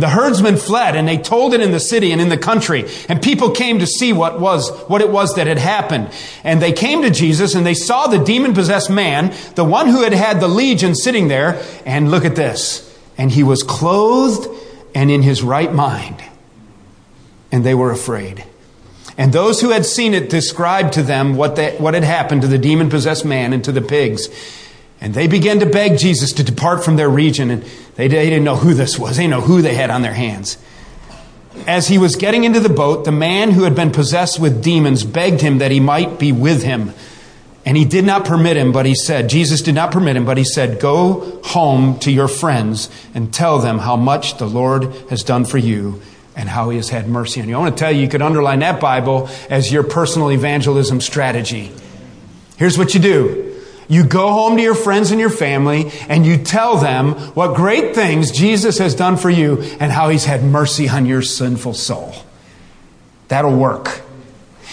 The 0.00 0.08
herdsmen 0.08 0.56
fled 0.56 0.96
and 0.96 1.08
they 1.08 1.18
told 1.18 1.54
it 1.54 1.60
in 1.60 1.70
the 1.70 1.80
city 1.80 2.12
and 2.12 2.20
in 2.20 2.28
the 2.28 2.36
country. 2.36 2.86
And 3.08 3.22
people 3.22 3.50
came 3.50 3.78
to 3.78 3.86
see 3.86 4.12
what 4.12 4.40
was, 4.40 4.70
what 4.88 5.00
it 5.00 5.10
was 5.10 5.34
that 5.34 5.46
had 5.46 5.58
happened. 5.58 6.10
And 6.44 6.60
they 6.60 6.72
came 6.72 7.02
to 7.02 7.10
Jesus 7.10 7.54
and 7.54 7.66
they 7.66 7.74
saw 7.74 8.06
the 8.06 8.22
demon 8.22 8.54
possessed 8.54 8.90
man, 8.90 9.34
the 9.54 9.64
one 9.64 9.88
who 9.88 10.02
had 10.02 10.12
had 10.12 10.40
the 10.40 10.48
legion 10.48 10.94
sitting 10.94 11.28
there. 11.28 11.62
And 11.86 12.10
look 12.10 12.24
at 12.24 12.36
this. 12.36 12.84
And 13.16 13.30
he 13.30 13.42
was 13.42 13.62
clothed 13.62 14.48
and 14.94 15.10
in 15.10 15.22
his 15.22 15.42
right 15.42 15.72
mind. 15.72 16.22
And 17.50 17.64
they 17.64 17.74
were 17.74 17.90
afraid. 17.90 18.44
And 19.16 19.32
those 19.32 19.60
who 19.60 19.70
had 19.70 19.84
seen 19.84 20.14
it 20.14 20.30
described 20.30 20.92
to 20.92 21.02
them 21.02 21.34
what, 21.34 21.56
they, 21.56 21.76
what 21.76 21.94
had 21.94 22.04
happened 22.04 22.42
to 22.42 22.48
the 22.48 22.56
demon 22.56 22.88
possessed 22.88 23.24
man 23.24 23.52
and 23.52 23.64
to 23.64 23.72
the 23.72 23.80
pigs. 23.80 24.28
And 25.00 25.14
they 25.14 25.28
began 25.28 25.60
to 25.60 25.66
beg 25.66 25.98
Jesus 25.98 26.32
to 26.34 26.44
depart 26.44 26.84
from 26.84 26.96
their 26.96 27.08
region. 27.08 27.50
And 27.50 27.62
they, 27.94 28.08
they 28.08 28.28
didn't 28.28 28.44
know 28.44 28.56
who 28.56 28.74
this 28.74 28.98
was. 28.98 29.16
They 29.16 29.24
didn't 29.24 29.30
know 29.32 29.46
who 29.46 29.62
they 29.62 29.74
had 29.74 29.90
on 29.90 30.02
their 30.02 30.14
hands. 30.14 30.58
As 31.66 31.88
he 31.88 31.98
was 31.98 32.16
getting 32.16 32.44
into 32.44 32.60
the 32.60 32.68
boat, 32.68 33.04
the 33.04 33.12
man 33.12 33.50
who 33.50 33.64
had 33.64 33.74
been 33.74 33.90
possessed 33.90 34.40
with 34.40 34.62
demons 34.62 35.04
begged 35.04 35.40
him 35.40 35.58
that 35.58 35.70
he 35.70 35.80
might 35.80 36.18
be 36.18 36.32
with 36.32 36.62
him. 36.62 36.92
And 37.64 37.76
he 37.76 37.84
did 37.84 38.04
not 38.04 38.24
permit 38.24 38.56
him, 38.56 38.72
but 38.72 38.86
he 38.86 38.94
said, 38.94 39.28
Jesus 39.28 39.60
did 39.60 39.74
not 39.74 39.92
permit 39.92 40.16
him, 40.16 40.24
but 40.24 40.38
he 40.38 40.44
said, 40.44 40.80
Go 40.80 41.40
home 41.44 41.98
to 42.00 42.10
your 42.10 42.28
friends 42.28 42.88
and 43.14 43.32
tell 43.32 43.58
them 43.58 43.78
how 43.78 43.96
much 43.96 44.38
the 44.38 44.46
Lord 44.46 44.84
has 45.10 45.22
done 45.22 45.44
for 45.44 45.58
you 45.58 46.00
and 46.34 46.48
how 46.48 46.70
he 46.70 46.76
has 46.76 46.88
had 46.88 47.08
mercy 47.08 47.42
on 47.42 47.48
you. 47.48 47.56
I 47.56 47.58
want 47.58 47.76
to 47.76 47.80
tell 47.80 47.92
you, 47.92 48.00
you 48.00 48.08
could 48.08 48.22
underline 48.22 48.60
that 48.60 48.80
Bible 48.80 49.28
as 49.50 49.72
your 49.72 49.82
personal 49.82 50.30
evangelism 50.30 51.00
strategy. 51.00 51.72
Here's 52.56 52.78
what 52.78 52.94
you 52.94 53.00
do 53.00 53.47
you 53.88 54.04
go 54.04 54.30
home 54.32 54.56
to 54.56 54.62
your 54.62 54.74
friends 54.74 55.10
and 55.10 55.18
your 55.18 55.30
family 55.30 55.90
and 56.08 56.26
you 56.26 56.36
tell 56.36 56.76
them 56.76 57.14
what 57.34 57.56
great 57.56 57.94
things 57.94 58.30
Jesus 58.30 58.78
has 58.78 58.94
done 58.94 59.16
for 59.16 59.30
you 59.30 59.62
and 59.80 59.90
how 59.90 60.10
he's 60.10 60.26
had 60.26 60.44
mercy 60.44 60.88
on 60.88 61.06
your 61.06 61.22
sinful 61.22 61.72
soul. 61.74 62.14
That'll 63.28 63.56
work. 63.56 64.02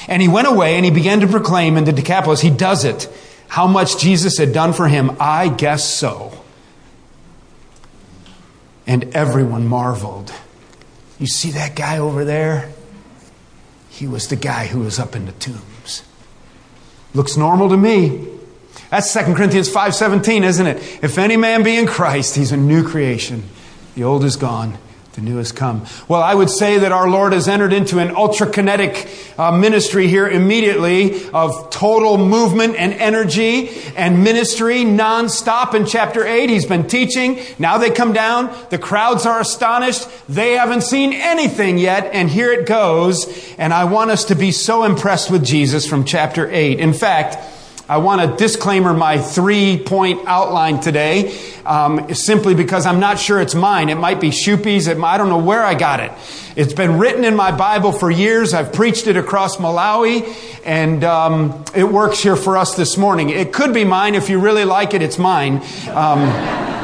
And 0.10 0.22
he 0.22 0.28
went 0.28 0.48
away 0.48 0.76
and 0.76 0.84
he 0.84 0.92
began 0.92 1.22
to 1.22 1.28
proclaim 1.28 1.78
in 1.78 1.86
the 1.86 1.94
Decapolis, 1.94 2.42
he 2.42 2.50
does 2.50 2.84
it, 2.84 3.10
how 3.48 3.68
much 3.68 4.00
Jesus 4.00 4.38
had 4.38 4.52
done 4.52 4.74
for 4.74 4.88
him. 4.88 5.16
I 5.20 5.48
guess 5.48 5.90
so. 5.90 6.44
And 8.86 9.16
everyone 9.16 9.66
marveled. 9.66 10.32
You 11.20 11.28
see 11.28 11.52
that 11.52 11.76
guy 11.76 11.98
over 11.98 12.26
there? 12.26 12.72
He 13.90 14.08
was 14.08 14.28
the 14.28 14.36
guy 14.36 14.68
who 14.68 14.82
was 14.82 15.00
up 15.00 15.16
in 15.16 15.26
the 15.26 15.32
tombs. 15.32 16.04
Looks 17.14 17.38
normal 17.38 17.70
to 17.70 17.78
me. 17.78 18.35
That's 18.96 19.12
2 19.12 19.36
Corinthians 19.36 19.68
5:17, 19.68 20.46
isn't 20.46 20.68
it? 20.68 20.78
If 21.02 21.18
any 21.18 21.36
man 21.36 21.64
be 21.64 21.76
in 21.76 21.86
Christ, 21.86 22.38
he's 22.38 22.54
a 22.54 22.58
new 22.58 22.82
creation. 22.82 23.44
The 23.96 24.06
old 24.06 24.24
is 24.24 24.38
gone, 24.38 24.78
the 25.16 25.22
new 25.22 25.36
has 25.36 25.52
come. 25.52 25.86
Well, 26.08 26.24
I 26.24 26.34
would 26.34 26.50
say 26.50 26.78
that 26.78 26.94
our 26.94 27.10
Lord 27.10 27.34
has 27.34 27.50
entered 27.50 27.74
into 27.74 28.00
an 28.00 28.16
ultra 28.16 28.50
kinetic 28.50 29.10
uh, 29.38 29.52
ministry 29.52 30.08
here 30.08 30.30
immediately 30.30 31.28
of 31.32 31.72
total 31.72 32.18
movement 32.18 32.78
and 32.78 32.94
energy 32.94 33.70
and 33.98 34.24
ministry 34.24 34.86
nonstop 34.86 35.74
in 35.74 35.86
chapter 35.86 36.26
8. 36.26 36.50
He's 36.50 36.66
been 36.66 36.88
teaching. 36.88 37.42
Now 37.60 37.78
they 37.78 37.90
come 37.90 38.14
down. 38.14 38.56
The 38.70 38.78
crowds 38.78 39.26
are 39.26 39.42
astonished. 39.42 40.08
They 40.30 40.54
haven't 40.54 40.84
seen 40.84 41.12
anything 41.12 41.80
yet. 41.80 42.12
And 42.14 42.30
here 42.30 42.54
it 42.54 42.66
goes. 42.66 43.54
And 43.58 43.74
I 43.74 43.84
want 43.84 44.12
us 44.12 44.24
to 44.26 44.36
be 44.36 44.54
so 44.54 44.86
impressed 44.86 45.30
with 45.30 45.44
Jesus 45.44 45.86
from 45.86 46.06
chapter 46.06 46.50
8. 46.50 46.80
In 46.80 46.94
fact, 46.94 47.55
I 47.88 47.98
want 47.98 48.20
to 48.22 48.36
disclaimer 48.36 48.96
my 48.96 49.20
three 49.20 49.78
point 49.78 50.22
outline 50.26 50.80
today, 50.80 51.38
um, 51.68 52.12
simply 52.16 52.56
because 52.56 52.88
I'm 52.88 53.00
not 53.00 53.20
sure 53.20 53.40
it's 53.40 53.54
mine. 53.54 53.90
It 53.90 53.96
might 53.96 54.20
be 54.20 54.30
Shupe's. 54.32 54.88
It, 54.88 54.98
I 54.98 55.20
don't 55.20 55.30
know 55.30 55.38
where 55.38 55.64
I 55.64 55.76
got 55.76 56.00
it. 56.00 56.12
It's 56.56 56.74
been 56.74 56.98
written 56.98 57.24
in 57.24 57.36
my 57.36 57.52
Bible 57.52 57.92
for 57.92 58.10
years. 58.10 58.56
I've 58.56 58.74
preached 58.74 59.06
it 59.06 59.18
across 59.18 59.58
Malawi, 59.58 60.26
and 60.66 61.04
um, 61.04 61.64
it 61.76 61.84
works 61.84 62.20
here 62.20 62.36
for 62.36 62.58
us 62.58 62.76
this 62.76 62.98
morning. 62.98 63.30
It 63.30 63.54
could 63.54 63.72
be 63.72 63.84
mine. 63.84 64.16
If 64.16 64.30
you 64.30 64.40
really 64.40 64.66
like 64.66 64.96
it, 64.96 65.04
it's 65.04 65.20
mine. 65.20 65.62
Um, 65.90 66.75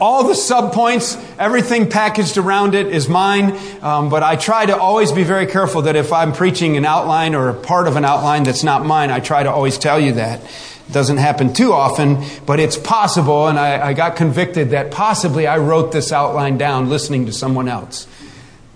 all 0.00 0.26
the 0.26 0.34
subpoints, 0.34 1.22
everything 1.38 1.90
packaged 1.90 2.38
around 2.38 2.74
it 2.74 2.86
is 2.86 3.08
mine. 3.08 3.58
Um, 3.82 4.08
but 4.08 4.22
I 4.22 4.36
try 4.36 4.66
to 4.66 4.76
always 4.76 5.12
be 5.12 5.24
very 5.24 5.46
careful 5.46 5.82
that 5.82 5.96
if 5.96 6.12
I'm 6.12 6.32
preaching 6.32 6.76
an 6.76 6.84
outline 6.84 7.34
or 7.34 7.48
a 7.48 7.54
part 7.54 7.86
of 7.86 7.96
an 7.96 8.04
outline 8.04 8.44
that's 8.44 8.64
not 8.64 8.84
mine, 8.84 9.10
I 9.10 9.20
try 9.20 9.42
to 9.42 9.50
always 9.50 9.78
tell 9.78 10.00
you 10.00 10.12
that. 10.12 10.42
It 10.42 10.92
doesn't 10.92 11.18
happen 11.18 11.52
too 11.52 11.72
often, 11.72 12.24
but 12.46 12.58
it's 12.58 12.76
possible. 12.76 13.46
And 13.46 13.58
I, 13.58 13.88
I 13.88 13.92
got 13.92 14.16
convicted 14.16 14.70
that 14.70 14.90
possibly 14.90 15.46
I 15.46 15.58
wrote 15.58 15.92
this 15.92 16.12
outline 16.12 16.58
down 16.58 16.88
listening 16.88 17.26
to 17.26 17.32
someone 17.32 17.68
else. 17.68 18.08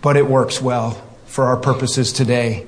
But 0.01 0.17
it 0.17 0.27
works 0.27 0.61
well 0.61 1.03
for 1.27 1.47
our 1.47 1.57
purposes 1.57 2.13
today. 2.13 2.67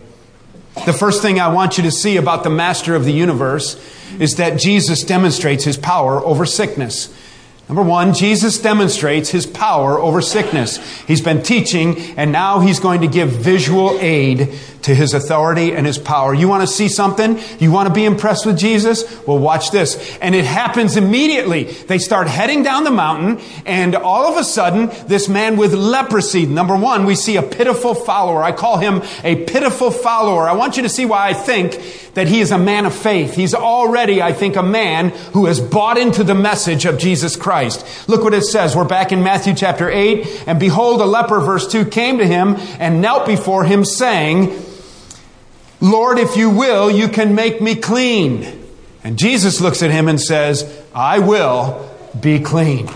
The 0.84 0.92
first 0.92 1.22
thing 1.22 1.40
I 1.40 1.48
want 1.48 1.78
you 1.78 1.84
to 1.84 1.90
see 1.90 2.16
about 2.16 2.42
the 2.42 2.50
master 2.50 2.94
of 2.94 3.04
the 3.04 3.12
universe 3.12 3.80
is 4.18 4.36
that 4.36 4.58
Jesus 4.58 5.02
demonstrates 5.02 5.64
his 5.64 5.76
power 5.76 6.24
over 6.24 6.44
sickness. 6.44 7.12
Number 7.68 7.82
one, 7.82 8.14
Jesus 8.14 8.58
demonstrates 8.58 9.30
his 9.30 9.44
power 9.44 9.98
over 9.98 10.22
sickness. 10.22 10.78
He's 11.02 11.20
been 11.20 11.42
teaching, 11.42 11.96
and 12.16 12.30
now 12.30 12.60
he's 12.60 12.78
going 12.78 13.00
to 13.00 13.08
give 13.08 13.30
visual 13.30 13.98
aid 14.00 14.52
to 14.86 14.94
his 14.94 15.14
authority 15.14 15.74
and 15.74 15.84
his 15.84 15.98
power. 15.98 16.32
You 16.32 16.48
want 16.48 16.62
to 16.62 16.66
see 16.66 16.88
something? 16.88 17.40
You 17.58 17.72
want 17.72 17.88
to 17.88 17.94
be 17.94 18.04
impressed 18.04 18.46
with 18.46 18.56
Jesus? 18.56 19.04
Well, 19.26 19.38
watch 19.38 19.72
this. 19.72 20.16
And 20.18 20.32
it 20.32 20.44
happens 20.44 20.96
immediately. 20.96 21.64
They 21.64 21.98
start 21.98 22.28
heading 22.28 22.62
down 22.62 22.84
the 22.84 22.92
mountain, 22.92 23.44
and 23.66 23.96
all 23.96 24.32
of 24.32 24.38
a 24.38 24.44
sudden, 24.44 24.88
this 25.08 25.28
man 25.28 25.56
with 25.56 25.74
leprosy, 25.74 26.46
number 26.46 26.76
one, 26.76 27.04
we 27.04 27.16
see 27.16 27.36
a 27.36 27.42
pitiful 27.42 27.94
follower. 27.94 28.44
I 28.44 28.52
call 28.52 28.78
him 28.78 29.02
a 29.24 29.44
pitiful 29.44 29.90
follower. 29.90 30.48
I 30.48 30.52
want 30.52 30.76
you 30.76 30.84
to 30.84 30.88
see 30.88 31.04
why 31.04 31.28
I 31.28 31.34
think 31.34 31.72
that 32.14 32.28
he 32.28 32.40
is 32.40 32.52
a 32.52 32.58
man 32.58 32.86
of 32.86 32.94
faith. 32.94 33.34
He's 33.34 33.54
already, 33.54 34.22
I 34.22 34.32
think, 34.32 34.54
a 34.54 34.62
man 34.62 35.10
who 35.32 35.46
has 35.46 35.60
bought 35.60 35.98
into 35.98 36.22
the 36.22 36.34
message 36.34 36.86
of 36.86 36.96
Jesus 36.96 37.34
Christ. 37.34 38.08
Look 38.08 38.22
what 38.22 38.34
it 38.34 38.44
says. 38.44 38.76
We're 38.76 38.84
back 38.84 39.10
in 39.10 39.24
Matthew 39.24 39.54
chapter 39.54 39.90
8, 39.90 40.44
and 40.46 40.60
behold, 40.60 41.00
a 41.00 41.06
leper, 41.06 41.40
verse 41.40 41.66
2, 41.66 41.86
came 41.86 42.18
to 42.18 42.26
him 42.26 42.54
and 42.78 43.02
knelt 43.02 43.26
before 43.26 43.64
him, 43.64 43.84
saying, 43.84 44.62
Lord, 45.80 46.18
if 46.18 46.36
you 46.36 46.50
will, 46.50 46.90
you 46.90 47.08
can 47.08 47.34
make 47.34 47.60
me 47.60 47.74
clean. 47.74 48.64
And 49.04 49.18
Jesus 49.18 49.60
looks 49.60 49.82
at 49.82 49.90
him 49.90 50.08
and 50.08 50.20
says, 50.20 50.82
I 50.94 51.18
will 51.18 51.88
be 52.18 52.40
clean. 52.40 52.88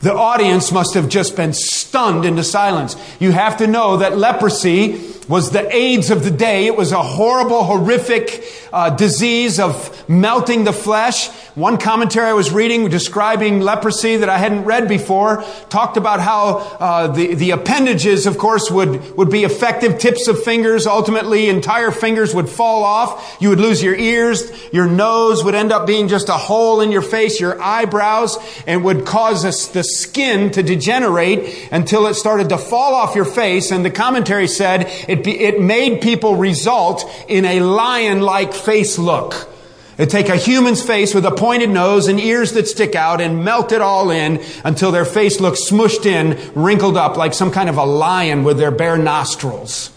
The 0.00 0.12
audience 0.12 0.70
must 0.70 0.94
have 0.94 1.08
just 1.08 1.36
been 1.36 1.52
stunned 1.52 2.24
into 2.24 2.44
silence. 2.44 2.96
You 3.18 3.32
have 3.32 3.56
to 3.58 3.66
know 3.66 3.96
that 3.98 4.18
leprosy 4.18 5.15
was 5.28 5.50
the 5.50 5.74
AIDS 5.74 6.10
of 6.10 6.24
the 6.24 6.30
day. 6.30 6.66
It 6.66 6.76
was 6.76 6.92
a 6.92 7.02
horrible, 7.02 7.64
horrific 7.64 8.44
uh, 8.72 8.90
disease 8.90 9.58
of 9.58 10.08
melting 10.08 10.64
the 10.64 10.72
flesh. 10.72 11.30
One 11.56 11.78
commentary 11.78 12.28
I 12.28 12.34
was 12.34 12.52
reading 12.52 12.90
describing 12.90 13.60
leprosy 13.60 14.18
that 14.18 14.28
I 14.28 14.36
hadn't 14.38 14.64
read 14.64 14.88
before 14.88 15.42
talked 15.70 15.96
about 15.96 16.20
how 16.20 16.58
uh, 16.58 17.06
the, 17.08 17.34
the 17.34 17.52
appendages, 17.52 18.26
of 18.26 18.36
course, 18.36 18.70
would, 18.70 19.16
would 19.16 19.30
be 19.30 19.44
effective. 19.44 19.98
Tips 19.98 20.28
of 20.28 20.42
fingers, 20.42 20.86
ultimately 20.86 21.48
entire 21.48 21.90
fingers 21.90 22.34
would 22.34 22.48
fall 22.48 22.84
off. 22.84 23.38
You 23.40 23.48
would 23.48 23.60
lose 23.60 23.82
your 23.82 23.94
ears. 23.94 24.50
Your 24.72 24.86
nose 24.86 25.42
would 25.42 25.54
end 25.54 25.72
up 25.72 25.86
being 25.86 26.08
just 26.08 26.28
a 26.28 26.32
hole 26.32 26.82
in 26.82 26.92
your 26.92 27.02
face, 27.02 27.40
your 27.40 27.60
eyebrows, 27.60 28.36
and 28.66 28.84
would 28.84 29.06
cause 29.06 29.42
the 29.72 29.82
skin 29.82 30.50
to 30.50 30.62
degenerate 30.62 31.68
until 31.72 32.06
it 32.06 32.14
started 32.14 32.50
to 32.50 32.58
fall 32.58 32.94
off 32.94 33.16
your 33.16 33.24
face. 33.24 33.70
And 33.70 33.84
the 33.84 33.90
commentary 33.90 34.46
said 34.46 34.86
it, 35.16 35.24
be, 35.24 35.38
it 35.38 35.60
made 35.60 36.00
people 36.00 36.36
result 36.36 37.04
in 37.28 37.44
a 37.44 37.60
lion-like 37.60 38.54
face 38.54 38.98
look. 38.98 39.48
They 39.96 40.04
take 40.04 40.28
a 40.28 40.36
human's 40.36 40.82
face 40.82 41.14
with 41.14 41.24
a 41.24 41.30
pointed 41.30 41.70
nose 41.70 42.06
and 42.06 42.20
ears 42.20 42.52
that 42.52 42.68
stick 42.68 42.94
out 42.94 43.20
and 43.20 43.44
melt 43.44 43.72
it 43.72 43.80
all 43.80 44.10
in 44.10 44.42
until 44.62 44.92
their 44.92 45.06
face 45.06 45.40
looks 45.40 45.70
smushed 45.70 46.04
in, 46.04 46.38
wrinkled 46.54 46.98
up 46.98 47.16
like 47.16 47.32
some 47.32 47.50
kind 47.50 47.70
of 47.70 47.78
a 47.78 47.84
lion 47.84 48.44
with 48.44 48.58
their 48.58 48.70
bare 48.70 48.98
nostrils. 48.98 49.90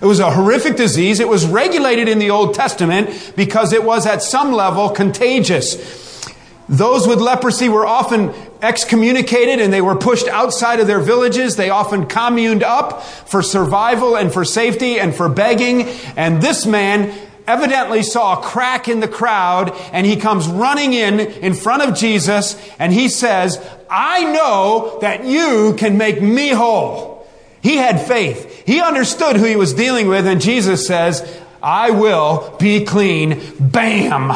It 0.00 0.06
was 0.06 0.20
a 0.20 0.30
horrific 0.30 0.76
disease. 0.76 1.18
It 1.20 1.28
was 1.28 1.46
regulated 1.46 2.08
in 2.08 2.18
the 2.18 2.30
Old 2.30 2.54
Testament 2.54 3.32
because 3.36 3.72
it 3.72 3.82
was 3.82 4.06
at 4.06 4.22
some 4.22 4.52
level 4.52 4.90
contagious. 4.90 6.24
Those 6.68 7.06
with 7.06 7.20
leprosy 7.20 7.68
were 7.68 7.86
often 7.86 8.32
excommunicated 8.62 9.60
and 9.60 9.72
they 9.72 9.82
were 9.82 9.96
pushed 9.96 10.28
outside 10.28 10.78
of 10.78 10.86
their 10.86 11.00
villages. 11.00 11.56
They 11.56 11.68
often 11.68 12.06
communed 12.06 12.62
up 12.62 13.02
for 13.02 13.42
survival 13.42 14.16
and 14.16 14.32
for 14.32 14.44
safety 14.44 15.00
and 15.00 15.14
for 15.14 15.28
begging. 15.28 15.82
And 16.16 16.40
this 16.40 16.64
man 16.64 17.12
evidently 17.46 18.04
saw 18.04 18.38
a 18.38 18.42
crack 18.42 18.88
in 18.88 19.00
the 19.00 19.08
crowd 19.08 19.76
and 19.92 20.06
he 20.06 20.16
comes 20.16 20.46
running 20.46 20.92
in 20.92 21.18
in 21.18 21.54
front 21.54 21.82
of 21.82 21.96
Jesus 21.96 22.56
and 22.78 22.92
he 22.92 23.08
says, 23.08 23.58
I 23.90 24.32
know 24.32 24.98
that 25.00 25.24
you 25.24 25.74
can 25.76 25.98
make 25.98 26.22
me 26.22 26.50
whole. 26.50 27.26
He 27.62 27.76
had 27.76 28.00
faith. 28.00 28.62
He 28.64 28.80
understood 28.80 29.36
who 29.36 29.44
he 29.44 29.56
was 29.56 29.74
dealing 29.74 30.08
with 30.08 30.26
and 30.26 30.40
Jesus 30.40 30.86
says, 30.86 31.40
I 31.60 31.90
will 31.90 32.56
be 32.58 32.84
clean. 32.84 33.40
Bam! 33.58 34.30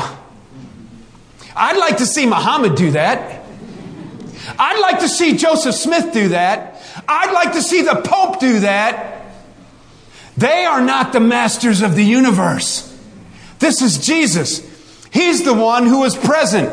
I'd 1.56 1.78
like 1.78 1.98
to 1.98 2.06
see 2.06 2.26
Muhammad 2.26 2.74
do 2.74 2.90
that. 2.90 3.35
I'd 4.58 4.80
like 4.80 5.00
to 5.00 5.08
see 5.08 5.36
Joseph 5.36 5.74
Smith 5.74 6.12
do 6.12 6.28
that. 6.28 6.82
I'd 7.08 7.32
like 7.32 7.52
to 7.52 7.62
see 7.62 7.82
the 7.82 8.02
Pope 8.04 8.40
do 8.40 8.60
that. 8.60 9.26
They 10.36 10.64
are 10.64 10.80
not 10.80 11.12
the 11.12 11.20
masters 11.20 11.82
of 11.82 11.94
the 11.94 12.04
universe. 12.04 12.92
This 13.58 13.80
is 13.80 13.98
Jesus. 13.98 14.60
He's 15.10 15.44
the 15.44 15.54
one 15.54 15.86
who 15.86 16.00
was 16.00 16.16
present 16.16 16.68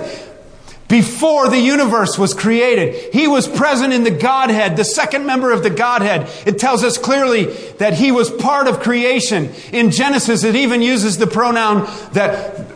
before 0.89 1.49
the 1.49 1.57
universe 1.57 2.19
was 2.19 2.33
created. 2.33 3.13
He 3.13 3.27
was 3.27 3.47
present 3.47 3.93
in 3.93 4.03
the 4.03 4.11
Godhead, 4.11 4.75
the 4.75 4.83
second 4.83 5.25
member 5.25 5.51
of 5.51 5.63
the 5.63 5.69
Godhead. 5.69 6.29
It 6.45 6.59
tells 6.59 6.83
us 6.83 6.97
clearly 6.97 7.45
that 7.79 7.93
he 7.93 8.11
was 8.11 8.29
part 8.29 8.67
of 8.67 8.81
creation. 8.81 9.51
In 9.71 9.91
Genesis, 9.91 10.43
it 10.43 10.55
even 10.55 10.81
uses 10.81 11.17
the 11.17 11.25
pronoun 11.25 11.89
that 12.11 12.67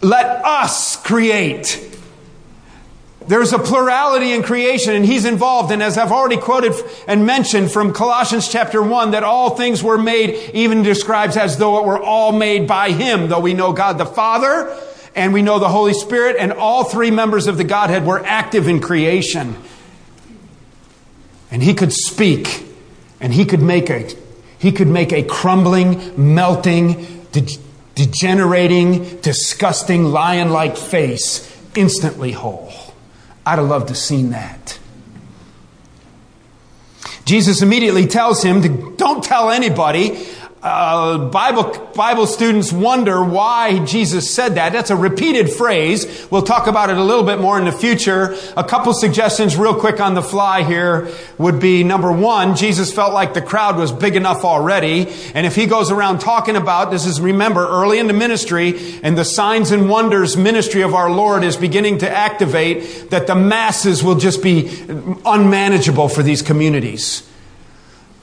let 0.00 0.44
us 0.44 0.96
create. 0.96 1.91
There's 3.26 3.52
a 3.52 3.58
plurality 3.58 4.32
in 4.32 4.42
creation 4.42 4.94
and 4.94 5.04
he's 5.04 5.24
involved. 5.24 5.72
And 5.72 5.82
as 5.82 5.98
I've 5.98 6.12
already 6.12 6.36
quoted 6.36 6.72
and 7.06 7.26
mentioned 7.26 7.70
from 7.70 7.92
Colossians 7.92 8.48
chapter 8.48 8.82
1, 8.82 9.12
that 9.12 9.22
all 9.22 9.56
things 9.56 9.82
were 9.82 9.98
made, 9.98 10.50
even 10.54 10.82
describes 10.82 11.36
as 11.36 11.56
though 11.58 11.80
it 11.80 11.86
were 11.86 12.00
all 12.00 12.32
made 12.32 12.66
by 12.66 12.90
him, 12.90 13.28
though 13.28 13.40
we 13.40 13.54
know 13.54 13.72
God 13.72 13.98
the 13.98 14.06
Father 14.06 14.76
and 15.14 15.32
we 15.32 15.42
know 15.42 15.58
the 15.58 15.68
Holy 15.68 15.94
Spirit 15.94 16.36
and 16.38 16.52
all 16.52 16.84
three 16.84 17.10
members 17.10 17.46
of 17.46 17.56
the 17.56 17.64
Godhead 17.64 18.06
were 18.06 18.24
active 18.24 18.68
in 18.68 18.80
creation. 18.80 19.56
And 21.50 21.62
he 21.62 21.74
could 21.74 21.92
speak 21.92 22.66
and 23.20 23.32
he 23.32 23.44
could 23.44 23.62
make 23.62 23.90
a, 23.90 24.08
he 24.58 24.72
could 24.72 24.88
make 24.88 25.12
a 25.12 25.22
crumbling, 25.22 26.34
melting, 26.34 27.26
de- 27.32 27.58
degenerating, 27.94 29.20
disgusting, 29.20 30.04
lion-like 30.04 30.76
face 30.76 31.48
instantly 31.74 32.32
whole. 32.32 32.72
I'd 33.44 33.58
have 33.58 33.68
loved 33.68 33.88
to 33.88 33.94
have 33.94 33.98
seen 33.98 34.30
that. 34.30 34.78
Jesus 37.24 37.62
immediately 37.62 38.06
tells 38.06 38.42
him 38.42 38.62
to 38.62 38.94
don't 38.96 39.22
tell 39.22 39.50
anybody. 39.50 40.26
Uh, 40.62 41.18
Bible, 41.18 41.90
Bible 41.96 42.24
students 42.24 42.72
wonder 42.72 43.24
why 43.24 43.84
Jesus 43.84 44.32
said 44.32 44.54
that. 44.54 44.72
That's 44.72 44.90
a 44.90 44.96
repeated 44.96 45.50
phrase. 45.50 46.28
We'll 46.30 46.42
talk 46.42 46.68
about 46.68 46.88
it 46.88 46.96
a 46.96 47.02
little 47.02 47.24
bit 47.24 47.40
more 47.40 47.58
in 47.58 47.64
the 47.64 47.72
future. 47.72 48.36
A 48.56 48.62
couple 48.62 48.94
suggestions 48.94 49.56
real 49.56 49.74
quick 49.74 50.00
on 50.00 50.14
the 50.14 50.22
fly 50.22 50.62
here 50.62 51.08
would 51.36 51.58
be 51.58 51.82
number 51.82 52.12
one, 52.12 52.54
Jesus 52.54 52.92
felt 52.92 53.12
like 53.12 53.34
the 53.34 53.42
crowd 53.42 53.76
was 53.76 53.90
big 53.90 54.14
enough 54.14 54.44
already. 54.44 55.08
And 55.34 55.46
if 55.46 55.56
he 55.56 55.66
goes 55.66 55.90
around 55.90 56.20
talking 56.20 56.54
about, 56.54 56.92
this 56.92 57.06
is 57.06 57.20
remember 57.20 57.66
early 57.66 57.98
in 57.98 58.06
the 58.06 58.12
ministry 58.12 59.00
and 59.02 59.18
the 59.18 59.24
signs 59.24 59.72
and 59.72 59.90
wonders 59.90 60.36
ministry 60.36 60.82
of 60.82 60.94
our 60.94 61.10
Lord 61.10 61.42
is 61.42 61.56
beginning 61.56 61.98
to 61.98 62.08
activate 62.08 63.10
that 63.10 63.26
the 63.26 63.34
masses 63.34 64.04
will 64.04 64.14
just 64.14 64.44
be 64.44 64.70
unmanageable 65.24 66.08
for 66.08 66.22
these 66.22 66.40
communities. 66.40 67.28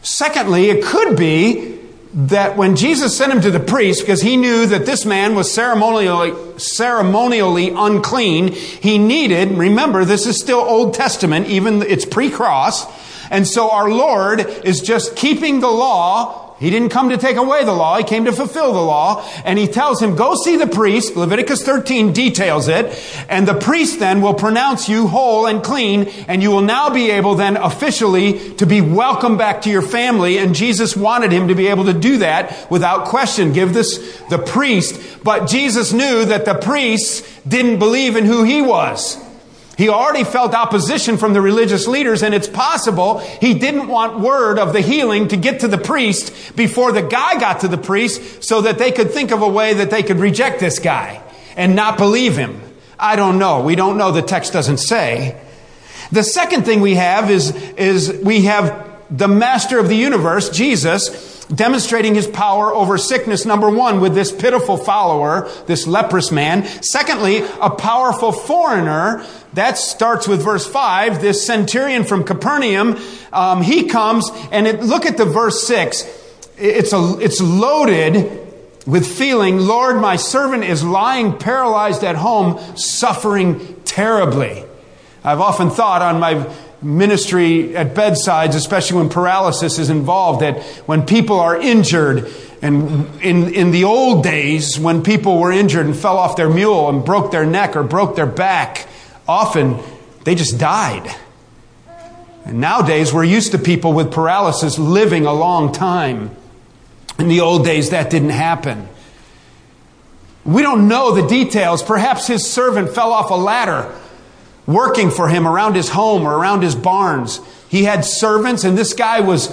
Secondly, 0.03 0.69
it 0.69 0.85
could 0.85 1.17
be 1.17 1.78
that 2.13 2.57
when 2.57 2.75
Jesus 2.75 3.15
sent 3.15 3.31
him 3.31 3.41
to 3.41 3.51
the 3.51 3.59
priest, 3.59 4.01
because 4.01 4.21
he 4.21 4.35
knew 4.35 4.65
that 4.65 4.85
this 4.85 5.05
man 5.05 5.35
was 5.35 5.53
ceremonially, 5.53 6.33
ceremonially 6.57 7.69
unclean, 7.69 8.47
he 8.51 8.97
needed, 8.97 9.51
remember, 9.57 10.05
this 10.05 10.25
is 10.25 10.39
still 10.39 10.59
Old 10.59 10.95
Testament, 10.95 11.47
even 11.47 11.83
it's 11.83 12.05
pre-cross, 12.05 12.85
and 13.29 13.47
so 13.47 13.69
our 13.69 13.89
Lord 13.89 14.39
is 14.39 14.81
just 14.81 15.15
keeping 15.15 15.59
the 15.59 15.69
law 15.69 16.48
he 16.59 16.69
didn't 16.69 16.89
come 16.89 17.09
to 17.09 17.17
take 17.17 17.37
away 17.37 17.63
the 17.63 17.73
law. 17.73 17.97
He 17.97 18.03
came 18.03 18.25
to 18.25 18.33
fulfill 18.33 18.73
the 18.73 18.81
law. 18.81 19.25
And 19.45 19.57
he 19.57 19.67
tells 19.67 20.01
him, 20.01 20.15
go 20.15 20.35
see 20.35 20.57
the 20.57 20.67
priest. 20.67 21.15
Leviticus 21.15 21.63
13 21.63 22.11
details 22.11 22.67
it. 22.67 23.01
And 23.29 23.47
the 23.47 23.53
priest 23.53 23.99
then 23.99 24.21
will 24.21 24.33
pronounce 24.33 24.89
you 24.89 25.07
whole 25.07 25.45
and 25.45 25.63
clean. 25.63 26.09
And 26.27 26.43
you 26.43 26.51
will 26.51 26.61
now 26.61 26.89
be 26.89 27.11
able 27.11 27.35
then 27.35 27.55
officially 27.55 28.53
to 28.55 28.65
be 28.65 28.81
welcomed 28.81 29.37
back 29.37 29.61
to 29.61 29.69
your 29.69 29.81
family. 29.81 30.37
And 30.37 30.53
Jesus 30.53 30.97
wanted 30.97 31.31
him 31.31 31.47
to 31.47 31.55
be 31.55 31.67
able 31.67 31.85
to 31.85 31.93
do 31.93 32.17
that 32.17 32.69
without 32.69 33.05
question. 33.05 33.53
Give 33.53 33.73
this 33.73 34.21
the 34.29 34.37
priest. 34.37 35.23
But 35.23 35.47
Jesus 35.47 35.93
knew 35.93 36.25
that 36.25 36.43
the 36.43 36.55
priests 36.55 37.21
didn't 37.47 37.79
believe 37.79 38.17
in 38.17 38.25
who 38.25 38.43
he 38.43 38.61
was. 38.61 39.28
He 39.79 39.87
already 39.87 40.25
felt 40.25 40.53
opposition 40.53 41.15
from 41.15 41.31
the 41.31 41.39
religious 41.39 41.87
leaders, 41.87 42.21
and 42.21 42.33
it's 42.33 42.49
possible 42.49 43.19
he 43.19 43.53
didn't 43.53 43.87
want 43.87 44.19
word 44.19 44.59
of 44.59 44.73
the 44.73 44.81
healing 44.81 45.29
to 45.29 45.37
get 45.37 45.61
to 45.61 45.69
the 45.69 45.77
priest 45.77 46.53
before 46.57 46.91
the 46.91 47.01
guy 47.01 47.39
got 47.39 47.61
to 47.61 47.69
the 47.69 47.77
priest 47.77 48.43
so 48.43 48.59
that 48.59 48.77
they 48.77 48.91
could 48.91 49.11
think 49.11 49.31
of 49.31 49.41
a 49.41 49.47
way 49.47 49.75
that 49.75 49.89
they 49.89 50.03
could 50.03 50.17
reject 50.17 50.59
this 50.59 50.79
guy 50.79 51.23
and 51.55 51.77
not 51.77 51.97
believe 51.97 52.35
him. 52.35 52.61
I 52.99 53.15
don't 53.15 53.39
know. 53.39 53.61
We 53.61 53.75
don't 53.75 53.97
know. 53.97 54.11
The 54.11 54.21
text 54.21 54.51
doesn't 54.51 54.79
say. 54.79 55.39
The 56.11 56.23
second 56.23 56.65
thing 56.65 56.81
we 56.81 56.95
have 56.95 57.31
is, 57.31 57.55
is 57.77 58.19
we 58.21 58.41
have 58.41 58.85
the 59.09 59.29
master 59.29 59.79
of 59.79 59.87
the 59.87 59.95
universe, 59.95 60.49
Jesus, 60.49 61.38
demonstrating 61.53 62.15
his 62.15 62.27
power 62.27 62.73
over 62.73 62.97
sickness, 62.97 63.45
number 63.45 63.69
one, 63.69 63.99
with 64.01 64.13
this 64.13 64.31
pitiful 64.31 64.77
follower, 64.77 65.49
this 65.65 65.87
leprous 65.87 66.31
man. 66.31 66.65
Secondly, 66.83 67.43
a 67.59 67.69
powerful 67.69 68.31
foreigner. 68.31 69.25
That 69.53 69.77
starts 69.77 70.27
with 70.27 70.43
verse 70.43 70.67
5. 70.67 71.21
This 71.21 71.45
centurion 71.45 72.03
from 72.03 72.23
Capernaum, 72.23 72.97
um, 73.33 73.61
he 73.61 73.85
comes, 73.87 74.29
and 74.51 74.67
it, 74.67 74.81
look 74.81 75.05
at 75.05 75.17
the 75.17 75.25
verse 75.25 75.65
6. 75.67 76.03
It's, 76.57 76.93
a, 76.93 77.17
it's 77.19 77.41
loaded 77.41 78.47
with 78.85 79.05
feeling, 79.05 79.59
Lord, 79.59 79.97
my 79.97 80.15
servant 80.15 80.63
is 80.63 80.83
lying 80.83 81.37
paralyzed 81.37 82.03
at 82.03 82.15
home, 82.15 82.59
suffering 82.75 83.81
terribly. 83.85 84.63
I've 85.23 85.41
often 85.41 85.69
thought 85.69 86.01
on 86.01 86.19
my 86.19 86.51
ministry 86.81 87.75
at 87.75 87.93
bedsides, 87.93 88.55
especially 88.55 88.97
when 88.97 89.09
paralysis 89.09 89.79
is 89.79 89.89
involved, 89.89 90.41
that 90.41 90.63
when 90.85 91.05
people 91.05 91.39
are 91.39 91.59
injured, 91.59 92.31
and 92.61 93.21
in, 93.21 93.53
in 93.53 93.71
the 93.71 93.83
old 93.83 94.23
days, 94.23 94.79
when 94.79 95.03
people 95.03 95.39
were 95.39 95.51
injured 95.51 95.85
and 95.85 95.95
fell 95.95 96.17
off 96.17 96.35
their 96.35 96.49
mule 96.49 96.89
and 96.89 97.03
broke 97.03 97.31
their 97.31 97.45
neck 97.45 97.75
or 97.75 97.83
broke 97.83 98.15
their 98.15 98.25
back, 98.25 98.87
often 99.27 99.79
they 100.23 100.35
just 100.35 100.57
died. 100.57 101.13
And 102.45 102.59
nowadays, 102.59 103.13
we're 103.13 103.25
used 103.25 103.51
to 103.51 103.57
people 103.57 103.93
with 103.93 104.11
paralysis 104.11 104.79
living 104.79 105.25
a 105.25 105.33
long 105.33 105.71
time. 105.71 106.35
In 107.17 107.27
the 107.27 107.41
old 107.41 107.65
days, 107.65 107.89
that 107.89 108.09
didn't 108.09 108.29
happen. 108.29 108.87
We 110.45 110.61
don't 110.61 110.87
know 110.87 111.13
the 111.13 111.27
details. 111.27 111.83
Perhaps 111.83 112.27
his 112.27 112.49
servant 112.49 112.89
fell 112.95 113.11
off 113.11 113.29
a 113.29 113.35
ladder 113.35 113.93
working 114.69 115.09
for 115.09 115.27
him 115.27 115.47
around 115.47 115.75
his 115.75 115.89
home 115.89 116.23
or 116.23 116.37
around 116.37 116.61
his 116.61 116.75
barns. 116.75 117.41
He 117.69 117.83
had 117.83 118.05
servants, 118.05 118.63
and 118.63 118.77
this 118.77 118.93
guy 118.93 119.21
was 119.21 119.49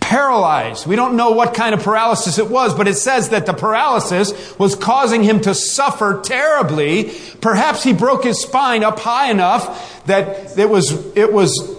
paralyzed. 0.00 0.84
We 0.84 0.96
don't 0.96 1.16
know 1.16 1.30
what 1.30 1.54
kind 1.54 1.74
of 1.74 1.82
paralysis 1.82 2.38
it 2.38 2.50
was, 2.50 2.74
but 2.74 2.88
it 2.88 2.96
says 2.96 3.28
that 3.28 3.46
the 3.46 3.52
paralysis 3.52 4.58
was 4.58 4.74
causing 4.74 5.22
him 5.22 5.40
to 5.42 5.54
suffer 5.54 6.20
terribly. 6.24 7.12
Perhaps 7.40 7.84
he 7.84 7.92
broke 7.92 8.24
his 8.24 8.42
spine 8.42 8.82
up 8.82 8.98
high 8.98 9.30
enough 9.30 10.04
that 10.06 10.58
it 10.58 10.68
was, 10.68 10.90
it 11.16 11.32
was 11.32 11.76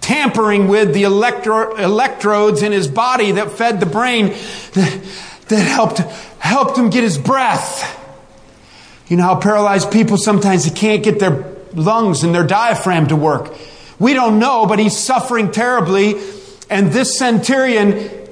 tampering 0.00 0.66
with 0.66 0.92
the 0.94 1.04
electro, 1.04 1.76
electrodes 1.76 2.62
in 2.62 2.72
his 2.72 2.88
body 2.88 3.32
that 3.32 3.52
fed 3.52 3.78
the 3.78 3.86
brain 3.86 4.26
that, 4.72 5.00
that 5.48 5.62
helped, 5.62 5.98
helped 6.40 6.76
him 6.76 6.90
get 6.90 7.04
his 7.04 7.18
breath. 7.18 8.00
You 9.06 9.16
know 9.16 9.22
how 9.22 9.36
paralyzed 9.36 9.92
people 9.92 10.16
sometimes 10.16 10.68
they 10.68 10.74
can't 10.74 11.04
get 11.04 11.20
their 11.20 11.53
lungs 11.74 12.22
and 12.22 12.34
their 12.34 12.46
diaphragm 12.46 13.08
to 13.08 13.16
work. 13.16 13.54
We 13.98 14.14
don't 14.14 14.38
know, 14.38 14.66
but 14.66 14.78
he's 14.78 14.96
suffering 14.96 15.50
terribly. 15.52 16.20
And 16.70 16.92
this 16.92 17.18
centurion, 17.18 18.23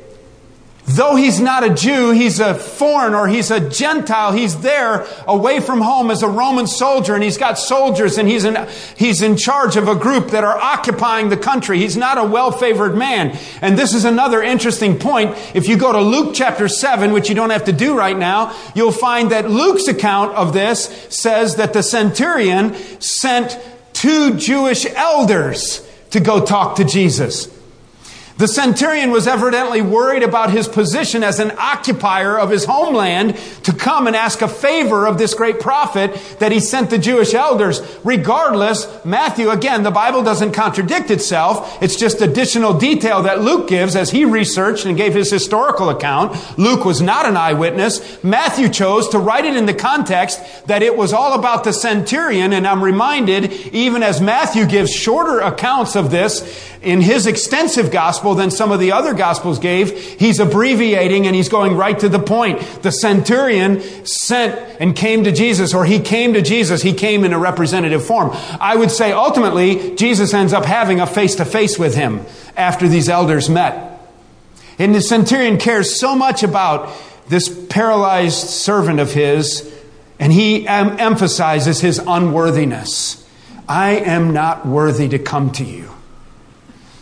though 0.97 1.17
he's 1.17 1.41
not 1.41 1.65
a 1.65 1.75
Jew, 1.75 2.11
he's 2.11 2.41
a 2.41 2.55
foreigner, 2.55 3.27
he's 3.27 3.51
a 3.51 3.69
Gentile, 3.69 4.33
he's 4.33 4.61
there 4.61 5.07
away 5.27 5.61
from 5.61 5.81
home 5.81 6.11
as 6.11 6.23
a 6.23 6.29
Roman 6.29 6.67
soldier, 6.67 7.15
and 7.15 7.23
he's 7.23 7.39
got 7.39 7.59
soldiers, 7.59 8.19
and 8.19 8.29
he's 8.29 8.45
in, 8.45 8.57
he's 8.97 9.23
in 9.23 9.37
charge 9.37 9.77
of 9.77 9.89
a 9.89 9.95
group 9.95 10.31
that 10.31 10.45
are 10.45 10.57
occupying 10.57 11.29
the 11.29 11.37
country. 11.37 11.79
He's 11.79 11.97
not 11.97 12.19
a 12.19 12.25
well 12.25 12.51
favored 12.51 12.97
man. 12.97 13.39
And 13.61 13.79
this 13.79 13.95
is 13.95 14.05
another 14.05 14.43
interesting 14.43 14.99
point. 14.99 15.37
If 15.55 15.69
you 15.69 15.77
go 15.77 15.93
to 15.93 16.01
Luke 16.01 16.35
chapter 16.35 16.69
7, 16.69 17.13
which 17.13 17.29
you 17.29 17.35
don't 17.35 17.51
have 17.51 17.65
to 17.65 17.73
do 17.73 17.97
right 17.97 18.17
now, 18.17 18.57
you'll 18.75 18.93
find 18.93 19.31
that 19.31 19.51
Luke's 19.51 19.89
account 19.89 20.35
of 20.35 20.53
this 20.53 20.87
says 21.11 21.57
that 21.57 21.73
the 21.73 21.83
centurion 21.83 22.75
sent 23.01 23.59
two 23.93 24.37
Jewish 24.37 24.87
elders 24.87 25.89
to 26.11 26.21
go 26.21 26.45
talk 26.45 26.77
to 26.77 26.85
Jesus. 26.85 27.49
The 28.39 28.49
centurion 28.49 29.11
was 29.11 29.27
evidently 29.27 29.83
worried 29.83 30.23
about 30.23 30.51
his 30.51 30.67
position 30.67 31.23
as 31.23 31.39
an 31.39 31.53
occupier 31.59 32.39
of 32.39 32.51
his 32.51 32.65
homeland 32.65 33.37
to 33.65 33.73
come 33.73 34.07
and 34.07 34.17
ask 34.17 34.43
a 34.43 34.49
favor 34.49 35.07
of 35.07 35.19
this 35.19 35.35
great 35.35 35.61
prophet 35.61 36.15
that 36.39 36.51
he 36.51 36.59
sent 36.59 36.91
the 36.91 36.99
Jewish 36.99 37.35
elders. 37.35 37.81
Regardless, 38.05 38.89
Matthew, 39.05 39.51
again, 39.51 39.83
the 39.83 39.91
Bible 39.91 40.23
doesn't 40.23 40.53
contradict 40.53 41.11
itself. 41.11 41.81
It's 41.83 41.97
just 41.97 42.21
additional 42.21 42.79
detail 42.79 43.23
that 43.23 43.43
Luke 43.43 43.69
gives 43.69 43.95
as 43.95 44.11
he 44.11 44.25
researched 44.25 44.87
and 44.87 44.97
gave 44.97 45.15
his 45.15 45.31
historical 45.31 45.91
account. 45.91 46.37
Luke 46.59 46.85
was 46.85 47.03
not 47.03 47.27
an 47.27 47.37
eyewitness. 47.37 48.23
Matthew 48.25 48.69
chose 48.69 49.09
to 49.11 49.19
write 49.19 49.45
it 49.45 49.57
in 49.57 49.67
the 49.67 49.75
context 49.75 50.41
that 50.67 50.83
it 50.83 50.97
was 50.97 51.13
all 51.13 51.39
about 51.39 51.65
the 51.65 51.73
centurion. 51.73 52.53
And 52.53 52.67
I'm 52.67 52.83
reminded, 52.83 53.53
even 53.73 54.03
as 54.03 54.21
Matthew 54.21 54.67
gives 54.67 54.93
shorter 54.93 55.41
accounts 55.41 55.97
of 55.97 56.11
this 56.11 56.73
in 56.83 57.01
his 57.01 57.27
extensive 57.27 57.91
gospel, 57.93 58.22
gospel 58.23 58.37
than 58.37 58.53
some 58.53 58.71
of 58.71 58.79
the 58.79 58.93
other 58.93 59.15
gospels 59.15 59.59
gave. 59.59 59.99
He's 60.21 60.39
abbreviating 60.39 61.27
and 61.27 61.35
he's 61.35 61.49
going 61.49 61.77
right 61.77 61.99
to 61.99 62.09
the 62.09 62.21
point. 62.21 62.61
The 62.83 62.93
centurion 62.93 63.81
sent 64.07 64.55
and 64.81 64.95
came 64.95 65.25
to 65.25 65.33
Jesus, 65.33 65.75
or 65.75 65.85
he 65.85 65.99
came 65.99 66.35
to 66.35 66.43
Jesus. 66.43 66.83
He 66.83 66.93
came 66.93 67.25
in 67.25 67.33
a 67.33 67.39
representative 67.39 68.05
form. 68.05 68.31
I 68.61 68.77
would 68.77 68.93
say 68.93 69.11
ultimately, 69.11 69.97
Jesus 69.97 70.33
ends 70.33 70.53
up 70.53 70.65
having 70.65 71.01
a 71.01 71.07
face 71.07 71.35
to 71.37 71.45
face 71.45 71.81
with 71.81 71.97
him 71.97 72.25
after 72.57 72.87
these 72.87 73.09
elders 73.09 73.51
met. 73.51 74.01
And 74.79 74.95
the 74.95 75.01
centurion 75.01 75.59
cares 75.59 75.99
so 75.99 76.15
much 76.15 76.45
about 76.45 76.95
this 77.29 77.49
paralyzed 77.67 78.49
servant 78.51 79.01
of 79.01 79.13
his, 79.13 79.69
and 80.21 80.33
he 80.33 80.69
em- 80.69 80.99
emphasizes 81.01 81.81
his 81.81 82.01
unworthiness. 82.07 83.19
I 83.69 83.97
am 83.97 84.33
not 84.33 84.65
worthy 84.65 85.09
to 85.09 85.19
come 85.19 85.51
to 85.53 85.65
you 85.65 85.93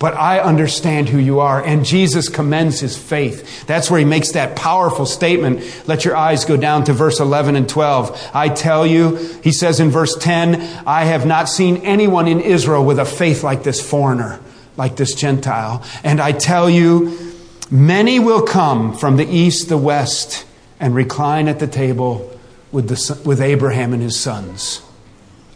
but 0.01 0.15
I 0.15 0.41
understand 0.41 1.11
who 1.11 1.19
you 1.19 1.41
are. 1.41 1.63
And 1.63 1.85
Jesus 1.85 2.31
commends 2.31 2.81
his 2.81 2.97
faith. 2.97 3.67
That's 3.67 3.91
where 3.91 4.01
he 4.01 4.07
makes 4.07 4.33
that 4.33 4.57
powerful 4.57 5.05
statement. 5.05 5.63
Let 5.87 6.07
your 6.07 6.17
eyes 6.17 6.47
go 6.47 6.57
down 6.57 6.85
to 6.85 6.95
verse 6.95 7.21
11 7.21 7.55
and 7.55 7.69
12. 7.69 8.31
I 8.33 8.49
tell 8.49 8.87
you, 8.87 9.17
he 9.45 9.53
says 9.53 9.79
in 9.79 9.91
verse 9.91 10.17
10, 10.17 10.59
I 10.87 11.05
have 11.05 11.27
not 11.27 11.51
seen 11.51 11.77
anyone 11.85 12.29
in 12.29 12.41
Israel 12.41 12.83
with 12.83 12.99
a 12.99 13.05
faith 13.05 13.45
like 13.45 13.63
this 13.63 13.87
foreigner, 13.87 14.41
like 14.79 14.97
this 14.97 15.15
Gentile. 15.15 15.85
And 16.03 16.19
I 16.19 16.33
tell 16.33 16.71
you, 16.71 17.35
many 17.71 18.19
will 18.19 18.43
come 18.43 18.97
from 18.97 19.19
the 19.19 19.29
east, 19.29 19.69
the 19.69 19.77
west, 19.77 20.47
and 20.81 20.95
recline 20.95 21.47
at 21.47 21.59
the 21.59 21.67
table 21.67 22.41
with, 22.73 22.89
the, 22.89 23.21
with 23.29 23.43
Abraham 23.43 23.93
and 23.93 24.03
his 24.03 24.19
sons, 24.19 24.81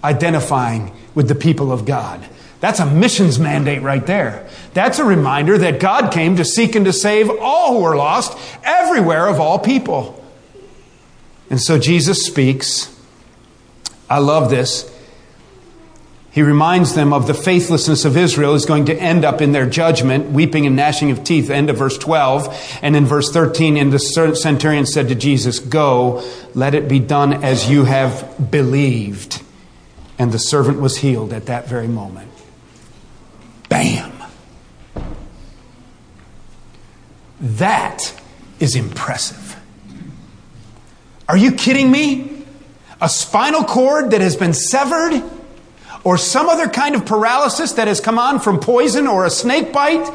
identifying 0.05 0.95
with 1.15 1.29
the 1.29 1.35
people 1.35 1.73
of 1.73 1.87
God. 1.87 2.29
That's 2.65 2.81
a 2.81 2.87
missions 2.87 3.39
mandate 3.39 3.83
right 3.83 4.07
there. 4.07 4.49
That's 4.73 4.99
a 4.99 5.05
reminder 5.05 5.59
that 5.59 5.81
God 5.81 6.11
came 6.15 6.37
to 6.37 6.47
seek 6.47 6.75
and 6.75 6.87
to 6.87 6.95
save 6.95 7.29
all 7.29 7.75
who 7.75 7.85
are 7.85 7.95
lost, 7.95 8.39
everywhere 8.65 9.29
of 9.29 9.39
all 9.39 9.59
people. 9.59 10.25
And 11.51 11.61
so 11.61 11.79
Jesus 11.79 12.25
speaks. 12.25 12.91
I 14.09 14.17
love 14.17 14.49
this. 14.49 14.91
He 16.31 16.41
reminds 16.41 16.95
them 16.95 17.13
of 17.13 17.27
the 17.27 17.35
faithlessness 17.35 18.07
of 18.07 18.17
Israel 18.17 18.55
is 18.55 18.65
going 18.65 18.87
to 18.87 18.97
end 18.97 19.27
up 19.27 19.43
in 19.43 19.53
their 19.53 19.69
judgment, 19.69 20.31
weeping 20.31 20.65
and 20.65 20.75
gnashing 20.75 21.11
of 21.11 21.23
teeth, 21.23 21.51
end 21.51 21.69
of 21.69 21.77
verse 21.77 21.99
12. 21.99 22.79
And 22.81 22.97
in 22.97 23.05
verse 23.05 23.31
13, 23.31 23.77
and 23.77 23.93
the 23.93 23.99
centurion 23.99 24.87
said 24.87 25.09
to 25.09 25.15
Jesus, 25.15 25.59
Go, 25.59 26.27
let 26.55 26.75
it 26.75 26.89
be 26.89 26.99
done 26.99 27.45
as 27.45 27.69
you 27.69 27.85
have 27.85 28.51
believed. 28.51 29.43
And 30.19 30.33
the 30.33 30.39
servant 30.39 30.81
was 30.81 30.97
healed 30.97 31.35
at 31.35 31.45
that 31.45 31.69
very 31.69 31.89
moment. 31.89 32.31
Bam! 33.75 34.13
That 37.41 38.15
is 38.61 38.77
impressive. 38.77 39.57
Are 41.29 41.37
you 41.37 41.51
kidding 41.51 41.91
me? 41.91 42.45
A 43.01 43.09
spinal 43.09 43.65
cord 43.65 44.13
that 44.13 44.21
has 44.21 44.37
been 44.37 44.53
severed? 44.53 45.23
or 46.05 46.19
some 46.19 46.51
other 46.51 46.69
kind 46.69 46.95
of 46.95 47.07
paralysis 47.07 47.73
that 47.73 47.89
has 47.89 47.99
come 47.99 48.19
on 48.19 48.39
from 48.39 48.61
poison 48.61 49.07
or 49.07 49.25
a 49.25 49.31
snake 49.31 49.73
bite, 49.73 50.07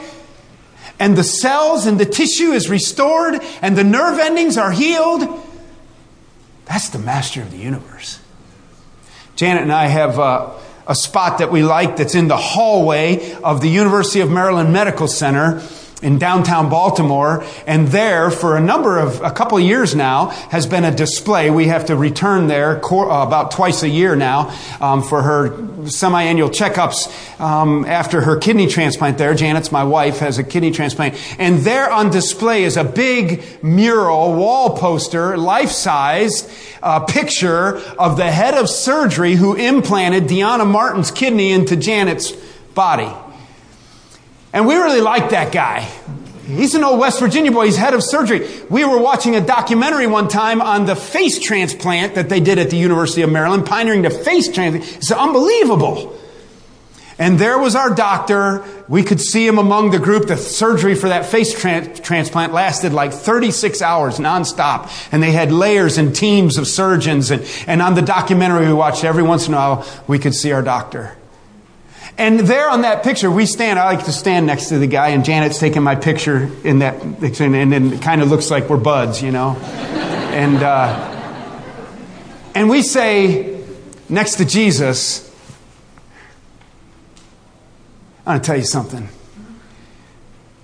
and 0.99 1.17
the 1.17 1.23
cells 1.23 1.87
and 1.87 1.99
the 1.99 2.05
tissue 2.05 2.51
is 2.51 2.69
restored 2.69 3.41
and 3.63 3.75
the 3.75 3.83
nerve 3.83 4.19
endings 4.19 4.55
are 4.55 4.71
healed, 4.71 5.43
that's 6.65 6.89
the 6.89 6.99
master 6.99 7.41
of 7.41 7.49
the 7.49 7.57
universe. 7.57 8.19
Janet 9.35 9.63
and 9.63 9.73
I 9.73 9.87
have 9.87 10.19
uh, 10.19 10.51
a 10.89 10.95
spot 10.95 11.37
that 11.37 11.51
we 11.51 11.63
like 11.63 11.95
that's 11.97 12.15
in 12.15 12.27
the 12.27 12.35
hallway 12.35 13.33
of 13.43 13.61
the 13.61 13.69
University 13.69 14.19
of 14.21 14.29
Maryland 14.29 14.73
Medical 14.73 15.07
Center 15.07 15.61
in 16.01 16.17
downtown 16.17 16.69
Baltimore, 16.69 17.43
and 17.67 17.89
there 17.89 18.31
for 18.31 18.55
a 18.55 18.61
number 18.61 18.97
of 18.97 19.21
a 19.21 19.31
couple 19.31 19.57
of 19.57 19.63
years 19.63 19.95
now 19.95 20.27
has 20.49 20.65
been 20.65 20.85
a 20.85 20.95
display. 20.95 21.49
We 21.49 21.67
have 21.67 21.87
to 21.87 21.95
return 21.95 22.47
there 22.47 22.79
uh, 22.83 23.25
about 23.27 23.51
twice 23.51 23.83
a 23.83 23.89
year 23.89 24.15
now 24.15 24.55
um, 24.79 25.03
for 25.03 25.21
her 25.21 25.87
semi-annual 25.87 26.49
checkups 26.49 27.39
um, 27.41 27.85
after 27.85 28.21
her 28.21 28.37
kidney 28.37 28.67
transplant. 28.67 29.17
There, 29.17 29.33
Janet's 29.33 29.71
my 29.71 29.83
wife 29.83 30.19
has 30.19 30.37
a 30.37 30.43
kidney 30.43 30.71
transplant, 30.71 31.15
and 31.37 31.59
there 31.59 31.91
on 31.91 32.11
display 32.11 32.63
is 32.63 32.77
a 32.77 32.83
big 32.83 33.43
mural 33.61 34.35
wall 34.35 34.77
poster, 34.77 35.37
life-sized 35.37 36.49
uh, 36.81 37.01
picture 37.01 37.77
of 37.99 38.15
the 38.15 38.31
head 38.31 38.53
of 38.53 38.69
surgery 38.69 39.35
who 39.35 39.55
implanted 39.55 40.23
Deanna 40.23 40.69
Martin's 40.69 41.11
kidney 41.11 41.51
into 41.51 41.75
Janet's 41.75 42.31
body. 42.73 43.11
And 44.53 44.67
we 44.67 44.75
really 44.75 45.01
like 45.01 45.29
that 45.29 45.51
guy. 45.51 45.89
He's 46.45 46.73
an 46.73 46.83
old 46.83 46.99
West 46.99 47.19
Virginia 47.19 47.51
boy. 47.51 47.65
He's 47.65 47.77
head 47.77 47.93
of 47.93 48.03
surgery. 48.03 48.49
We 48.71 48.83
were 48.83 48.99
watching 48.99 49.35
a 49.35 49.41
documentary 49.41 50.07
one 50.07 50.27
time 50.27 50.61
on 50.61 50.87
the 50.87 50.95
face 50.95 51.37
transplant 51.37 52.15
that 52.15 52.27
they 52.27 52.39
did 52.39 52.57
at 52.57 52.71
the 52.71 52.77
University 52.77 53.21
of 53.21 53.31
Maryland, 53.31 53.67
pioneering 53.67 54.01
the 54.01 54.09
face 54.09 54.51
transplant. 54.51 54.97
It's 54.97 55.11
unbelievable. 55.11 56.17
And 57.19 57.37
there 57.37 57.59
was 57.59 57.75
our 57.75 57.93
doctor. 57.93 58.63
We 58.87 59.03
could 59.03 59.19
see 59.19 59.45
him 59.45 59.59
among 59.59 59.91
the 59.91 59.99
group. 59.99 60.27
The 60.27 60.37
surgery 60.37 60.95
for 60.95 61.09
that 61.09 61.25
face 61.25 61.53
tra- 61.53 61.93
transplant 61.99 62.53
lasted 62.53 62.93
like 62.93 63.11
36 63.13 63.81
hours 63.83 64.17
nonstop. 64.17 64.89
And 65.11 65.21
they 65.21 65.33
had 65.33 65.51
layers 65.51 65.99
and 65.99 66.15
teams 66.15 66.57
of 66.57 66.65
surgeons. 66.65 67.29
And, 67.29 67.45
and 67.67 67.81
on 67.81 67.93
the 67.93 68.01
documentary 68.01 68.65
we 68.65 68.73
watched, 68.73 69.03
every 69.03 69.21
once 69.21 69.47
in 69.47 69.53
a 69.53 69.57
while, 69.57 70.03
we 70.07 70.17
could 70.17 70.33
see 70.33 70.51
our 70.53 70.63
doctor. 70.63 71.15
And 72.19 72.41
there 72.41 72.69
on 72.69 72.81
that 72.81 73.01
picture, 73.03 73.31
we 73.31 73.45
stand. 73.45 73.79
I 73.79 73.85
like 73.85 74.03
to 74.03 74.11
stand 74.11 74.45
next 74.45 74.67
to 74.69 74.77
the 74.77 74.87
guy, 74.87 75.09
and 75.09 75.23
Janet's 75.23 75.57
taking 75.57 75.83
my 75.83 75.95
picture 75.95 76.51
in 76.65 76.79
that, 76.79 77.01
and 77.01 77.71
then 77.71 77.93
it 77.93 78.01
kind 78.01 78.21
of 78.21 78.29
looks 78.29 78.51
like 78.51 78.67
we're 78.67 78.75
buds, 78.75 79.23
you 79.23 79.31
know. 79.31 79.55
and 79.55 80.61
uh, 80.61 81.71
and 82.53 82.69
we 82.69 82.81
say 82.81 83.63
next 84.09 84.35
to 84.35 84.43
Jesus, 84.43 85.33
I 88.25 88.31
want 88.31 88.43
to 88.43 88.47
tell 88.47 88.57
you 88.57 88.65
something. 88.65 89.07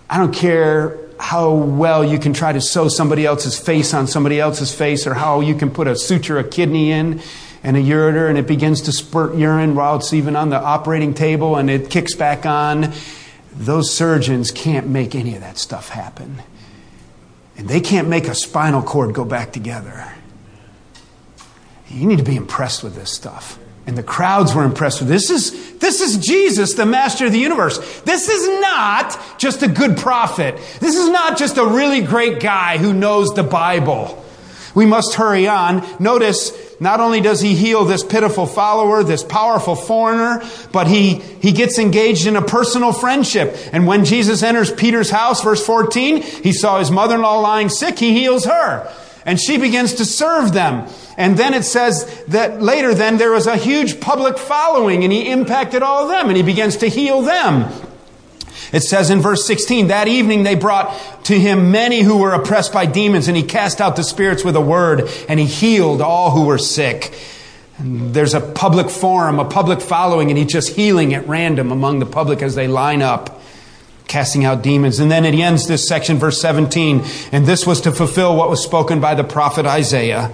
I 0.09 0.17
don't 0.17 0.35
care 0.35 0.99
how 1.17 1.53
well 1.53 2.03
you 2.03 2.19
can 2.19 2.33
try 2.33 2.51
to 2.51 2.59
sew 2.59 2.89
somebody 2.89 3.25
else's 3.25 3.57
face 3.57 3.93
on 3.93 4.07
somebody 4.07 4.41
else's 4.41 4.75
face, 4.75 5.07
or 5.07 5.13
how 5.13 5.39
you 5.39 5.55
can 5.55 5.71
put 5.71 5.87
a 5.87 5.95
suture 5.95 6.37
a 6.37 6.43
kidney 6.43 6.91
in 6.91 7.21
and 7.65 7.75
a 7.75 7.80
ureter 7.80 8.30
and 8.30 8.38
it 8.38 8.45
begins 8.45 8.82
to 8.82 8.91
spurt 8.91 9.36
urine 9.36 9.73
while 9.73 9.95
it's 9.95 10.13
even 10.13 10.36
on 10.36 10.49
the 10.49 10.56
operating 10.56 11.15
table 11.15 11.56
and 11.56 11.67
it 11.67 11.89
kicks 11.89 12.13
back 12.13 12.45
on. 12.45 12.93
Those 13.54 13.91
surgeons 13.91 14.51
can't 14.51 14.88
make 14.88 15.15
any 15.15 15.34
of 15.34 15.41
that 15.41 15.58
stuff 15.58 15.89
happen. 15.89 16.43
And 17.58 17.67
they 17.67 17.82
can't 17.82 18.08
make 18.08 18.28
a 18.28 18.36
spinal 18.36 18.84
cord 18.84 19.15
go 19.15 19.25
back 19.25 19.51
together. 19.51 20.13
You 21.88 22.06
need 22.06 22.19
to 22.19 22.23
be 22.23 22.36
impressed 22.36 22.84
with 22.84 22.93
this 22.93 23.12
stuff. 23.12 23.58
And 23.88 23.97
the 23.97 24.04
crowds 24.04 24.54
were 24.54 24.63
impressed 24.63 24.99
with 24.99 25.10
this. 25.10 25.28
this 25.28 25.51
is 25.51 25.80
this 25.80 26.01
is 26.01 26.17
Jesus, 26.17 26.75
the 26.75 26.86
master 26.86 27.25
of 27.25 27.32
the 27.32 27.39
universe. 27.39 28.01
This 28.01 28.30
is 28.30 28.60
not 28.62 29.39
just 29.39 29.63
a 29.63 29.67
good 29.67 29.97
prophet. 29.97 30.56
This 30.80 30.95
is 30.95 31.10
not 31.10 31.36
just 31.36 31.58
a 31.58 31.65
really 31.65 32.01
great 32.01 32.39
guy 32.39 32.78
who 32.78 32.93
knows 32.93 33.34
the 33.34 33.43
Bible. 33.43 34.23
We 34.75 34.86
must 34.86 35.15
hurry 35.15 35.47
on. 35.47 35.84
Notice 35.99 36.51
not 36.79 36.99
only 36.99 37.21
does 37.21 37.41
he 37.41 37.55
heal 37.55 37.85
this 37.85 38.03
pitiful 38.03 38.45
follower, 38.45 39.03
this 39.03 39.23
powerful 39.23 39.75
foreigner, 39.75 40.43
but 40.71 40.88
he, 40.88 41.15
he 41.15 41.51
gets 41.51 41.79
engaged 41.79 42.27
in 42.27 42.35
a 42.35 42.41
personal 42.41 42.91
friendship. 42.91 43.55
And 43.71 43.88
when 43.88 44.05
Jesus 44.05 44.43
enters 44.43 44.71
Peter's 44.71 45.09
house, 45.09 45.43
verse 45.43 45.65
14, 45.65 46.21
he 46.21 46.51
saw 46.51 46.79
his 46.79 46.91
mother-in-law 46.91 47.39
lying 47.39 47.69
sick, 47.69 47.99
he 47.99 48.13
heals 48.13 48.45
her. 48.45 48.91
And 49.25 49.39
she 49.39 49.57
begins 49.57 49.95
to 49.95 50.05
serve 50.05 50.53
them. 50.53 50.88
And 51.17 51.38
then 51.38 51.53
it 51.53 51.63
says 51.63 52.23
that 52.27 52.61
later 52.61 52.93
then 52.93 53.17
there 53.17 53.31
was 53.31 53.47
a 53.47 53.55
huge 53.55 53.99
public 53.99 54.38
following 54.38 55.03
and 55.03 55.11
he 55.11 55.29
impacted 55.29 55.81
all 55.81 56.03
of 56.03 56.09
them 56.09 56.27
and 56.27 56.38
he 56.38 56.43
begins 56.43 56.77
to 56.77 56.88
heal 56.88 57.21
them. 57.21 57.71
It 58.75 58.83
says 58.83 59.09
in 59.09 59.21
verse 59.21 59.47
16, 59.47 59.88
that 59.88 60.09
evening 60.09 60.43
they 60.43 60.55
brought 60.55 60.93
to 61.25 61.39
him 61.39 61.71
many 61.71 62.01
who 62.01 62.17
were 62.17 62.33
oppressed 62.33 62.73
by 62.73 62.85
demons, 62.85 63.29
and 63.29 63.38
he 63.38 63.43
cast 63.43 63.79
out 63.79 63.95
the 63.95 64.03
spirits 64.03 64.43
with 64.43 64.57
a 64.57 64.61
word, 64.61 65.09
and 65.29 65.39
he 65.39 65.45
healed 65.45 66.01
all 66.01 66.31
who 66.31 66.43
were 66.45 66.57
sick. 66.57 67.17
And 67.77 68.13
there's 68.13 68.33
a 68.33 68.41
public 68.41 68.89
forum, 68.89 69.39
a 69.39 69.45
public 69.45 69.79
following, 69.79 70.29
and 70.29 70.38
he's 70.38 70.51
just 70.51 70.75
healing 70.75 71.13
at 71.13 71.25
random 71.25 71.71
among 71.71 71.99
the 71.99 72.05
public 72.05 72.41
as 72.41 72.55
they 72.55 72.67
line 72.67 73.01
up, 73.01 73.39
casting 74.09 74.43
out 74.43 74.61
demons. 74.61 74.99
And 74.99 75.09
then 75.09 75.23
it 75.23 75.35
ends 75.35 75.67
this 75.67 75.88
section, 75.88 76.17
verse 76.17 76.41
17, 76.41 77.01
and 77.31 77.45
this 77.45 77.65
was 77.65 77.79
to 77.79 77.93
fulfill 77.93 78.35
what 78.35 78.49
was 78.49 78.61
spoken 78.61 78.99
by 78.99 79.15
the 79.15 79.23
prophet 79.23 79.65
Isaiah. 79.65 80.33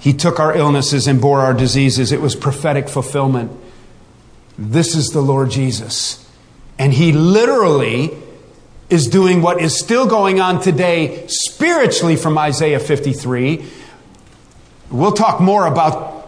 He 0.00 0.14
took 0.14 0.40
our 0.40 0.56
illnesses 0.56 1.06
and 1.06 1.20
bore 1.20 1.42
our 1.42 1.54
diseases. 1.54 2.10
It 2.10 2.20
was 2.20 2.34
prophetic 2.34 2.88
fulfillment. 2.88 3.52
This 4.58 4.96
is 4.96 5.10
the 5.10 5.22
Lord 5.22 5.52
Jesus. 5.52 6.26
And 6.80 6.94
he 6.94 7.12
literally 7.12 8.10
is 8.88 9.06
doing 9.06 9.42
what 9.42 9.60
is 9.60 9.78
still 9.78 10.06
going 10.06 10.40
on 10.40 10.62
today 10.62 11.26
spiritually 11.28 12.16
from 12.16 12.38
Isaiah 12.38 12.80
53. 12.80 13.62
We'll 14.90 15.12
talk 15.12 15.42
more 15.42 15.66
about 15.66 16.26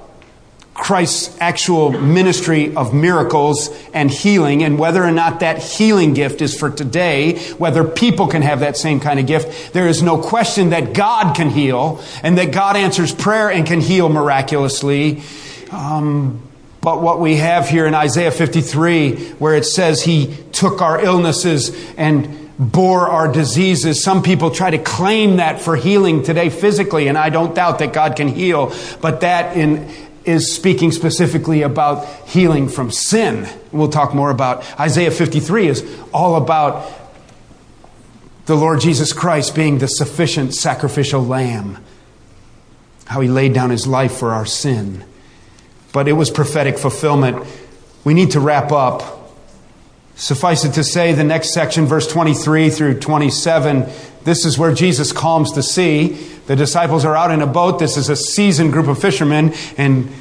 Christ's 0.75 1.35
actual 1.41 1.93
ministry 1.93 2.77
of 2.77 2.93
miracles 2.93 3.71
and 3.95 4.11
healing 4.11 4.63
and 4.63 4.79
whether 4.79 5.03
or 5.03 5.11
not 5.11 5.41
that 5.41 5.63
healing 5.63 6.13
gift 6.13 6.43
is 6.43 6.55
for 6.55 6.69
today, 6.69 7.39
whether 7.55 7.83
people 7.83 8.27
can 8.27 8.43
have 8.43 8.61
that 8.61 8.77
same 8.77 9.01
kind 9.01 9.19
of 9.19 9.27
gift. 9.27 9.73
There 9.73 9.89
is 9.89 10.03
no 10.03 10.19
question 10.19 10.69
that 10.71 10.93
God 10.93 11.35
can 11.35 11.49
heal 11.49 12.05
and 12.23 12.37
that 12.37 12.53
God 12.53 12.77
answers 12.77 13.15
prayer 13.15 13.51
and 13.51 13.67
can 13.67 13.81
heal 13.81 14.11
miraculously. 14.11 15.23
Um, 15.71 16.43
but 16.83 17.01
what 17.01 17.21
we 17.21 17.37
have 17.37 17.69
here 17.69 17.87
in 17.87 17.95
Isaiah 17.95 18.33
53, 18.33 19.35
where 19.35 19.55
it 19.55 19.65
says 19.65 20.03
he 20.03 20.37
took 20.53 20.83
our 20.83 21.01
illnesses 21.01 21.75
and 21.97 22.51
bore 22.59 23.09
our 23.09 23.31
diseases. 23.31 24.03
Some 24.03 24.23
people 24.23 24.51
try 24.51 24.71
to 24.71 24.79
claim 24.79 25.37
that 25.37 25.61
for 25.61 25.77
healing 25.77 26.23
today 26.23 26.51
physically, 26.51 27.09
and 27.09 27.19
I 27.19 27.31
don't 27.31 27.55
doubt 27.55 27.79
that 27.81 27.93
God 27.93 28.17
can 28.17 28.29
heal, 28.29 28.75
but 29.01 29.21
that 29.21 29.57
in, 29.57 29.89
is 30.25 30.55
speaking 30.55 30.93
specifically 30.93 31.63
about 31.63 32.07
healing 32.29 32.69
from 32.69 32.91
sin. 32.91 33.49
We'll 33.73 33.89
talk 33.89 34.15
more 34.15 34.31
about 34.31 34.65
Isaiah 34.79 35.11
53 35.11 35.69
is 35.69 36.01
all 36.13 36.37
about 36.37 36.91
the 38.47 38.55
Lord 38.55 38.81
Jesus 38.81 39.13
Christ 39.13 39.55
being 39.55 39.79
the 39.79 39.89
sufficient 39.89 40.55
sacrificial 40.55 41.25
lamb, 41.25 41.79
how 43.07 43.21
he 43.21 43.29
laid 43.29 43.55
down 43.55 43.71
his 43.71 43.87
life 43.87 44.17
for 44.17 44.33
our 44.33 44.47
sin 44.47 45.05
but 45.93 46.09
it 46.09 46.15
was 46.15 46.31
prophetic 46.31 46.79
fulfillment. 46.79 47.47
We 48.05 48.15
need 48.15 48.33
to 48.33 48.41
wrap 48.41 48.73
up. 48.73 49.22
Suffice 50.15 50.65
it 50.65 50.75
to 50.75 50.85
say, 50.85 51.13
the 51.13 51.25
next 51.25 51.53
section, 51.53 51.87
verse 51.87 52.07
23 52.07 52.71
through 52.71 53.01
27, 53.01 53.87
this 54.25 54.45
is 54.45 54.59
where 54.59 54.73
Jesus 54.73 55.13
calms 55.13 55.53
the 55.55 55.63
sea. 55.63 56.09
The 56.47 56.57
disciples 56.57 57.05
are 57.05 57.17
out 57.17 57.31
in 57.31 57.43
a 57.43 57.47
boat. 57.47 57.79
This 57.79 57.97
is 57.97 58.09
a 58.09 58.17
seasoned 58.17 58.73
group 58.73 58.89
of 58.89 59.01
fishermen, 59.01 59.55
and 59.77 60.13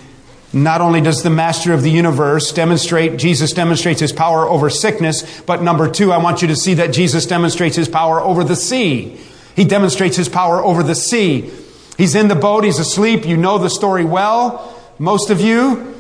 Not 0.53 0.81
only 0.81 0.99
does 0.99 1.23
the 1.23 1.29
master 1.29 1.71
of 1.71 1.81
the 1.81 1.91
universe 1.91 2.51
demonstrate, 2.51 3.17
Jesus 3.17 3.53
demonstrates 3.53 4.01
his 4.01 4.11
power 4.11 4.45
over 4.45 4.69
sickness, 4.69 5.41
but 5.41 5.63
number 5.63 5.89
two, 5.89 6.11
I 6.11 6.17
want 6.17 6.41
you 6.41 6.49
to 6.49 6.57
see 6.57 6.73
that 6.73 6.91
Jesus 6.91 7.25
demonstrates 7.25 7.77
his 7.77 7.87
power 7.87 8.19
over 8.19 8.43
the 8.43 8.57
sea. 8.57 9.17
He 9.55 9.63
demonstrates 9.63 10.17
his 10.17 10.27
power 10.27 10.61
over 10.61 10.83
the 10.83 10.95
sea. 10.95 11.49
He's 11.97 12.15
in 12.15 12.27
the 12.27 12.35
boat, 12.35 12.65
he's 12.65 12.79
asleep. 12.79 13.25
You 13.25 13.37
know 13.37 13.59
the 13.59 13.69
story 13.69 14.03
well. 14.03 14.77
Most 14.99 15.29
of 15.29 15.39
you, 15.39 15.90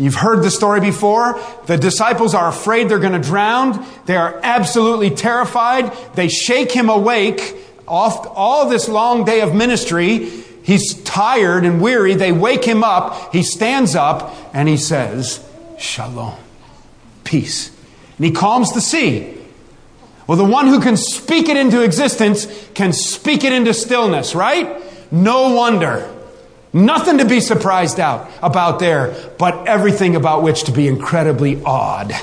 you've 0.00 0.14
heard 0.14 0.42
the 0.42 0.50
story 0.50 0.80
before. 0.80 1.40
The 1.66 1.76
disciples 1.76 2.34
are 2.34 2.48
afraid 2.48 2.88
they're 2.88 2.98
going 2.98 3.20
to 3.20 3.28
drown. 3.28 3.86
They 4.06 4.16
are 4.16 4.40
absolutely 4.42 5.10
terrified. 5.10 5.92
They 6.14 6.28
shake 6.28 6.72
him 6.72 6.88
awake 6.88 7.56
off 7.86 8.26
all 8.34 8.68
this 8.68 8.88
long 8.88 9.24
day 9.24 9.40
of 9.40 9.54
ministry. 9.54 10.30
He's 10.62 10.94
tired 11.02 11.64
and 11.64 11.80
weary. 11.80 12.14
They 12.14 12.32
wake 12.32 12.64
him 12.64 12.84
up. 12.84 13.32
He 13.32 13.42
stands 13.42 13.94
up 13.94 14.34
and 14.54 14.68
he 14.68 14.76
says, 14.76 15.46
Shalom, 15.78 16.36
peace. 17.24 17.76
And 18.16 18.26
he 18.26 18.32
calms 18.32 18.72
the 18.72 18.80
sea. 18.80 19.36
Well, 20.26 20.38
the 20.38 20.44
one 20.44 20.68
who 20.68 20.80
can 20.80 20.96
speak 20.96 21.48
it 21.48 21.56
into 21.56 21.82
existence 21.82 22.46
can 22.74 22.92
speak 22.92 23.42
it 23.42 23.52
into 23.52 23.74
stillness, 23.74 24.34
right? 24.34 24.80
No 25.12 25.54
wonder. 25.54 26.08
Nothing 26.72 27.18
to 27.18 27.24
be 27.24 27.40
surprised 27.40 27.98
out 27.98 28.30
about 28.42 28.78
there, 28.78 29.14
but 29.38 29.66
everything 29.66 30.14
about 30.14 30.42
which 30.42 30.64
to 30.64 30.72
be 30.72 30.86
incredibly 30.86 31.62
awed. 31.64 32.14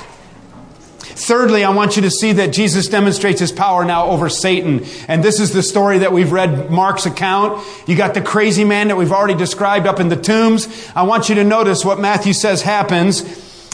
Thirdly, 1.18 1.64
I 1.64 1.70
want 1.70 1.96
you 1.96 2.02
to 2.02 2.10
see 2.10 2.32
that 2.34 2.52
Jesus 2.52 2.88
demonstrates 2.88 3.40
his 3.40 3.50
power 3.50 3.84
now 3.84 4.06
over 4.06 4.28
Satan. 4.28 4.86
And 5.08 5.22
this 5.22 5.40
is 5.40 5.52
the 5.52 5.64
story 5.64 5.98
that 5.98 6.12
we've 6.12 6.30
read 6.30 6.70
Mark's 6.70 7.06
account. 7.06 7.62
You 7.88 7.96
got 7.96 8.14
the 8.14 8.20
crazy 8.20 8.64
man 8.64 8.88
that 8.88 8.96
we've 8.96 9.10
already 9.10 9.34
described 9.34 9.86
up 9.86 9.98
in 9.98 10.08
the 10.08 10.16
tombs. 10.16 10.68
I 10.94 11.02
want 11.02 11.28
you 11.28 11.34
to 11.34 11.44
notice 11.44 11.84
what 11.84 11.98
Matthew 11.98 12.32
says 12.32 12.62
happens 12.62 13.22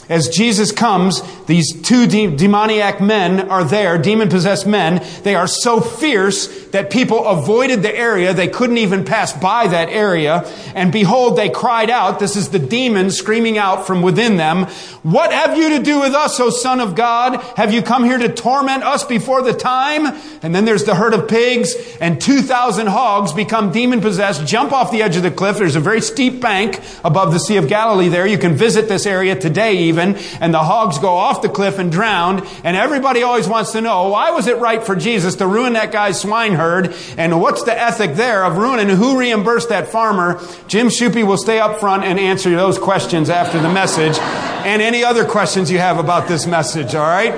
as 0.08 0.28
Jesus 0.28 0.72
comes, 0.72 1.20
these 1.46 1.80
two 1.82 2.06
de- 2.06 2.34
demoniac 2.34 3.00
men 3.00 3.48
are 3.50 3.64
there, 3.64 3.98
demon 3.98 4.28
possessed 4.28 4.66
men. 4.66 5.04
They 5.22 5.34
are 5.34 5.46
so 5.46 5.80
fierce 5.80 6.64
that 6.68 6.90
people 6.90 7.26
avoided 7.26 7.82
the 7.82 7.94
area. 7.94 8.34
They 8.34 8.48
couldn't 8.48 8.78
even 8.78 9.04
pass 9.04 9.32
by 9.32 9.68
that 9.68 9.90
area. 9.90 10.50
And 10.74 10.90
behold, 10.90 11.36
they 11.36 11.48
cried 11.48 11.90
out. 11.90 12.18
This 12.18 12.36
is 12.36 12.48
the 12.48 12.58
demon 12.58 13.10
screaming 13.10 13.58
out 13.58 13.86
from 13.86 14.02
within 14.02 14.36
them. 14.36 14.64
What 15.02 15.32
have 15.32 15.56
you 15.56 15.76
to 15.76 15.82
do 15.82 16.00
with 16.00 16.14
us, 16.14 16.40
O 16.40 16.50
Son 16.50 16.80
of 16.80 16.94
God? 16.94 17.40
Have 17.56 17.72
you 17.72 17.82
come 17.82 18.04
here 18.04 18.18
to 18.18 18.32
torment 18.32 18.82
us 18.82 19.04
before 19.04 19.42
the 19.42 19.52
time? 19.52 20.18
And 20.42 20.54
then 20.54 20.64
there's 20.64 20.84
the 20.84 20.94
herd 20.94 21.14
of 21.14 21.28
pigs 21.28 21.74
and 22.00 22.20
2,000 22.20 22.86
hogs 22.86 23.32
become 23.32 23.70
demon 23.70 24.00
possessed, 24.00 24.46
jump 24.46 24.72
off 24.72 24.90
the 24.90 25.02
edge 25.02 25.16
of 25.16 25.22
the 25.22 25.30
cliff. 25.30 25.58
There's 25.58 25.76
a 25.76 25.80
very 25.80 26.00
steep 26.00 26.40
bank 26.40 26.80
above 27.04 27.32
the 27.32 27.38
Sea 27.38 27.58
of 27.58 27.68
Galilee 27.68 28.08
there. 28.08 28.26
You 28.26 28.38
can 28.38 28.54
visit 28.54 28.88
this 28.88 29.06
area 29.06 29.38
today 29.38 29.76
even. 29.84 30.16
And 30.40 30.52
the 30.52 30.58
hogs 30.58 30.98
go 30.98 31.14
off 31.14 31.33
the 31.40 31.48
cliff 31.48 31.78
and 31.78 31.90
drowned. 31.90 32.46
And 32.64 32.76
everybody 32.76 33.22
always 33.22 33.48
wants 33.48 33.72
to 33.72 33.80
know, 33.80 34.08
why 34.08 34.30
was 34.30 34.46
it 34.46 34.58
right 34.58 34.82
for 34.82 34.96
Jesus 34.96 35.36
to 35.36 35.46
ruin 35.46 35.74
that 35.74 35.92
guy's 35.92 36.20
swine 36.20 36.52
herd? 36.52 36.94
And 37.16 37.40
what's 37.40 37.62
the 37.62 37.78
ethic 37.78 38.14
there 38.14 38.44
of 38.44 38.56
ruining? 38.56 38.88
Who 38.88 39.18
reimbursed 39.18 39.68
that 39.68 39.88
farmer? 39.88 40.40
Jim 40.68 40.88
Shupe 40.88 41.26
will 41.26 41.36
stay 41.36 41.58
up 41.58 41.80
front 41.80 42.04
and 42.04 42.18
answer 42.18 42.50
those 42.50 42.78
questions 42.78 43.30
after 43.30 43.60
the 43.60 43.72
message 43.72 44.18
and 44.18 44.80
any 44.80 45.04
other 45.04 45.24
questions 45.24 45.70
you 45.70 45.78
have 45.78 45.98
about 45.98 46.28
this 46.28 46.46
message, 46.46 46.94
all 46.94 47.06
right? 47.06 47.34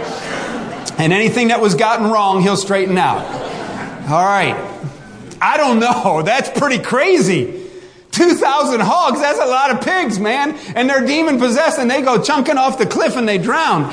And 0.99 1.13
anything 1.13 1.49
that 1.49 1.61
was 1.61 1.75
gotten 1.75 2.11
wrong, 2.11 2.41
he'll 2.43 2.57
straighten 2.57 2.97
out. 2.97 3.25
All 4.11 4.25
right. 4.25 4.57
I 5.41 5.57
don't 5.57 5.79
know. 5.81 6.23
That's 6.23 6.49
pretty 6.59 6.83
crazy. 6.83 7.66
2,000 8.17 8.81
hogs, 8.81 9.21
that's 9.21 9.39
a 9.39 9.47
lot 9.47 9.71
of 9.71 9.83
pigs, 9.83 10.19
man. 10.19 10.57
And 10.75 10.89
they're 10.89 11.05
demon 11.07 11.39
possessed 11.39 11.79
and 11.79 11.91
they 11.91 12.03
go 12.03 12.23
chunking 12.23 12.57
off 12.57 12.79
the 12.79 12.87
cliff 12.87 13.17
and 13.17 13.29
they 13.29 13.39
drown. 13.39 13.93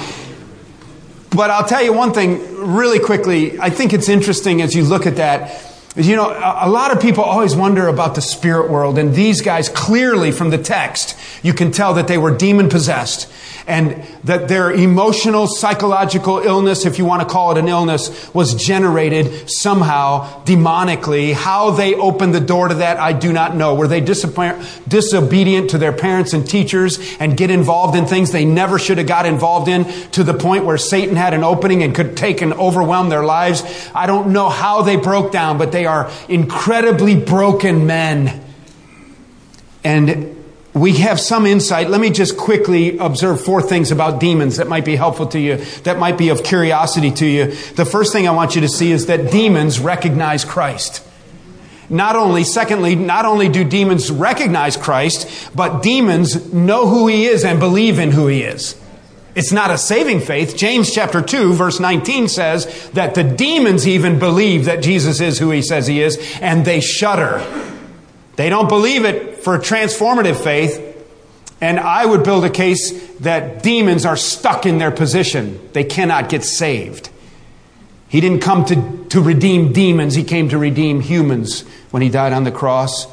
But 1.30 1.50
I'll 1.50 1.68
tell 1.68 1.84
you 1.84 1.94
one 1.94 2.14
thing 2.14 2.58
really 2.58 3.00
quickly. 3.00 3.60
I 3.60 3.70
think 3.70 3.94
it's 3.94 4.08
interesting 4.08 4.62
as 4.62 4.76
you 4.76 4.84
look 4.84 5.06
at 5.06 5.18
that. 5.18 5.73
You 5.96 6.16
know, 6.16 6.28
a 6.32 6.68
lot 6.68 6.92
of 6.92 7.00
people 7.00 7.24
always 7.24 7.56
wonder 7.56 7.88
about 7.88 8.16
the 8.16 8.22
spirit 8.22 8.72
world, 8.72 8.98
and 8.98 9.14
these 9.14 9.42
guys 9.42 9.70
clearly 9.70 10.32
from 10.32 10.50
the 10.50 10.58
text, 10.58 11.16
you 11.44 11.54
can 11.54 11.72
tell 11.72 11.94
that 11.94 12.08
they 12.08 12.18
were 12.18 12.36
demon 12.36 12.68
possessed 12.68 13.32
and 13.66 14.04
that 14.26 14.50
their 14.50 14.72
emotional, 14.72 15.48
psychological 15.48 16.40
illness, 16.40 16.86
if 16.86 16.98
you 16.98 17.06
want 17.06 17.22
to 17.22 17.28
call 17.28 17.52
it 17.52 17.58
an 17.58 17.70
illness, 17.70 18.34
was 18.34 18.56
generated 18.56 19.50
somehow 19.50 20.44
demonically. 20.44 21.34
How 21.34 21.72
they 21.72 21.96
opened 21.96 22.36
the 22.36 22.42
door 22.42 22.68
to 22.68 22.76
that, 22.76 22.98
I 22.98 23.14
do 23.14 23.32
not 23.32 23.56
know. 23.56 23.76
Were 23.76 23.88
they 23.88 24.02
disobedient 24.02 25.70
to 25.70 25.78
their 25.78 25.94
parents 25.94 26.34
and 26.34 26.46
teachers 26.46 27.00
and 27.22 27.38
get 27.38 27.52
involved 27.52 27.96
in 27.96 28.06
things 28.06 28.32
they 28.32 28.44
never 28.44 28.78
should 28.78 28.98
have 28.98 29.08
got 29.08 29.26
involved 29.26 29.70
in 29.70 29.86
to 30.12 30.26
the 30.26 30.34
point 30.34 30.66
where 30.66 30.78
Satan 30.78 31.16
had 31.16 31.34
an 31.34 31.46
opening 31.46 31.84
and 31.84 31.96
could 31.96 32.18
take 32.18 32.42
and 32.42 32.52
overwhelm 32.54 33.08
their 33.08 33.24
lives? 33.24 33.64
I 33.96 34.08
don't 34.08 34.34
know 34.34 34.50
how 34.50 34.82
they 34.82 34.98
broke 34.98 35.32
down, 35.32 35.58
but 35.58 35.72
they 35.72 35.83
are 35.86 36.12
incredibly 36.28 37.16
broken 37.16 37.86
men. 37.88 38.44
And 39.84 40.44
we 40.74 40.94
have 40.98 41.20
some 41.20 41.46
insight. 41.46 41.90
Let 41.90 42.02
me 42.02 42.10
just 42.10 42.36
quickly 42.36 42.98
observe 42.98 43.44
four 43.44 43.62
things 43.62 43.92
about 43.92 44.20
demons 44.20 44.58
that 44.58 44.68
might 44.68 44.86
be 44.86 44.96
helpful 44.96 45.28
to 45.28 45.40
you, 45.40 45.58
that 45.84 46.00
might 46.00 46.18
be 46.18 46.30
of 46.30 46.44
curiosity 46.44 47.12
to 47.12 47.26
you. 47.26 47.46
The 47.76 47.86
first 47.86 48.12
thing 48.12 48.28
I 48.28 48.32
want 48.32 48.56
you 48.56 48.62
to 48.62 48.70
see 48.70 48.92
is 48.92 49.06
that 49.06 49.32
demons 49.32 49.80
recognize 49.80 50.44
Christ. 50.44 51.06
Not 51.90 52.16
only, 52.16 52.44
secondly, 52.44 52.96
not 52.96 53.26
only 53.26 53.50
do 53.50 53.64
demons 53.64 54.10
recognize 54.10 54.76
Christ, 54.78 55.52
but 55.54 55.84
demons 55.84 56.52
know 56.52 56.88
who 56.88 57.08
he 57.08 57.26
is 57.26 57.44
and 57.46 57.60
believe 57.60 58.00
in 58.00 58.12
who 58.12 58.28
he 58.28 58.42
is. 58.42 58.76
It's 59.36 59.52
not 59.52 59.72
a 59.72 59.78
saving 59.78 60.20
faith. 60.20 60.56
James 60.56 60.92
chapter 60.92 61.22
2 61.22 61.54
verse 61.54 61.80
19 61.80 62.28
says 62.28 62.90
that 62.92 63.16
the 63.16 63.24
demons 63.24 63.88
even 63.88 64.20
believe 64.20 64.66
that 64.66 64.84
Jesus 64.84 65.20
is 65.20 65.40
who 65.40 65.50
he 65.50 65.62
says 65.62 65.88
he 65.88 66.02
is 66.02 66.18
and 66.40 66.66
they 66.66 66.80
shudder. 66.80 67.40
They 68.36 68.50
don't 68.50 68.70
believe 68.70 69.06
it 69.06 69.38
for 69.38 69.56
a 69.56 69.60
transformative 69.60 70.36
faith. 70.36 70.90
And 71.62 71.80
I 71.80 72.06
would 72.06 72.24
build 72.24 72.44
a 72.44 72.50
case 72.50 72.92
that 73.20 73.64
demons 73.64 74.06
are 74.06 74.18
stuck 74.18 74.66
in 74.66 74.80
their 74.80 74.92
position. 74.92 75.70
They 75.72 75.86
cannot 75.86 76.30
get 76.30 76.44
saved. 76.44 77.10
He 78.10 78.22
didn't 78.22 78.42
come 78.42 78.66
to, 78.66 79.06
to 79.10 79.22
redeem 79.22 79.74
demons, 79.74 80.14
he 80.14 80.24
came 80.24 80.50
to 80.50 80.58
redeem 80.58 81.00
humans 81.00 81.62
when 81.90 82.04
he 82.04 82.10
died 82.10 82.34
on 82.34 82.44
the 82.44 82.52
cross. 82.52 83.08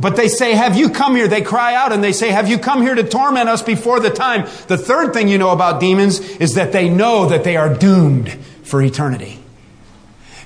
But 0.00 0.16
they 0.16 0.28
say, 0.28 0.54
Have 0.54 0.76
you 0.76 0.90
come 0.90 1.14
here? 1.14 1.28
They 1.28 1.42
cry 1.42 1.74
out 1.74 1.92
and 1.92 2.02
they 2.02 2.12
say, 2.12 2.30
Have 2.30 2.48
you 2.48 2.58
come 2.58 2.82
here 2.82 2.94
to 2.94 3.04
torment 3.04 3.48
us 3.48 3.62
before 3.62 4.00
the 4.00 4.10
time? 4.10 4.48
The 4.66 4.78
third 4.78 5.12
thing 5.12 5.28
you 5.28 5.38
know 5.38 5.50
about 5.50 5.80
demons 5.80 6.20
is 6.20 6.54
that 6.54 6.72
they 6.72 6.88
know 6.88 7.28
that 7.28 7.44
they 7.44 7.56
are 7.56 7.72
doomed 7.72 8.32
for 8.64 8.82
eternity. 8.82 9.38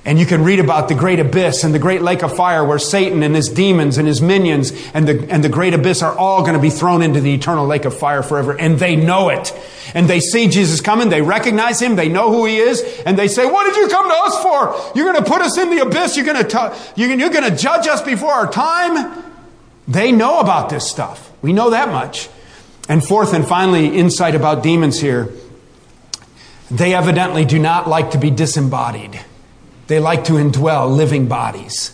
And 0.07 0.17
you 0.17 0.25
can 0.25 0.45
read 0.45 0.59
about 0.59 0.87
the 0.87 0.95
great 0.95 1.19
abyss 1.19 1.65
and 1.65 1.73
the 1.73 1.79
great 1.79 2.01
lake 2.01 2.23
of 2.23 2.33
fire 2.33 2.63
where 2.63 2.79
Satan 2.79 3.23
and 3.23 3.35
his 3.35 3.49
demons 3.49 3.97
and 3.97 4.07
his 4.07 4.21
minions 4.21 4.71
and 4.93 5.05
the, 5.05 5.29
and 5.29 5.43
the 5.43 5.49
great 5.49 5.73
abyss 5.73 6.01
are 6.01 6.17
all 6.17 6.43
going 6.43 6.53
to 6.53 6.61
be 6.61 6.69
thrown 6.69 7.01
into 7.01 7.19
the 7.19 7.33
eternal 7.33 7.67
lake 7.67 7.83
of 7.83 7.93
fire 7.93 8.23
forever. 8.23 8.57
And 8.57 8.79
they 8.79 8.95
know 8.95 9.27
it. 9.27 9.53
And 9.93 10.07
they 10.07 10.21
see 10.21 10.47
Jesus 10.47 10.79
coming. 10.79 11.09
They 11.09 11.21
recognize 11.21 11.81
him. 11.81 11.97
They 11.97 12.07
know 12.07 12.31
who 12.31 12.45
he 12.45 12.55
is. 12.55 12.81
And 13.05 13.19
they 13.19 13.27
say, 13.27 13.45
what 13.45 13.65
did 13.65 13.75
you 13.75 13.89
come 13.89 14.07
to 14.07 14.15
us 14.15 14.41
for? 14.41 14.97
You're 14.97 15.11
going 15.11 15.21
to 15.21 15.29
put 15.29 15.41
us 15.41 15.57
in 15.57 15.71
the 15.71 15.79
abyss. 15.79 16.15
You're 16.15 16.25
going 16.25 16.47
to, 16.47 16.77
you're 16.95 17.29
going 17.29 17.51
to 17.51 17.57
judge 17.57 17.87
us 17.87 18.01
before 18.01 18.31
our 18.31 18.49
time. 18.49 19.25
They 19.87 20.11
know 20.11 20.39
about 20.39 20.69
this 20.69 20.89
stuff. 20.89 21.31
We 21.41 21.53
know 21.53 21.69
that 21.69 21.89
much. 21.89 22.29
And 22.89 23.03
fourth 23.03 23.33
and 23.33 23.47
finally, 23.47 23.97
insight 23.97 24.35
about 24.35 24.63
demons 24.63 24.99
here. 24.99 25.29
They 26.69 26.93
evidently 26.93 27.45
do 27.45 27.59
not 27.59 27.87
like 27.87 28.11
to 28.11 28.17
be 28.17 28.29
disembodied. 28.29 29.19
They 29.87 29.99
like 29.99 30.25
to 30.25 30.33
indwell 30.33 30.93
living 30.93 31.27
bodies. 31.27 31.93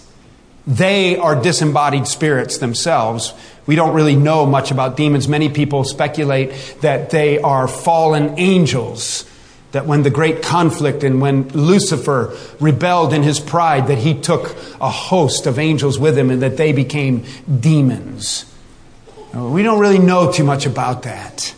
They 0.66 1.18
are 1.18 1.40
disembodied 1.40 2.08
spirits 2.08 2.58
themselves. 2.58 3.34
We 3.66 3.76
don't 3.76 3.94
really 3.94 4.16
know 4.16 4.46
much 4.46 4.72
about 4.72 4.98
demons. 4.98 5.28
Many 5.28 5.50
people 5.50 5.84
speculate 5.84 6.52
that 6.82 7.12
they 7.12 7.40
are 7.40 7.68
fallen 7.68 8.40
angels. 8.40 9.30
That 9.74 9.86
when 9.86 10.04
the 10.04 10.10
great 10.10 10.42
conflict 10.42 11.04
and 11.04 11.20
when 11.20 11.50
Lucifer 11.50 12.36
rebelled 12.60 13.14
in 13.14 13.22
his 13.22 13.40
pride, 13.40 13.88
that 13.88 13.98
he 13.98 14.14
took 14.20 14.56
a 14.80 14.90
host 14.90 15.46
of 15.46 15.60
angels 15.60 16.00
with 16.00 16.18
him 16.18 16.30
and 16.30 16.42
that 16.42 16.58
they 16.58 16.72
became 16.72 17.26
demons. 17.60 18.46
We 19.34 19.64
don't 19.64 19.80
really 19.80 20.00
know 20.00 20.32
too 20.32 20.44
much 20.44 20.66
about 20.66 21.04
that. 21.04 21.56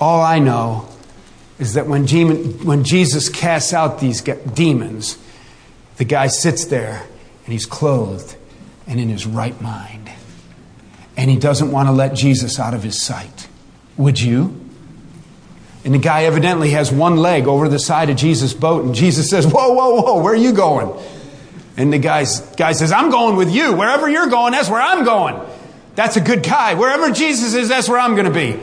All 0.00 0.22
I 0.22 0.38
know 0.38 0.88
is 1.58 1.74
that 1.74 1.86
when, 1.86 2.06
when 2.64 2.84
Jesus 2.84 3.28
casts 3.28 3.72
out 3.72 4.00
these 4.00 4.22
demons, 4.22 5.18
the 5.98 6.04
guy 6.04 6.26
sits 6.26 6.66
there 6.66 7.06
and 7.44 7.52
he's 7.52 7.66
clothed 7.66 8.36
and 8.86 9.00
in 9.00 9.08
his 9.08 9.26
right 9.26 9.58
mind. 9.60 10.10
And 11.16 11.30
he 11.30 11.36
doesn't 11.36 11.70
want 11.70 11.88
to 11.88 11.92
let 11.92 12.14
Jesus 12.14 12.58
out 12.58 12.74
of 12.74 12.82
his 12.82 13.02
sight. 13.02 13.48
Would 13.96 14.20
you? 14.20 14.65
And 15.86 15.94
the 15.94 15.98
guy 15.98 16.24
evidently 16.24 16.70
has 16.70 16.90
one 16.90 17.16
leg 17.16 17.46
over 17.46 17.68
the 17.68 17.78
side 17.78 18.10
of 18.10 18.16
Jesus' 18.16 18.52
boat, 18.52 18.84
and 18.84 18.92
Jesus 18.92 19.30
says, 19.30 19.46
Whoa, 19.46 19.72
whoa, 19.72 20.02
whoa, 20.02 20.20
where 20.20 20.32
are 20.32 20.36
you 20.36 20.50
going? 20.52 20.92
And 21.76 21.92
the 21.92 21.98
guy's, 21.98 22.40
guy 22.56 22.72
says, 22.72 22.90
I'm 22.90 23.08
going 23.08 23.36
with 23.36 23.52
you. 23.52 23.72
Wherever 23.72 24.08
you're 24.08 24.26
going, 24.26 24.50
that's 24.50 24.68
where 24.68 24.80
I'm 24.80 25.04
going. 25.04 25.40
That's 25.94 26.16
a 26.16 26.20
good 26.20 26.42
guy. 26.42 26.74
Wherever 26.74 27.12
Jesus 27.12 27.54
is, 27.54 27.68
that's 27.68 27.88
where 27.88 28.00
I'm 28.00 28.16
going 28.16 28.26
to 28.26 28.32
be. 28.32 28.58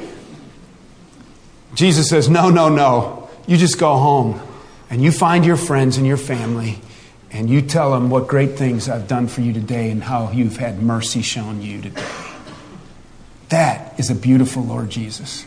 Jesus 1.76 2.10
says, 2.10 2.30
No, 2.30 2.50
no, 2.50 2.68
no. 2.68 3.30
You 3.48 3.56
just 3.56 3.80
go 3.80 3.96
home 3.96 4.42
and 4.90 5.02
you 5.02 5.14
find 5.14 5.46
your 5.46 5.56
friends 5.56 5.96
and 5.96 6.06
your 6.06 6.18
family 6.18 6.82
and 7.32 7.50
you 7.50 7.62
tell 7.62 7.92
them 7.92 8.10
what 8.10 8.28
great 8.28 8.58
things 8.58 8.90
I've 8.90 9.08
done 9.08 9.28
for 9.28 9.40
you 9.40 9.54
today 9.54 9.92
and 9.92 10.04
how 10.04 10.30
you've 10.32 10.58
had 10.58 10.84
mercy 10.84 11.22
shown 11.22 11.62
you 11.62 11.82
today. 11.82 12.04
That 13.48 13.98
is 13.98 14.10
a 14.10 14.16
beautiful 14.16 14.62
Lord 14.62 14.90
Jesus. 14.90 15.46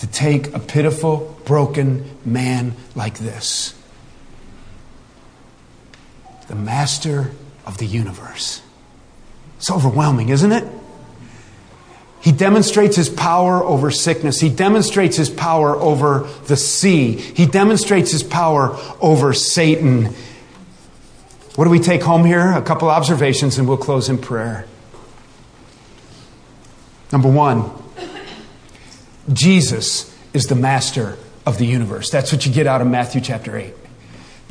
To 0.00 0.06
take 0.06 0.54
a 0.54 0.58
pitiful, 0.58 1.38
broken 1.44 2.18
man 2.24 2.74
like 2.94 3.18
this, 3.18 3.74
the 6.48 6.54
master 6.54 7.30
of 7.66 7.78
the 7.78 7.86
universe. 7.86 8.62
It's 9.58 9.70
overwhelming, 9.70 10.30
isn't 10.30 10.52
it? 10.52 10.64
He 12.20 12.32
demonstrates 12.32 12.96
his 12.96 13.08
power 13.08 13.62
over 13.62 13.90
sickness. 13.90 14.40
He 14.40 14.50
demonstrates 14.50 15.16
his 15.16 15.30
power 15.30 15.76
over 15.76 16.28
the 16.46 16.56
sea. 16.56 17.12
He 17.12 17.46
demonstrates 17.46 18.10
his 18.10 18.22
power 18.22 18.78
over 19.00 19.32
Satan. 19.32 20.14
What 21.56 21.64
do 21.64 21.70
we 21.70 21.78
take 21.78 22.02
home 22.02 22.24
here? 22.24 22.52
A 22.52 22.62
couple 22.62 22.88
observations 22.88 23.58
and 23.58 23.66
we'll 23.66 23.76
close 23.76 24.08
in 24.08 24.18
prayer. 24.18 24.66
Number 27.12 27.30
one, 27.30 27.70
Jesus 29.32 30.14
is 30.32 30.46
the 30.46 30.54
master 30.54 31.16
of 31.46 31.58
the 31.58 31.66
universe. 31.66 32.10
That's 32.10 32.32
what 32.32 32.46
you 32.46 32.52
get 32.52 32.66
out 32.66 32.80
of 32.80 32.86
Matthew 32.86 33.20
chapter 33.20 33.56
8. 33.56 33.74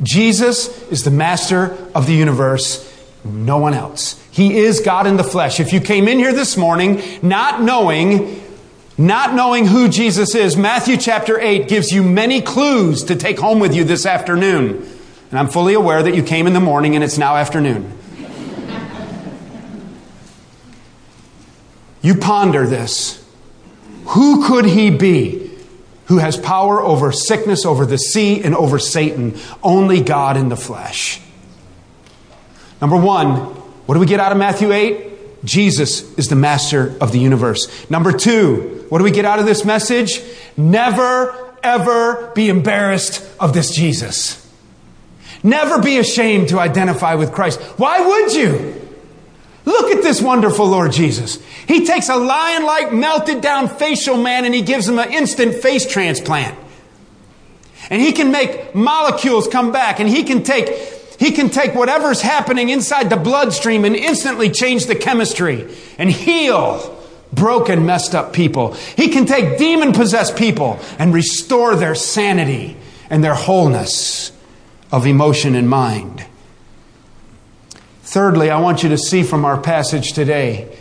Jesus 0.02 0.82
is 0.90 1.04
the 1.04 1.10
master 1.10 1.76
of 1.94 2.06
the 2.06 2.14
universe, 2.14 2.86
no 3.24 3.58
one 3.58 3.74
else. 3.74 4.22
He 4.30 4.58
is 4.58 4.80
God 4.80 5.06
in 5.06 5.16
the 5.16 5.24
flesh. 5.24 5.60
If 5.60 5.72
you 5.72 5.80
came 5.80 6.08
in 6.08 6.18
here 6.18 6.32
this 6.32 6.56
morning 6.56 7.02
not 7.22 7.62
knowing, 7.62 8.42
not 8.96 9.34
knowing 9.34 9.66
who 9.66 9.88
Jesus 9.88 10.34
is, 10.34 10.56
Matthew 10.56 10.96
chapter 10.96 11.38
8 11.38 11.68
gives 11.68 11.92
you 11.92 12.02
many 12.02 12.40
clues 12.40 13.04
to 13.04 13.16
take 13.16 13.38
home 13.38 13.60
with 13.60 13.74
you 13.74 13.84
this 13.84 14.06
afternoon. 14.06 14.86
And 15.30 15.38
I'm 15.38 15.48
fully 15.48 15.74
aware 15.74 16.02
that 16.02 16.14
you 16.14 16.22
came 16.22 16.46
in 16.46 16.54
the 16.54 16.60
morning 16.60 16.94
and 16.94 17.04
it's 17.04 17.18
now 17.18 17.36
afternoon. 17.36 17.98
you 22.02 22.14
ponder 22.14 22.66
this. 22.66 23.19
Who 24.06 24.46
could 24.46 24.64
he 24.64 24.90
be 24.90 25.50
who 26.06 26.18
has 26.18 26.36
power 26.36 26.82
over 26.82 27.12
sickness, 27.12 27.64
over 27.64 27.86
the 27.86 27.98
sea, 27.98 28.42
and 28.42 28.54
over 28.54 28.78
Satan? 28.78 29.38
Only 29.62 30.02
God 30.02 30.36
in 30.36 30.48
the 30.48 30.56
flesh. 30.56 31.20
Number 32.80 32.96
one, 32.96 33.36
what 33.86 33.94
do 33.94 34.00
we 34.00 34.06
get 34.06 34.20
out 34.20 34.32
of 34.32 34.38
Matthew 34.38 34.72
8? 34.72 35.44
Jesus 35.44 36.16
is 36.18 36.28
the 36.28 36.36
master 36.36 36.96
of 37.00 37.12
the 37.12 37.18
universe. 37.18 37.90
Number 37.90 38.12
two, 38.12 38.86
what 38.88 38.98
do 38.98 39.04
we 39.04 39.10
get 39.10 39.24
out 39.24 39.38
of 39.38 39.46
this 39.46 39.64
message? 39.64 40.20
Never, 40.56 41.54
ever 41.62 42.32
be 42.34 42.48
embarrassed 42.48 43.26
of 43.38 43.54
this 43.54 43.74
Jesus. 43.74 44.36
Never 45.42 45.80
be 45.80 45.98
ashamed 45.98 46.48
to 46.50 46.58
identify 46.58 47.14
with 47.14 47.32
Christ. 47.32 47.60
Why 47.78 48.06
would 48.06 48.34
you? 48.34 48.79
Look 49.64 49.90
at 49.90 50.02
this 50.02 50.22
wonderful 50.22 50.66
Lord 50.66 50.92
Jesus. 50.92 51.38
He 51.68 51.84
takes 51.84 52.08
a 52.08 52.16
lion 52.16 52.64
like 52.64 52.92
melted 52.92 53.40
down 53.40 53.68
facial 53.68 54.16
man 54.16 54.44
and 54.44 54.54
he 54.54 54.62
gives 54.62 54.88
him 54.88 54.98
an 54.98 55.12
instant 55.12 55.54
face 55.54 55.86
transplant. 55.86 56.56
And 57.90 58.00
he 58.00 58.12
can 58.12 58.30
make 58.30 58.74
molecules 58.74 59.48
come 59.48 59.72
back 59.72 60.00
and 60.00 60.08
he 60.08 60.24
can 60.24 60.42
take 60.42 60.68
he 61.18 61.32
can 61.32 61.50
take 61.50 61.74
whatever's 61.74 62.22
happening 62.22 62.70
inside 62.70 63.10
the 63.10 63.16
bloodstream 63.16 63.84
and 63.84 63.94
instantly 63.94 64.48
change 64.48 64.86
the 64.86 64.94
chemistry 64.94 65.70
and 65.98 66.10
heal 66.10 66.98
broken, 67.30 67.84
messed 67.84 68.14
up 68.14 68.32
people. 68.32 68.72
He 68.72 69.08
can 69.08 69.26
take 69.26 69.58
demon 69.58 69.92
possessed 69.92 70.36
people 70.36 70.80
and 70.98 71.12
restore 71.12 71.76
their 71.76 71.94
sanity 71.94 72.74
and 73.10 73.22
their 73.22 73.34
wholeness 73.34 74.32
of 74.90 75.06
emotion 75.06 75.54
and 75.54 75.68
mind. 75.68 76.24
Thirdly, 78.10 78.50
I 78.50 78.58
want 78.58 78.82
you 78.82 78.88
to 78.88 78.98
see 78.98 79.22
from 79.22 79.44
our 79.44 79.60
passage 79.60 80.14
today 80.14 80.76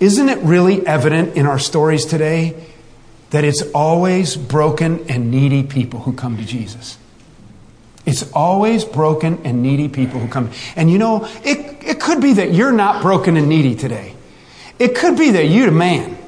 isn't 0.00 0.28
it 0.28 0.38
really 0.38 0.84
evident 0.84 1.36
in 1.36 1.46
our 1.46 1.60
stories 1.60 2.04
today 2.04 2.60
that 3.30 3.44
it's 3.44 3.62
always 3.70 4.36
broken 4.36 5.08
and 5.08 5.30
needy 5.30 5.62
people 5.62 6.00
who 6.00 6.12
come 6.12 6.36
to 6.38 6.44
Jesus? 6.44 6.98
It's 8.04 8.28
always 8.32 8.84
broken 8.84 9.42
and 9.44 9.62
needy 9.62 9.88
people 9.88 10.18
who 10.18 10.26
come. 10.26 10.50
And 10.74 10.90
you 10.90 10.98
know, 10.98 11.28
it, 11.44 11.84
it 11.84 12.00
could 12.00 12.20
be 12.20 12.32
that 12.32 12.52
you're 12.52 12.72
not 12.72 13.00
broken 13.00 13.36
and 13.36 13.48
needy 13.48 13.76
today. 13.76 14.16
It 14.80 14.96
could 14.96 15.16
be 15.16 15.30
that 15.30 15.46
you're 15.46 15.66
the 15.66 15.72
man 15.72 16.18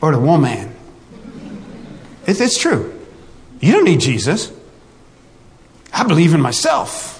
or 0.00 0.12
the 0.12 0.20
woman. 0.20 0.72
It, 2.28 2.40
it's 2.40 2.56
true. 2.56 2.96
You 3.58 3.72
don't 3.72 3.84
need 3.84 3.98
Jesus. 3.98 4.52
I 5.92 6.04
believe 6.04 6.32
in 6.32 6.40
myself. 6.40 7.18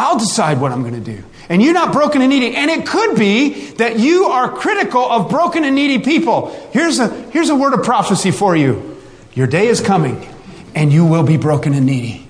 I'll 0.00 0.18
decide 0.18 0.62
what 0.62 0.72
I'm 0.72 0.80
going 0.80 0.94
to 0.94 1.00
do. 1.16 1.22
And 1.50 1.62
you're 1.62 1.74
not 1.74 1.92
broken 1.92 2.22
and 2.22 2.30
needy. 2.30 2.56
And 2.56 2.70
it 2.70 2.86
could 2.86 3.18
be 3.18 3.72
that 3.72 3.98
you 3.98 4.24
are 4.24 4.48
critical 4.50 5.02
of 5.02 5.28
broken 5.28 5.62
and 5.62 5.74
needy 5.74 5.98
people. 5.98 6.48
Here's 6.72 6.98
a, 6.98 7.08
here's 7.30 7.50
a 7.50 7.54
word 7.54 7.74
of 7.74 7.82
prophecy 7.84 8.30
for 8.30 8.56
you. 8.56 8.98
Your 9.34 9.46
day 9.46 9.66
is 9.66 9.82
coming 9.82 10.26
and 10.74 10.90
you 10.90 11.04
will 11.04 11.22
be 11.22 11.36
broken 11.36 11.74
and 11.74 11.84
needy. 11.84 12.26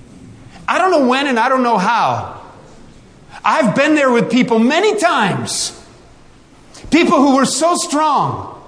I 0.67 0.79
don't 0.79 0.91
know 0.91 1.07
when 1.07 1.27
and 1.27 1.39
I 1.39 1.47
don't 1.47 1.63
know 1.63 1.77
how. 1.77 2.41
I've 3.41 3.73
been 3.73 3.95
there 3.95 4.11
with 4.11 4.29
people 4.29 4.59
many 4.59 4.99
times. 4.99 5.71
People 6.91 7.21
who 7.21 7.37
were 7.37 7.45
so 7.45 7.75
strong. 7.75 8.60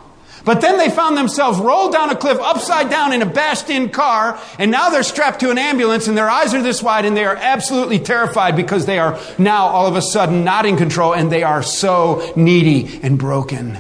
But 0.46 0.60
then 0.60 0.78
they 0.78 0.90
found 0.90 1.16
themselves 1.16 1.58
rolled 1.58 1.94
down 1.94 2.10
a 2.10 2.16
cliff 2.16 2.38
upside 2.42 2.90
down 2.90 3.14
in 3.14 3.22
a 3.22 3.26
bashed 3.26 3.70
in 3.70 3.90
car, 3.90 4.40
and 4.60 4.72
now 4.72 4.90
they're 4.90 5.04
strapped 5.04 5.40
to 5.40 5.52
an 5.52 5.58
ambulance 5.58 6.08
and 6.08 6.18
their 6.18 6.30
eyes 6.30 6.54
are 6.54 6.62
this 6.62 6.84
wide 6.84 7.06
and 7.06 7.16
they 7.16 7.24
are 7.24 7.36
absolutely 7.36 8.00
terrified 8.00 8.56
because 8.56 8.86
they 8.86 9.00
are 9.00 9.20
now 9.38 9.68
all 9.68 9.88
of 9.88 9.96
a 9.96 10.02
sudden 10.02 10.44
not 10.44 10.66
in 10.66 10.76
control 10.76 11.14
and 11.14 11.32
they 11.32 11.44
are 11.44 11.64
so 11.64 12.34
needy 12.36 13.00
and 13.02 13.18
broken. 13.18 13.78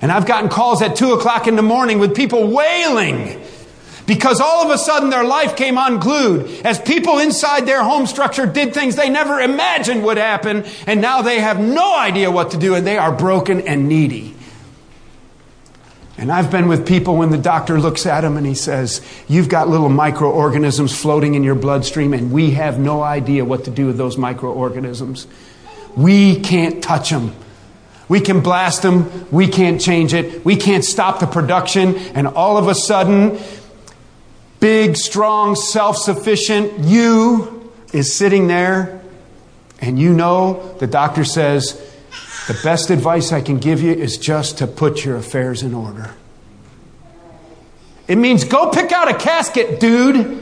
And 0.00 0.12
I've 0.12 0.26
gotten 0.26 0.48
calls 0.48 0.80
at 0.82 0.96
two 0.96 1.12
o'clock 1.12 1.46
in 1.48 1.56
the 1.56 1.62
morning 1.62 1.98
with 1.98 2.14
people 2.14 2.48
wailing 2.48 3.40
because 4.06 4.40
all 4.40 4.64
of 4.64 4.70
a 4.70 4.78
sudden 4.78 5.10
their 5.10 5.24
life 5.24 5.56
came 5.56 5.76
unglued 5.78 6.66
as 6.66 6.80
people 6.80 7.18
inside 7.18 7.66
their 7.66 7.82
home 7.82 8.06
structure 8.06 8.46
did 8.46 8.74
things 8.74 8.96
they 8.96 9.08
never 9.08 9.40
imagined 9.40 10.04
would 10.04 10.18
happen, 10.18 10.64
and 10.86 11.00
now 11.00 11.22
they 11.22 11.40
have 11.40 11.60
no 11.60 11.96
idea 11.96 12.30
what 12.30 12.50
to 12.50 12.58
do, 12.58 12.74
and 12.74 12.86
they 12.86 12.98
are 12.98 13.12
broken 13.12 13.60
and 13.62 13.88
needy. 13.88 14.34
And 16.22 16.30
I've 16.30 16.52
been 16.52 16.68
with 16.68 16.86
people 16.86 17.16
when 17.16 17.30
the 17.30 17.36
doctor 17.36 17.80
looks 17.80 18.06
at 18.06 18.20
them 18.20 18.36
and 18.36 18.46
he 18.46 18.54
says, 18.54 19.00
You've 19.26 19.48
got 19.48 19.68
little 19.68 19.88
microorganisms 19.88 20.96
floating 20.96 21.34
in 21.34 21.42
your 21.42 21.56
bloodstream, 21.56 22.14
and 22.14 22.30
we 22.30 22.52
have 22.52 22.78
no 22.78 23.02
idea 23.02 23.44
what 23.44 23.64
to 23.64 23.72
do 23.72 23.88
with 23.88 23.96
those 23.96 24.16
microorganisms. 24.16 25.26
We 25.96 26.38
can't 26.38 26.80
touch 26.80 27.10
them. 27.10 27.34
We 28.08 28.20
can 28.20 28.40
blast 28.40 28.82
them. 28.82 29.26
We 29.32 29.48
can't 29.48 29.80
change 29.80 30.14
it. 30.14 30.44
We 30.44 30.54
can't 30.54 30.84
stop 30.84 31.18
the 31.18 31.26
production. 31.26 31.96
And 32.14 32.28
all 32.28 32.56
of 32.56 32.68
a 32.68 32.74
sudden, 32.76 33.40
big, 34.60 34.96
strong, 34.96 35.56
self 35.56 35.96
sufficient 35.96 36.84
you 36.84 37.72
is 37.92 38.14
sitting 38.14 38.46
there, 38.46 39.02
and 39.80 39.98
you 39.98 40.12
know 40.12 40.76
the 40.78 40.86
doctor 40.86 41.24
says, 41.24 41.91
the 42.48 42.58
best 42.64 42.90
advice 42.90 43.32
I 43.32 43.40
can 43.40 43.58
give 43.58 43.82
you 43.82 43.92
is 43.92 44.18
just 44.18 44.58
to 44.58 44.66
put 44.66 45.04
your 45.04 45.16
affairs 45.16 45.62
in 45.62 45.74
order. 45.74 46.14
It 48.08 48.16
means 48.16 48.44
go 48.44 48.70
pick 48.70 48.92
out 48.92 49.08
a 49.08 49.14
casket, 49.14 49.80
dude. 49.80 50.40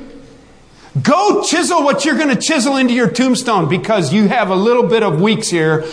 Go 1.03 1.45
chisel 1.45 1.85
what 1.85 2.05
you're 2.05 2.17
going 2.17 2.35
to 2.35 2.41
chisel 2.41 2.77
into 2.77 2.95
your 2.95 3.09
tombstone 3.09 3.69
because 3.69 4.13
you 4.13 4.29
have 4.29 4.51
a 4.51 4.57
little 4.57 4.89
bit 4.89 5.03
of 5.03 5.21
weeks 5.21 5.49
here 5.49 5.85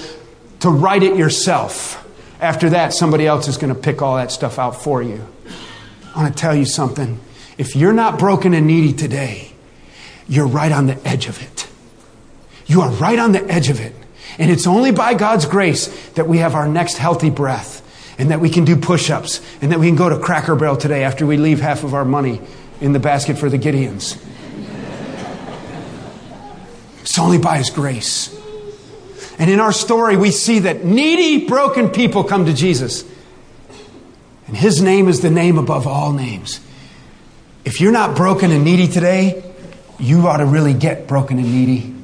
to 0.62 0.70
write 0.70 1.04
it 1.04 1.16
yourself. 1.16 2.04
After 2.42 2.70
that, 2.72 2.94
somebody 2.94 3.28
else 3.28 3.48
is 3.48 3.58
going 3.58 3.74
to 3.74 3.80
pick 3.80 4.02
all 4.02 4.16
that 4.16 4.32
stuff 4.32 4.58
out 4.58 4.82
for 4.82 5.04
you. 5.04 5.26
I 6.16 6.22
want 6.22 6.36
to 6.36 6.40
tell 6.40 6.56
you 6.56 6.66
something. 6.66 7.20
If 7.58 7.76
you're 7.76 7.94
not 7.94 8.18
broken 8.18 8.54
and 8.54 8.66
needy 8.66 8.94
today, 8.94 9.52
you're 10.28 10.48
right 10.48 10.72
on 10.72 10.88
the 10.88 11.08
edge 11.08 11.28
of 11.28 11.42
it. 11.42 11.68
You 12.66 12.82
are 12.82 12.90
right 12.92 13.20
on 13.20 13.32
the 13.32 13.44
edge 13.46 13.70
of 13.70 13.80
it. 13.80 13.94
And 14.40 14.52
it's 14.52 14.68
only 14.68 14.92
by 14.92 15.14
God's 15.14 15.46
grace 15.46 15.88
that 16.12 16.28
we 16.28 16.38
have 16.40 16.54
our 16.54 16.68
next 16.68 16.98
healthy 16.98 17.30
breath 17.30 17.84
and 18.20 18.32
that 18.32 18.40
we 18.40 18.50
can 18.50 18.66
do 18.66 18.76
push 18.76 19.10
ups 19.10 19.42
and 19.62 19.72
that 19.72 19.80
we 19.80 19.88
can 19.88 19.96
go 19.96 20.10
to 20.10 20.20
Cracker 20.20 20.56
Barrel 20.56 20.78
today 20.78 21.04
after 21.04 21.26
we 21.26 21.38
leave 21.38 21.60
half 21.60 21.84
of 21.84 21.94
our 21.94 22.06
money 22.06 22.42
in 22.82 22.94
the 22.94 23.00
basket 23.00 23.38
for 23.38 23.50
the 23.50 23.58
Gideons. 23.58 24.24
It's 27.02 27.18
only 27.18 27.38
by 27.38 27.58
His 27.58 27.70
grace. 27.70 28.36
And 29.40 29.50
in 29.50 29.60
our 29.60 29.72
story, 29.72 30.18
we 30.18 30.32
see 30.32 30.60
that 30.60 30.84
needy, 30.84 31.48
broken 31.48 31.90
people 31.90 32.24
come 32.24 32.46
to 32.46 32.54
Jesus. 32.54 33.04
And 34.48 34.56
His 34.56 34.82
name 34.82 35.08
is 35.08 35.22
the 35.22 35.30
name 35.30 35.58
above 35.58 35.88
all 35.88 36.12
names. 36.12 36.60
If 37.66 37.82
you're 37.82 37.92
not 37.92 38.16
broken 38.16 38.52
and 38.52 38.64
needy 38.64 38.88
today, 38.88 39.44
you 40.00 40.28
ought 40.28 40.38
to 40.38 40.46
really 40.46 40.74
get 40.74 41.08
broken 41.08 41.40
and 41.40 41.52
needy. 41.52 41.97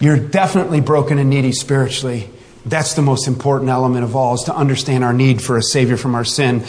You're 0.00 0.18
definitely 0.18 0.80
broken 0.80 1.18
and 1.18 1.30
needy 1.30 1.52
spiritually. 1.52 2.30
That's 2.66 2.94
the 2.94 3.02
most 3.02 3.28
important 3.28 3.70
element 3.70 4.02
of 4.02 4.16
all, 4.16 4.34
is 4.34 4.42
to 4.44 4.54
understand 4.54 5.04
our 5.04 5.12
need 5.12 5.40
for 5.40 5.56
a 5.56 5.62
Savior 5.62 5.96
from 5.96 6.14
our 6.14 6.24
sin. 6.24 6.64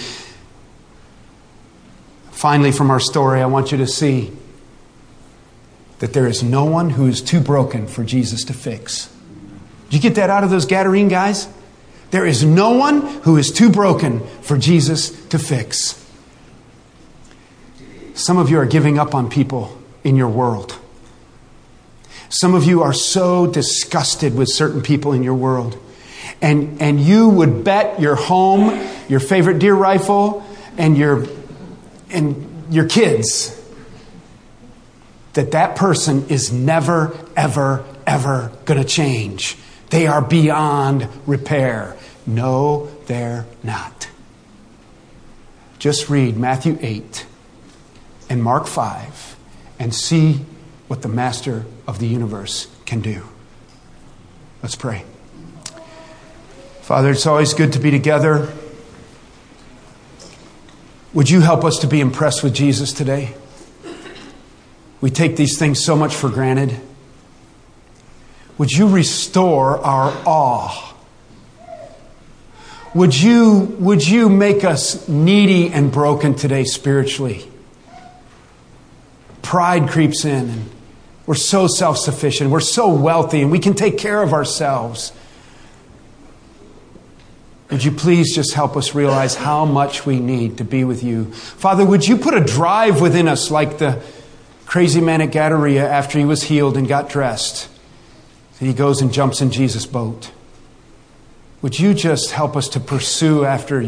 Finally, 2.32 2.74
from 2.74 2.92
our 2.92 3.00
story, 3.00 3.42
I 3.42 3.46
want 3.46 3.72
you 3.72 3.78
to 3.80 3.88
see 3.88 4.32
that 6.00 6.14
there 6.14 6.28
is 6.28 6.44
no 6.44 6.66
one 6.66 6.90
who 6.90 7.08
is 7.08 7.22
too 7.22 7.40
broken 7.40 7.88
for 7.88 8.04
Jesus 8.04 8.44
to 8.46 8.54
fix. 8.54 9.16
Did 9.90 9.96
you 9.96 10.02
get 10.02 10.16
that 10.16 10.30
out 10.30 10.44
of 10.44 10.50
those 10.50 10.66
Gadarene 10.66 11.10
guys? 11.10 11.48
There 12.10 12.26
is 12.26 12.44
no 12.44 12.72
one 12.72 13.02
who 13.22 13.38
is 13.38 13.52
too 13.52 13.70
broken 13.70 14.26
for 14.42 14.58
Jesus 14.58 15.12
to 15.28 15.40
fix. 15.40 15.98
Some 18.14 18.38
of 18.38 18.50
you 18.50 18.58
are 18.60 18.66
giving 18.66 19.00
up 19.00 19.16
on 19.16 19.30
people 19.30 19.78
in 20.04 20.18
your 20.18 20.28
world. 20.28 20.78
Some 22.32 22.56
of 22.56 22.64
you 22.64 22.82
are 22.82 22.94
so 22.94 23.46
disgusted 23.46 24.36
with 24.36 24.48
certain 24.48 24.82
people 24.82 25.12
in 25.12 25.22
your 25.22 25.36
world. 25.36 25.78
And, 26.42 26.82
and 26.82 27.00
you 27.00 27.28
would 27.28 27.66
bet 27.66 28.00
your 28.00 28.16
home, 28.16 28.88
your 29.10 29.20
favorite 29.20 29.60
deer 29.60 29.76
rifle, 29.76 30.44
and 30.78 30.98
your, 30.98 31.28
and 32.10 32.74
your 32.74 32.88
kids 32.88 33.58
that 35.34 35.52
that 35.52 35.76
person 35.76 36.30
is 36.30 36.54
never, 36.54 37.18
ever, 37.36 37.86
ever 38.08 38.52
going 38.64 38.82
to 38.82 38.88
change. 38.88 39.58
They 39.90 40.08
are 40.08 40.22
beyond 40.22 41.10
repair. 41.26 41.98
No, 42.26 42.88
they're 43.08 43.46
not. 43.62 44.08
Just 45.80 46.10
read 46.10 46.38
Matthew 46.38 46.78
8 46.80 47.26
and 48.30 48.42
Mark 48.42 48.68
5 48.68 49.36
and 49.80 49.94
see 49.94 50.46
what 50.92 51.04
the 51.04 51.08
master 51.08 51.64
of 51.88 52.00
the 52.00 52.06
universe 52.06 52.68
can 52.86 53.00
do. 53.00 53.24
Let's 54.62 54.76
pray. 54.76 55.06
Father, 56.82 57.12
it's 57.12 57.26
always 57.26 57.54
good 57.54 57.72
to 57.72 57.80
be 57.80 57.92
together. 57.92 58.52
Would 61.14 61.30
you 61.30 61.40
help 61.40 61.64
us 61.64 61.80
to 61.80 61.88
be 61.88 62.02
impressed 62.02 62.44
with 62.44 62.54
Jesus 62.54 62.92
today? 62.92 63.34
We 65.00 65.10
take 65.10 65.38
these 65.38 65.58
things 65.58 65.82
so 65.82 65.96
much 65.96 66.14
for 66.14 66.28
granted. 66.28 66.78
Would 68.58 68.74
you 68.74 68.90
restore 68.90 69.80
our 69.80 70.12
awe? 70.26 70.94
Would 72.94 73.18
you, 73.18 73.78
would 73.80 74.06
you 74.06 74.28
make 74.28 74.66
us 74.66 75.08
needy 75.08 75.70
and 75.70 75.90
broken 75.90 76.36
today 76.36 76.66
spiritually? 76.66 77.50
Pride 79.42 79.88
creeps 79.88 80.26
in, 80.26 80.50
and 80.50 80.70
we're 81.26 81.36
so 81.36 81.68
self 81.68 81.98
sufficient, 81.98 82.50
we're 82.50 82.60
so 82.60 82.94
wealthy, 82.94 83.42
and 83.42 83.52
we 83.52 83.60
can 83.60 83.74
take 83.74 83.98
care 83.98 84.22
of 84.22 84.34
ourselves. 84.34 85.14
Would 87.70 87.84
you 87.84 87.92
please 87.92 88.36
just 88.36 88.54
help 88.54 88.76
us 88.76 88.94
realize 88.94 89.36
how 89.36 89.64
much 89.64 90.06
we 90.06 90.20
need 90.20 90.58
to 90.58 90.66
be 90.66 90.84
with 90.84 91.04
you? 91.04 91.26
Father, 91.32 91.86
would 91.86 92.06
you 92.06 92.18
put 92.18 92.34
a 92.34 92.42
drive 92.42 93.00
within 93.00 93.30
us 93.30 93.50
like 93.50 93.78
the 93.78 94.04
crazy 94.72 95.02
man 95.02 95.20
at 95.20 95.34
Gadara 95.34 95.74
after 95.74 96.18
he 96.18 96.24
was 96.24 96.44
healed 96.44 96.78
and 96.78 96.88
got 96.88 97.10
dressed. 97.10 97.68
And 98.58 98.70
he 98.70 98.74
goes 98.74 99.02
and 99.02 99.12
jumps 99.12 99.42
in 99.42 99.52
Jesus' 99.52 99.86
boat. 99.86 100.32
Would 101.62 101.78
you 101.78 101.94
just 101.94 102.32
help 102.32 102.56
us 102.56 102.70
to 102.70 102.80
pursue 102.80 103.44
after 103.44 103.86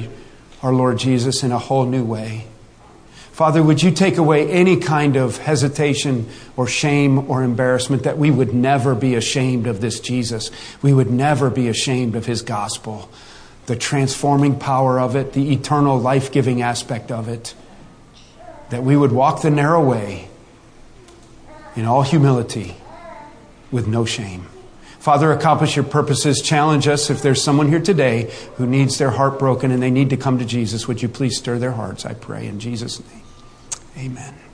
our 0.62 0.74
Lord 0.74 0.98
Jesus 0.98 1.42
in 1.42 1.54
a 1.54 1.58
whole 1.58 1.86
new 1.86 2.04
way? 2.04 2.48
Father, 3.34 3.64
would 3.64 3.82
you 3.82 3.90
take 3.90 4.18
away 4.18 4.48
any 4.48 4.78
kind 4.78 5.16
of 5.16 5.38
hesitation 5.38 6.30
or 6.56 6.68
shame 6.68 7.32
or 7.32 7.42
embarrassment 7.42 8.04
that 8.04 8.20
we 8.20 8.30
would 8.30 8.54
never 8.54 8.94
be 8.94 9.16
ashamed 9.16 9.66
of 9.66 9.82
this 9.82 10.00
Jesus? 10.00 10.52
We 10.84 10.94
would 10.94 11.10
never 11.10 11.50
be 11.50 11.68
ashamed 11.68 12.16
of 12.16 12.28
his 12.28 12.44
gospel, 12.44 13.10
the 13.66 13.76
transforming 13.76 14.60
power 14.60 15.00
of 15.00 15.16
it, 15.16 15.34
the 15.34 15.52
eternal 15.52 15.98
life 15.98 16.32
giving 16.32 16.62
aspect 16.62 17.12
of 17.12 17.28
it. 17.28 17.56
That 18.70 18.84
we 18.84 18.96
would 18.96 19.12
walk 19.12 19.42
the 19.42 19.50
narrow 19.50 19.84
way 19.84 20.28
in 21.76 21.86
all 21.86 22.04
humility 22.04 22.76
with 23.72 23.88
no 23.88 24.06
shame. 24.06 24.46
Father, 25.00 25.32
accomplish 25.32 25.76
your 25.76 25.86
purposes. 25.86 26.40
Challenge 26.40 26.88
us 26.88 27.10
if 27.10 27.24
there's 27.24 27.44
someone 27.44 27.68
here 27.68 27.82
today 27.82 28.32
who 28.58 28.68
needs 28.68 29.00
their 29.00 29.10
heart 29.10 29.40
broken 29.40 29.72
and 29.72 29.82
they 29.82 29.92
need 29.92 30.12
to 30.12 30.18
come 30.18 30.38
to 30.38 30.46
Jesus. 30.46 30.88
Would 30.88 31.02
you 31.02 31.10
please 31.10 31.36
stir 31.36 31.58
their 31.58 31.72
hearts? 31.72 32.06
I 32.06 32.14
pray 32.14 32.46
in 32.46 32.60
Jesus' 32.60 33.00
name. 33.00 33.23
Amen. 33.98 34.53